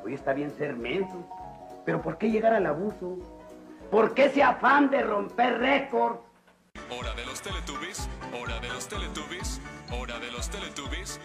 Hoy 0.04 0.14
está 0.14 0.32
bien 0.32 0.50
ser 0.56 0.74
menso, 0.76 1.28
pero 1.84 2.00
¿por 2.00 2.18
qué 2.18 2.30
llegar 2.30 2.54
al 2.54 2.66
abuso? 2.66 3.18
¿Por 3.90 4.14
qué 4.14 4.26
ese 4.26 4.42
afán 4.42 4.90
de 4.90 5.02
romper 5.02 5.58
récord? 5.58 6.18
Hora 6.90 7.14
de 7.14 7.26
los 7.26 7.42
Teletubbies, 7.42 8.08
hora 8.32 8.60
de 8.60 8.68
los 8.68 8.88
Teletubbies, 8.88 9.60
hora 9.90 10.18
de 10.18 10.30
los 10.30 10.48
Teletubbies. 10.48 11.20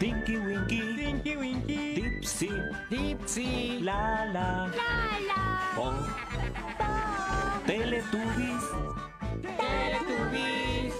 Tinky 0.00 0.38
Winky, 0.38 0.80
Tinky 0.96 1.36
Winky, 1.36 1.94
Dipsy, 1.94 2.48
Dipsy, 2.88 3.80
la 3.82 4.24
la, 4.32 4.66
la 4.68 5.18
la, 5.28 5.72
po, 5.76 5.92
po, 6.78 7.66
Teletubbies, 7.66 8.64
Teletubbies. 9.42 10.94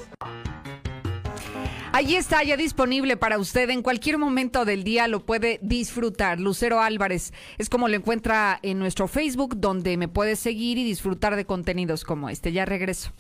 Allí 1.92 2.16
está 2.16 2.44
ya 2.44 2.58
disponible 2.58 3.16
para 3.16 3.38
usted. 3.38 3.70
En 3.70 3.82
cualquier 3.82 4.18
momento 4.18 4.66
del 4.66 4.84
día 4.84 5.08
lo 5.08 5.24
puede 5.24 5.60
disfrutar. 5.62 6.38
Lucero 6.38 6.82
Álvarez 6.82 7.32
es 7.56 7.70
como 7.70 7.88
lo 7.88 7.96
encuentra 7.96 8.60
en 8.62 8.78
nuestro 8.78 9.08
Facebook 9.08 9.56
donde 9.56 9.96
me 9.96 10.08
puede 10.08 10.36
seguir 10.36 10.76
y 10.76 10.84
disfrutar 10.84 11.36
de 11.36 11.46
contenidos 11.46 12.04
como 12.04 12.28
este. 12.28 12.52
Ya 12.52 12.66
regreso. 12.66 13.12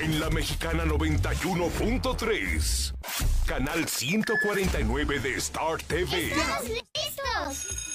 En 0.00 0.20
la 0.20 0.30
Mexicana 0.30 0.84
91.3, 0.84 2.94
canal 3.46 3.88
149 3.88 5.20
de 5.20 5.34
Star 5.36 5.80
TV. 5.82 6.32
¿Estamos 6.32 6.68
listos? 6.68 7.88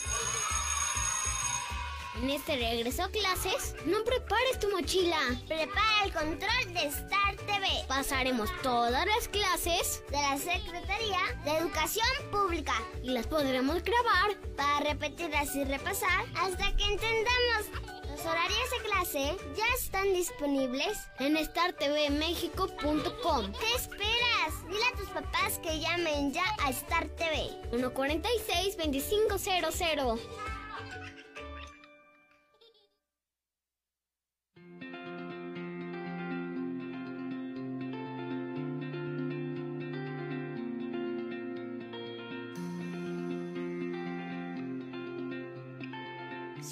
En 2.21 2.29
este 2.29 2.55
regreso 2.55 3.03
a 3.03 3.09
clases, 3.09 3.75
no 3.85 4.03
prepares 4.03 4.59
tu 4.59 4.69
mochila. 4.69 5.17
Prepara 5.47 6.03
el 6.05 6.13
control 6.13 6.73
de 6.73 6.85
Star 6.85 7.35
TV. 7.37 7.67
Pasaremos 7.87 8.49
todas 8.61 9.03
las 9.05 9.27
clases 9.27 10.03
de 10.09 10.17
la 10.17 10.37
Secretaría 10.37 11.19
de 11.43 11.57
Educación 11.57 12.05
Pública 12.31 12.75
y 13.01 13.09
las 13.09 13.27
podremos 13.27 13.83
grabar 13.83 14.37
para 14.55 14.79
repetirlas 14.91 15.53
y 15.55 15.65
repasar 15.65 16.25
hasta 16.35 16.75
que 16.77 16.85
entendamos. 16.85 17.82
Horarios 18.25 18.69
de 18.71 18.77
clase 18.89 19.37
ya 19.55 19.65
están 19.77 20.13
disponibles 20.13 20.97
en 21.19 21.37
startvmexico.com. 21.37 23.51
¿Qué 23.51 23.75
esperas? 23.75 24.65
Dile 24.69 24.85
a 24.85 24.95
tus 24.97 25.09
papás 25.09 25.59
que 25.61 25.81
llamen 25.81 26.31
ya 26.31 26.45
a 26.63 26.69
Star 26.69 27.09
TV 27.09 27.49
146 27.71 28.77
2500. 28.77 30.21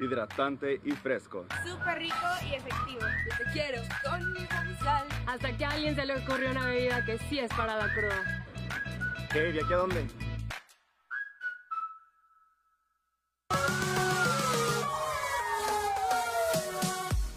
Hidratante 0.00 0.80
y 0.84 0.92
fresco. 0.92 1.46
Súper 1.64 1.98
rico 1.98 2.16
y 2.48 2.54
efectivo. 2.54 3.00
Yo 3.00 3.44
te 3.44 3.52
quiero 3.52 3.82
con 4.04 4.32
mi 4.32 4.46
sal. 4.82 5.06
Hasta 5.26 5.56
que 5.56 5.64
a 5.64 5.70
alguien 5.70 5.94
se 5.94 6.06
le 6.06 6.16
ocurrió 6.16 6.50
una 6.50 6.66
bebida 6.66 7.04
que 7.04 7.18
sí 7.18 7.38
es 7.38 7.50
para 7.54 7.76
la 7.76 7.92
cruda. 7.92 8.46
¿Qué? 9.32 9.50
¿Y 9.50 9.58
aquí 9.58 9.72
a 9.72 9.76
dónde? 9.76 10.06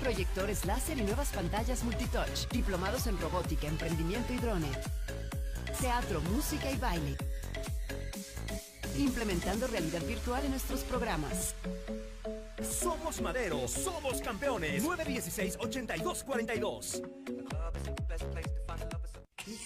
Proyectores 0.00 0.64
láser 0.64 0.98
y 0.98 1.02
nuevas 1.02 1.30
pantallas 1.30 1.84
multitouch. 1.84 2.48
Diplomados 2.50 3.06
en 3.06 3.18
robótica, 3.18 3.66
emprendimiento 3.66 4.32
y 4.32 4.36
drone. 4.36 4.68
Teatro, 5.80 6.20
música 6.22 6.70
y 6.70 6.76
baile. 6.76 7.16
Implementando 8.96 9.66
realidad 9.66 10.02
virtual 10.02 10.44
en 10.44 10.52
nuestros 10.52 10.80
programas. 10.80 11.54
Somos 12.62 13.20
Madero, 13.20 13.68
somos 13.68 14.20
campeones. 14.20 14.84
916-8242. 14.84 17.37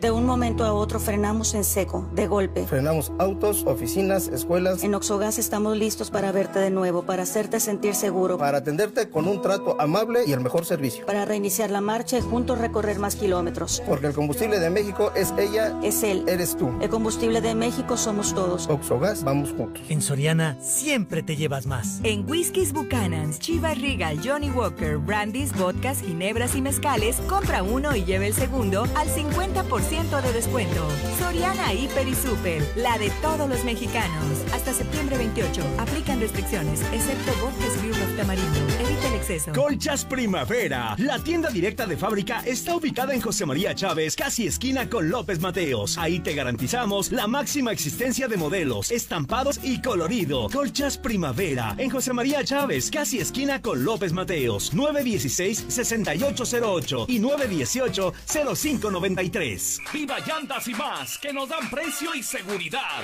De 0.00 0.10
un 0.10 0.26
momento 0.26 0.64
a 0.64 0.72
otro 0.72 0.98
frenamos 0.98 1.54
en 1.54 1.64
seco, 1.64 2.06
de 2.12 2.26
golpe. 2.26 2.66
Frenamos 2.66 3.12
autos, 3.18 3.64
oficinas, 3.64 4.28
escuelas. 4.28 4.82
En 4.82 4.94
Oxogas 4.94 5.38
estamos 5.38 5.76
listos 5.76 6.10
para 6.10 6.32
verte 6.32 6.58
de 6.58 6.70
nuevo, 6.70 7.04
para 7.04 7.22
hacerte 7.22 7.60
sentir 7.60 7.94
seguro. 7.94 8.36
Para 8.36 8.58
atenderte 8.58 9.08
con 9.08 9.28
un 9.28 9.40
trato 9.40 9.80
amable 9.80 10.24
y 10.26 10.32
el 10.32 10.40
mejor 10.40 10.66
servicio. 10.66 11.06
Para 11.06 11.24
reiniciar 11.24 11.70
la 11.70 11.80
marcha 11.80 12.18
y 12.18 12.20
juntos 12.22 12.58
recorrer 12.58 12.98
más 12.98 13.14
kilómetros. 13.16 13.82
Porque 13.86 14.08
el 14.08 14.14
combustible 14.14 14.58
de 14.58 14.68
México 14.68 15.12
es 15.14 15.32
ella. 15.38 15.78
Es 15.82 16.02
él. 16.02 16.24
Eres 16.26 16.56
tú. 16.56 16.70
El 16.82 16.90
combustible 16.90 17.40
de 17.40 17.54
México 17.54 17.96
somos 17.96 18.34
todos. 18.34 18.68
Oxogas, 18.68 19.22
vamos 19.22 19.52
juntos. 19.52 19.82
En 19.88 20.02
Soriana 20.02 20.58
siempre 20.60 21.22
te 21.22 21.36
llevas 21.36 21.66
más. 21.66 22.00
En 22.02 22.28
Whiskies 22.28 22.72
Buchanan's, 22.72 23.38
Chivas 23.38 23.80
Regal, 23.80 24.20
Johnny 24.22 24.50
Walker, 24.50 24.98
Brandy's, 24.98 25.56
vodkas, 25.56 26.00
ginebras 26.00 26.56
y 26.56 26.62
mezcales, 26.62 27.16
compra 27.28 27.62
uno 27.62 27.94
y 27.94 28.04
lleve 28.04 28.26
el 28.26 28.34
segundo 28.34 28.82
al 28.96 29.08
50% 29.08 29.83
de 30.22 30.32
descuento. 30.32 30.86
Soriana 31.18 31.74
Hiper 31.74 32.06
y 32.06 32.14
Super, 32.14 32.62
la 32.76 32.96
de 32.98 33.10
todos 33.20 33.48
los 33.48 33.64
mexicanos. 33.64 34.44
Hasta 34.52 34.72
septiembre 34.72 35.18
28. 35.18 35.60
Aplican 35.78 36.20
restricciones, 36.20 36.80
excepto 36.92 37.32
vodkas 37.42 37.82
Brew 37.82 37.90
of 37.90 38.16
Tamarindo. 38.16 38.60
Evita 38.80 39.08
el 39.08 39.14
exceso. 39.14 39.50
Colchas 39.52 40.04
Primavera. 40.04 40.94
La 40.98 41.18
tienda 41.18 41.50
directa 41.50 41.84
de 41.86 41.96
fábrica 41.96 42.44
está 42.46 42.76
ubicada 42.76 43.12
en 43.12 43.20
José 43.20 43.44
María 43.44 43.74
Chávez, 43.74 44.14
casi 44.14 44.46
esquina 44.46 44.88
con 44.88 45.10
López 45.10 45.40
Mateos. 45.40 45.98
Ahí 45.98 46.20
te 46.20 46.32
garantizamos 46.34 47.10
la 47.10 47.26
máxima 47.26 47.72
existencia 47.72 48.28
de 48.28 48.36
modelos, 48.36 48.92
estampados 48.92 49.58
y 49.62 49.82
colorido. 49.82 50.48
Colchas 50.48 50.96
Primavera. 50.96 51.74
En 51.76 51.90
José 51.90 52.12
María 52.12 52.44
Chávez, 52.44 52.88
casi 52.90 53.18
esquina 53.18 53.60
con 53.60 53.82
López 53.84 54.12
Mateos. 54.12 54.72
916-6808 54.72 57.06
y 57.08 57.18
918-0593. 57.20 59.73
Viva 59.92 60.18
Llantas 60.20 60.68
y 60.68 60.74
más, 60.74 61.18
que 61.18 61.32
nos 61.32 61.48
dan 61.48 61.68
precio 61.70 62.14
y 62.14 62.22
seguridad. 62.22 63.02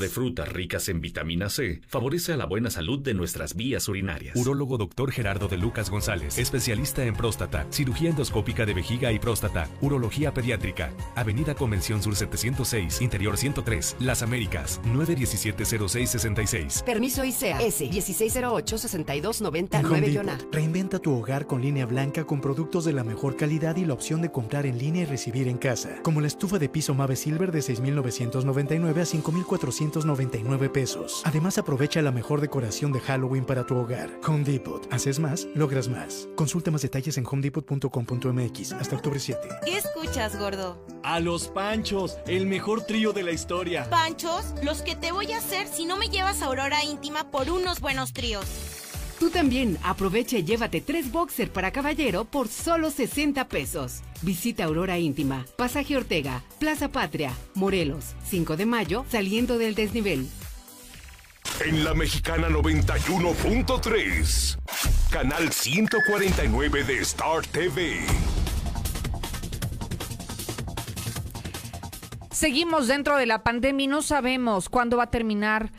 De 0.00 0.08
frutas 0.08 0.48
ricas 0.48 0.88
en 0.88 1.00
vitamina 1.00 1.48
C 1.48 1.80
favorece 1.86 2.32
a 2.32 2.36
la 2.36 2.46
buena 2.46 2.70
salud 2.70 2.98
de 2.98 3.14
nuestras 3.14 3.54
vías 3.54 3.86
urinarias. 3.88 4.34
Urólogo 4.34 4.78
Dr. 4.78 5.12
Gerardo 5.12 5.46
de 5.46 5.56
Lucas 5.58 5.90
González, 5.90 6.38
especialista 6.38 7.04
en 7.04 7.14
próstata, 7.14 7.66
cirugía 7.70 8.10
endoscópica 8.10 8.66
de 8.66 8.74
vejiga 8.74 9.12
y 9.12 9.18
próstata, 9.20 9.68
urología 9.80 10.34
pediátrica. 10.34 10.92
Avenida 11.14 11.54
Convención 11.54 12.02
Sur 12.02 12.16
706, 12.16 13.00
Interior 13.02 13.36
103, 13.36 13.96
Las 14.00 14.22
Américas, 14.22 14.80
917-0666. 14.86 16.82
Permiso 16.84 17.24
ICEA 17.24 17.60
S 17.60 17.88
1608-6299 17.88 19.84
Home 19.84 20.00
Depot. 20.00 20.28
A. 20.28 20.38
Reinventa 20.50 20.98
tu 20.98 21.12
hogar 21.12 21.46
con 21.46 21.62
línea 21.62 21.86
blanca 21.86 22.24
con 22.24 22.40
productos 22.40 22.84
de 22.84 22.92
la 22.92 23.04
mejor 23.04 23.36
calidad 23.36 23.76
y 23.76 23.84
la 23.84 23.92
opción 23.94 24.22
de 24.22 24.32
comprar 24.32 24.66
en 24.66 24.78
línea 24.78 25.02
y 25.02 25.06
recibir 25.06 25.46
en 25.48 25.58
casa. 25.58 26.00
Como 26.02 26.20
la 26.20 26.26
estufa 26.26 26.58
de 26.58 26.68
piso 26.68 26.94
Mave 26.94 27.16
Silver 27.16 27.52
de 27.52 27.60
6.999 27.60 28.88
a 28.88 29.04
5.499 29.04 29.89
299 29.90 30.70
pesos. 30.70 31.22
Además, 31.24 31.58
aprovecha 31.58 32.00
la 32.02 32.12
mejor 32.12 32.40
decoración 32.40 32.92
de 32.92 33.00
Halloween 33.00 33.44
para 33.44 33.66
tu 33.66 33.76
hogar. 33.76 34.10
Home 34.26 34.44
Depot. 34.44 34.86
Haces 34.92 35.18
más, 35.18 35.46
logras 35.54 35.88
más. 35.88 36.28
Consulta 36.36 36.70
más 36.70 36.82
detalles 36.82 37.18
en 37.18 37.26
homedepot.com.mx 37.26 38.72
hasta 38.72 38.96
octubre 38.96 39.18
7. 39.18 39.40
¿Qué 39.64 39.76
escuchas, 39.76 40.38
gordo? 40.38 40.84
A 41.02 41.20
los 41.20 41.48
Panchos, 41.48 42.18
el 42.26 42.46
mejor 42.46 42.82
trío 42.82 43.12
de 43.12 43.22
la 43.22 43.32
historia. 43.32 43.88
¿Panchos? 43.90 44.54
Los 44.62 44.82
que 44.82 44.96
te 44.96 45.12
voy 45.12 45.32
a 45.32 45.38
hacer 45.38 45.66
si 45.66 45.84
no 45.84 45.96
me 45.96 46.08
llevas 46.08 46.42
a 46.42 46.46
Aurora 46.46 46.84
Íntima 46.84 47.30
por 47.30 47.50
unos 47.50 47.80
buenos 47.80 48.12
tríos. 48.12 48.79
Tú 49.20 49.30
también 49.30 49.78
aprovecha 49.82 50.38
y 50.38 50.44
llévate 50.44 50.80
tres 50.80 51.12
boxer 51.12 51.52
para 51.52 51.72
caballero 51.72 52.24
por 52.24 52.48
solo 52.48 52.90
60 52.90 53.48
pesos. 53.48 54.00
Visita 54.22 54.64
Aurora 54.64 54.98
Íntima, 54.98 55.44
Pasaje 55.56 55.98
Ortega, 55.98 56.42
Plaza 56.58 56.88
Patria, 56.88 57.34
Morelos, 57.54 58.14
5 58.24 58.56
de 58.56 58.64
mayo, 58.64 59.04
saliendo 59.10 59.58
del 59.58 59.74
desnivel. 59.74 60.26
En 61.62 61.84
la 61.84 61.92
Mexicana 61.92 62.48
91.3, 62.48 64.58
canal 65.10 65.52
149 65.52 66.84
de 66.84 67.00
Star 67.00 67.46
TV. 67.46 68.00
Seguimos 72.30 72.88
dentro 72.88 73.18
de 73.18 73.26
la 73.26 73.42
pandemia 73.42 73.84
y 73.84 73.88
no 73.88 74.00
sabemos 74.00 74.70
cuándo 74.70 74.96
va 74.96 75.02
a 75.04 75.10
terminar 75.10 75.70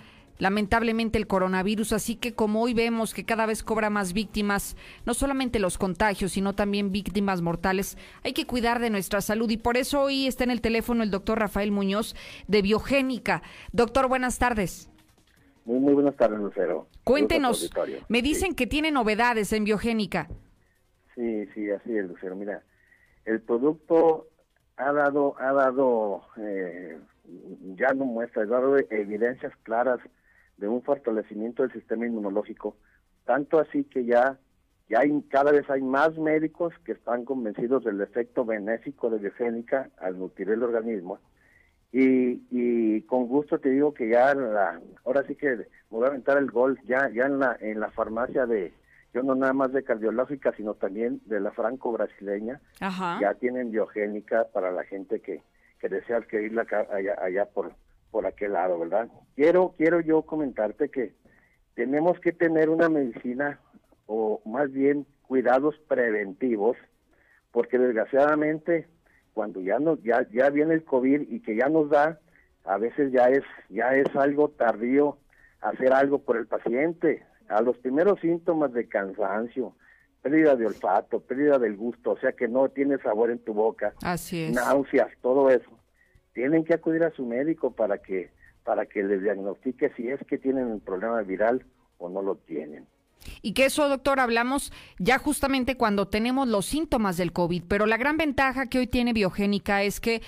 lamentablemente 0.41 1.19
el 1.19 1.27
coronavirus, 1.27 1.93
así 1.93 2.15
que 2.15 2.33
como 2.33 2.63
hoy 2.63 2.73
vemos 2.73 3.13
que 3.13 3.25
cada 3.25 3.45
vez 3.45 3.61
cobra 3.61 3.91
más 3.91 4.11
víctimas, 4.11 4.75
no 5.05 5.13
solamente 5.13 5.59
los 5.59 5.77
contagios, 5.77 6.31
sino 6.31 6.55
también 6.55 6.91
víctimas 6.91 7.43
mortales, 7.43 7.95
hay 8.23 8.33
que 8.33 8.47
cuidar 8.47 8.79
de 8.79 8.89
nuestra 8.89 9.21
salud 9.21 9.47
y 9.51 9.57
por 9.57 9.77
eso 9.77 10.01
hoy 10.01 10.25
está 10.25 10.43
en 10.43 10.49
el 10.49 10.59
teléfono 10.59 11.03
el 11.03 11.11
doctor 11.11 11.37
Rafael 11.37 11.71
Muñoz 11.71 12.15
de 12.47 12.63
Biogénica. 12.63 13.43
Doctor, 13.71 14.07
buenas 14.09 14.39
tardes. 14.39 14.89
Muy, 15.63 15.79
muy 15.79 15.93
buenas 15.93 16.15
tardes, 16.15 16.39
Lucero. 16.39 16.87
Cuéntenos, 17.03 17.69
me 18.09 18.23
dicen 18.23 18.55
que 18.55 18.65
tiene 18.65 18.89
novedades 18.89 19.53
en 19.53 19.63
Biogénica. 19.63 20.27
Sí, 21.13 21.45
sí, 21.53 21.69
así 21.69 21.95
es, 21.95 22.07
Lucero. 22.07 22.35
Mira, 22.35 22.63
el 23.25 23.41
producto 23.41 24.25
ha 24.75 24.91
dado, 24.91 25.35
ha 25.37 25.53
dado, 25.53 26.23
eh, 26.37 26.97
ya 27.75 27.93
no 27.93 28.05
muestra, 28.05 28.41
ha 28.41 28.47
dado 28.47 28.75
evidencias 28.89 29.53
claras 29.61 29.99
de 30.61 30.67
un 30.67 30.83
fortalecimiento 30.83 31.63
del 31.63 31.73
sistema 31.73 32.05
inmunológico, 32.05 32.77
tanto 33.25 33.59
así 33.59 33.83
que 33.83 34.05
ya, 34.05 34.37
ya 34.87 34.99
hay, 34.99 35.21
cada 35.23 35.51
vez 35.51 35.67
hay 35.69 35.81
más 35.81 36.17
médicos 36.17 36.71
que 36.85 36.91
están 36.91 37.25
convencidos 37.25 37.83
del 37.83 37.99
efecto 37.99 38.45
benéfico 38.45 39.09
de 39.09 39.17
biogénica 39.17 39.89
al 39.97 40.19
nutrir 40.19 40.51
el 40.51 40.63
organismo. 40.63 41.19
Y, 41.91 42.43
y 42.51 43.01
con 43.01 43.27
gusto 43.27 43.59
te 43.59 43.69
digo 43.69 43.93
que 43.93 44.07
ya 44.09 44.33
la, 44.35 44.79
ahora 45.03 45.23
sí 45.27 45.35
que 45.35 45.57
me 45.57 45.65
voy 45.89 46.05
a 46.05 46.07
aventar 46.07 46.37
el 46.37 46.49
gol 46.49 46.79
ya 46.85 47.09
ya 47.09 47.25
en 47.25 47.39
la 47.39 47.57
en 47.59 47.81
la 47.81 47.91
farmacia 47.91 48.45
de 48.45 48.71
yo 49.13 49.23
no 49.23 49.35
nada 49.35 49.51
más 49.51 49.73
de 49.73 49.83
cardiológica 49.83 50.53
sino 50.55 50.75
también 50.75 51.19
de 51.25 51.41
la 51.41 51.51
franco 51.51 51.91
brasileña 51.91 52.61
ya 53.19 53.33
tienen 53.33 53.71
biogénica 53.71 54.47
para 54.53 54.71
la 54.71 54.85
gente 54.85 55.19
que, 55.19 55.43
que 55.81 55.89
desea 55.89 56.15
adquirirla 56.15 56.61
acá, 56.61 56.87
allá, 56.93 57.17
allá 57.21 57.45
por 57.45 57.73
por 58.11 58.25
aquel 58.27 58.53
lado, 58.53 58.77
¿verdad? 58.77 59.09
Quiero, 59.35 59.73
quiero 59.77 60.01
yo 60.01 60.21
comentarte 60.23 60.89
que 60.89 61.13
tenemos 61.73 62.19
que 62.19 62.33
tener 62.33 62.69
una 62.69 62.89
medicina 62.89 63.59
o 64.05 64.41
más 64.45 64.71
bien 64.71 65.07
cuidados 65.23 65.75
preventivos, 65.87 66.77
porque 67.51 67.79
desgraciadamente 67.79 68.87
cuando 69.33 69.61
ya 69.61 69.79
no, 69.79 69.97
ya, 70.03 70.27
ya 70.31 70.49
viene 70.49 70.73
el 70.73 70.83
COVID 70.83 71.21
y 71.29 71.39
que 71.39 71.55
ya 71.55 71.69
nos 71.69 71.89
da, 71.89 72.19
a 72.65 72.77
veces 72.77 73.11
ya 73.13 73.29
es, 73.29 73.43
ya 73.69 73.95
es 73.95 74.13
algo 74.15 74.49
tardío 74.49 75.17
hacer 75.61 75.93
algo 75.93 76.19
por 76.19 76.37
el 76.37 76.47
paciente. 76.47 77.23
A 77.47 77.61
los 77.61 77.77
primeros 77.77 78.19
síntomas 78.19 78.73
de 78.73 78.87
cansancio, 78.87 79.73
pérdida 80.21 80.55
de 80.55 80.65
olfato, 80.65 81.21
pérdida 81.21 81.57
del 81.59 81.77
gusto, 81.77 82.11
o 82.11 82.17
sea 82.17 82.33
que 82.33 82.47
no 82.47 82.69
tiene 82.69 82.97
sabor 82.97 83.31
en 83.31 83.39
tu 83.39 83.53
boca, 83.53 83.93
Así 84.03 84.43
es. 84.43 84.53
náuseas, 84.53 85.09
todo 85.21 85.49
eso 85.49 85.69
tienen 86.33 86.63
que 86.63 86.73
acudir 86.73 87.03
a 87.03 87.11
su 87.11 87.25
médico 87.25 87.71
para 87.71 87.97
que 87.99 88.29
para 88.63 88.85
que 88.85 89.03
les 89.03 89.23
diagnostique 89.23 89.91
si 89.95 90.07
es 90.07 90.19
que 90.27 90.37
tienen 90.37 90.71
el 90.71 90.81
problema 90.81 91.21
viral 91.23 91.65
o 91.97 92.09
no 92.09 92.21
lo 92.21 92.35
tienen. 92.35 92.85
Y 93.41 93.53
que 93.53 93.65
eso, 93.65 93.87
doctor, 93.89 94.19
hablamos 94.19 94.71
ya 94.99 95.17
justamente 95.17 95.77
cuando 95.77 96.07
tenemos 96.07 96.47
los 96.47 96.65
síntomas 96.65 97.17
del 97.17 97.33
COVID, 97.33 97.63
pero 97.67 97.85
la 97.85 97.97
gran 97.97 98.17
ventaja 98.17 98.67
que 98.67 98.79
hoy 98.79 98.87
tiene 98.87 99.13
Biogénica 99.13 99.83
es 99.83 99.99
que 99.99 100.21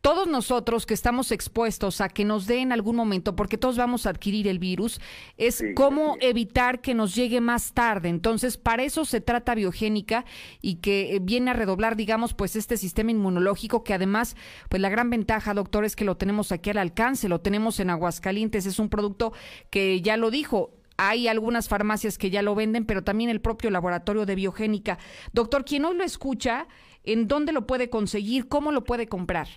todos 0.00 0.28
nosotros 0.28 0.86
que 0.86 0.94
estamos 0.94 1.32
expuestos 1.32 2.00
a 2.00 2.08
que 2.08 2.24
nos 2.24 2.46
dé 2.46 2.58
en 2.58 2.72
algún 2.72 2.96
momento, 2.96 3.34
porque 3.34 3.58
todos 3.58 3.76
vamos 3.76 4.06
a 4.06 4.10
adquirir 4.10 4.46
el 4.46 4.58
virus, 4.58 5.00
es 5.36 5.62
cómo 5.74 6.16
evitar 6.20 6.80
que 6.80 6.94
nos 6.94 7.14
llegue 7.14 7.40
más 7.40 7.72
tarde. 7.72 8.08
Entonces, 8.08 8.56
para 8.56 8.84
eso 8.84 9.04
se 9.04 9.20
trata 9.20 9.54
biogénica 9.54 10.24
y 10.60 10.76
que 10.76 11.16
eh, 11.16 11.18
viene 11.20 11.50
a 11.50 11.54
redoblar, 11.54 11.96
digamos, 11.96 12.34
pues 12.34 12.56
este 12.56 12.76
sistema 12.76 13.10
inmunológico 13.10 13.82
que 13.82 13.94
además, 13.94 14.36
pues 14.68 14.80
la 14.80 14.88
gran 14.88 15.10
ventaja, 15.10 15.54
doctor, 15.54 15.84
es 15.84 15.96
que 15.96 16.04
lo 16.04 16.16
tenemos 16.16 16.52
aquí 16.52 16.70
al 16.70 16.78
alcance, 16.78 17.28
lo 17.28 17.40
tenemos 17.40 17.80
en 17.80 17.90
Aguascalientes, 17.90 18.66
es 18.66 18.78
un 18.78 18.88
producto 18.88 19.32
que 19.70 20.00
ya 20.00 20.16
lo 20.16 20.30
dijo, 20.30 20.74
hay 20.96 21.28
algunas 21.28 21.68
farmacias 21.68 22.18
que 22.18 22.30
ya 22.30 22.42
lo 22.42 22.54
venden, 22.54 22.84
pero 22.84 23.02
también 23.02 23.30
el 23.30 23.40
propio 23.40 23.70
laboratorio 23.70 24.26
de 24.26 24.34
biogénica. 24.34 24.98
Doctor, 25.32 25.64
quien 25.64 25.84
hoy 25.84 25.96
lo 25.96 26.04
escucha, 26.04 26.66
¿en 27.04 27.28
dónde 27.28 27.52
lo 27.52 27.66
puede 27.66 27.88
conseguir? 27.88 28.48
¿Cómo 28.48 28.72
lo 28.72 28.84
puede 28.84 29.06
comprar? 29.08 29.48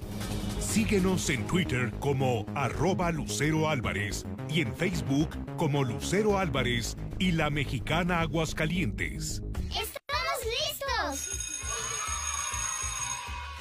Síguenos 0.61 1.30
en 1.30 1.47
Twitter 1.47 1.91
como 2.01 2.45
arroba 2.55 3.11
Lucero 3.12 3.70
Álvarez 3.70 4.26
y 4.51 4.61
en 4.61 4.76
Facebook 4.76 5.30
como 5.57 5.82
Lucero 5.82 6.38
Álvarez 6.38 6.99
y 7.18 7.32
la 7.32 7.49
mexicana 7.49 8.20
Aguascalientes. 8.20 9.43
¡Estamos 9.70 10.38
listos! 10.45 11.49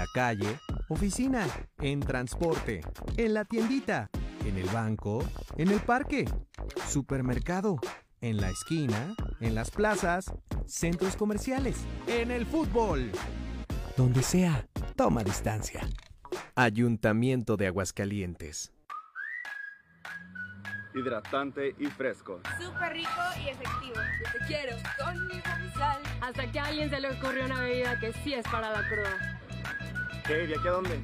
la 0.00 0.06
calle, 0.06 0.58
oficina, 0.88 1.46
en 1.78 2.00
transporte, 2.00 2.80
en 3.18 3.34
la 3.34 3.44
tiendita, 3.44 4.08
en 4.46 4.56
el 4.56 4.66
banco, 4.70 5.22
en 5.58 5.68
el 5.68 5.78
parque, 5.80 6.24
supermercado, 6.88 7.78
en 8.22 8.38
la 8.38 8.48
esquina, 8.48 9.14
en 9.40 9.54
las 9.54 9.70
plazas, 9.70 10.32
centros 10.64 11.16
comerciales, 11.16 11.76
en 12.06 12.30
el 12.30 12.46
fútbol. 12.46 13.12
Donde 13.94 14.22
sea, 14.22 14.66
toma 14.96 15.22
distancia. 15.22 15.82
Ayuntamiento 16.54 17.58
de 17.58 17.66
Aguascalientes. 17.66 18.72
Hidratante 20.94 21.74
y 21.78 21.88
fresco. 21.88 22.40
Súper 22.58 22.94
rico 22.94 23.20
y 23.44 23.50
efectivo. 23.50 23.96
Yo 24.24 24.32
te 24.32 24.46
quiero 24.46 24.76
conmigo 24.96 25.44
mi 25.62 25.70
sal. 25.72 26.00
Hasta 26.22 26.50
que 26.50 26.58
a 26.58 26.64
alguien 26.64 26.88
se 26.88 27.00
le 27.00 27.10
ocurrió 27.10 27.44
una 27.44 27.60
bebida 27.60 28.00
que 28.00 28.14
sí 28.24 28.32
es 28.32 28.44
para 28.44 28.70
la 28.70 28.88
cruda. 28.88 29.29
¿De 30.30 30.54
aquí 30.54 30.68
a 30.68 30.70
dónde? 30.70 31.02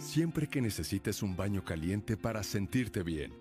Siempre 0.00 0.48
que 0.48 0.60
necesites 0.60 1.22
un 1.22 1.36
baño 1.36 1.64
caliente 1.64 2.16
para 2.16 2.42
sentirte 2.42 3.04
bien. 3.04 3.32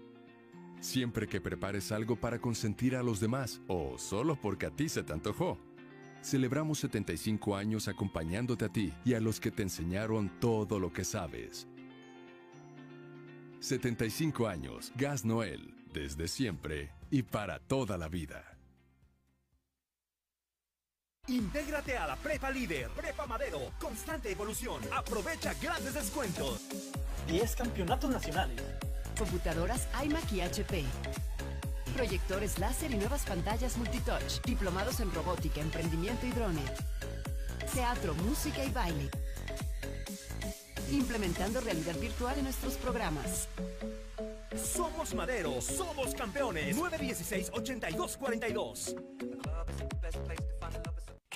Siempre 0.79 1.27
que 1.27 1.41
prepares 1.41 1.91
algo 1.91 2.15
para 2.15 2.39
consentir 2.39 2.95
a 2.95 3.01
los 3.01 3.19
demás 3.19 3.61
o 3.67 3.97
solo 3.97 4.39
porque 4.39 4.67
a 4.67 4.69
ti 4.69 4.89
se 4.89 5.01
te 5.01 5.11
antojó. 5.11 5.57
Celebramos 6.21 6.79
75 6.79 7.55
años 7.55 7.87
acompañándote 7.87 8.65
a 8.65 8.69
ti 8.69 8.93
y 9.03 9.15
a 9.15 9.19
los 9.19 9.39
que 9.39 9.49
te 9.51 9.63
enseñaron 9.63 10.29
todo 10.39 10.79
lo 10.79 10.93
que 10.93 11.03
sabes. 11.03 11.67
75 13.59 14.47
años, 14.47 14.91
Gas 14.95 15.25
Noel, 15.25 15.73
desde 15.93 16.27
siempre 16.27 16.91
y 17.09 17.23
para 17.23 17.59
toda 17.59 17.97
la 17.97 18.07
vida. 18.07 18.57
Intégrate 21.27 21.97
a 21.97 22.07
la 22.07 22.15
Prepa 22.15 22.49
Líder, 22.49 22.89
Prepa 22.89 23.25
Madero, 23.27 23.59
constante 23.79 24.31
evolución. 24.31 24.81
Aprovecha 24.91 25.53
grandes 25.61 25.93
descuentos. 25.93 26.67
10 27.27 27.55
campeonatos 27.55 28.09
nacionales. 28.09 28.61
Computadoras 29.17 29.87
iMac 30.03 30.31
y 30.33 30.41
HP. 30.41 30.83
Proyectores 31.95 32.59
láser 32.59 32.91
y 32.91 32.95
nuevas 32.95 33.23
pantallas 33.25 33.77
multitouch. 33.77 34.41
Diplomados 34.45 34.99
en 34.99 35.13
robótica, 35.13 35.61
emprendimiento 35.61 36.25
y 36.25 36.31
drone. 36.31 36.63
Teatro, 37.73 38.13
música 38.15 38.61
y 38.63 38.71
baile. 38.71 39.09
Implementando 40.91 41.61
realidad 41.61 41.95
virtual 41.99 42.35
en 42.37 42.45
nuestros 42.45 42.73
programas. 42.75 43.47
Somos 44.55 45.13
Madero, 45.13 45.61
somos 45.61 46.15
campeones. 46.15 46.75
916-8242. 46.77 48.95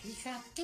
Hija, 0.04 0.42
¿qué 0.56 0.64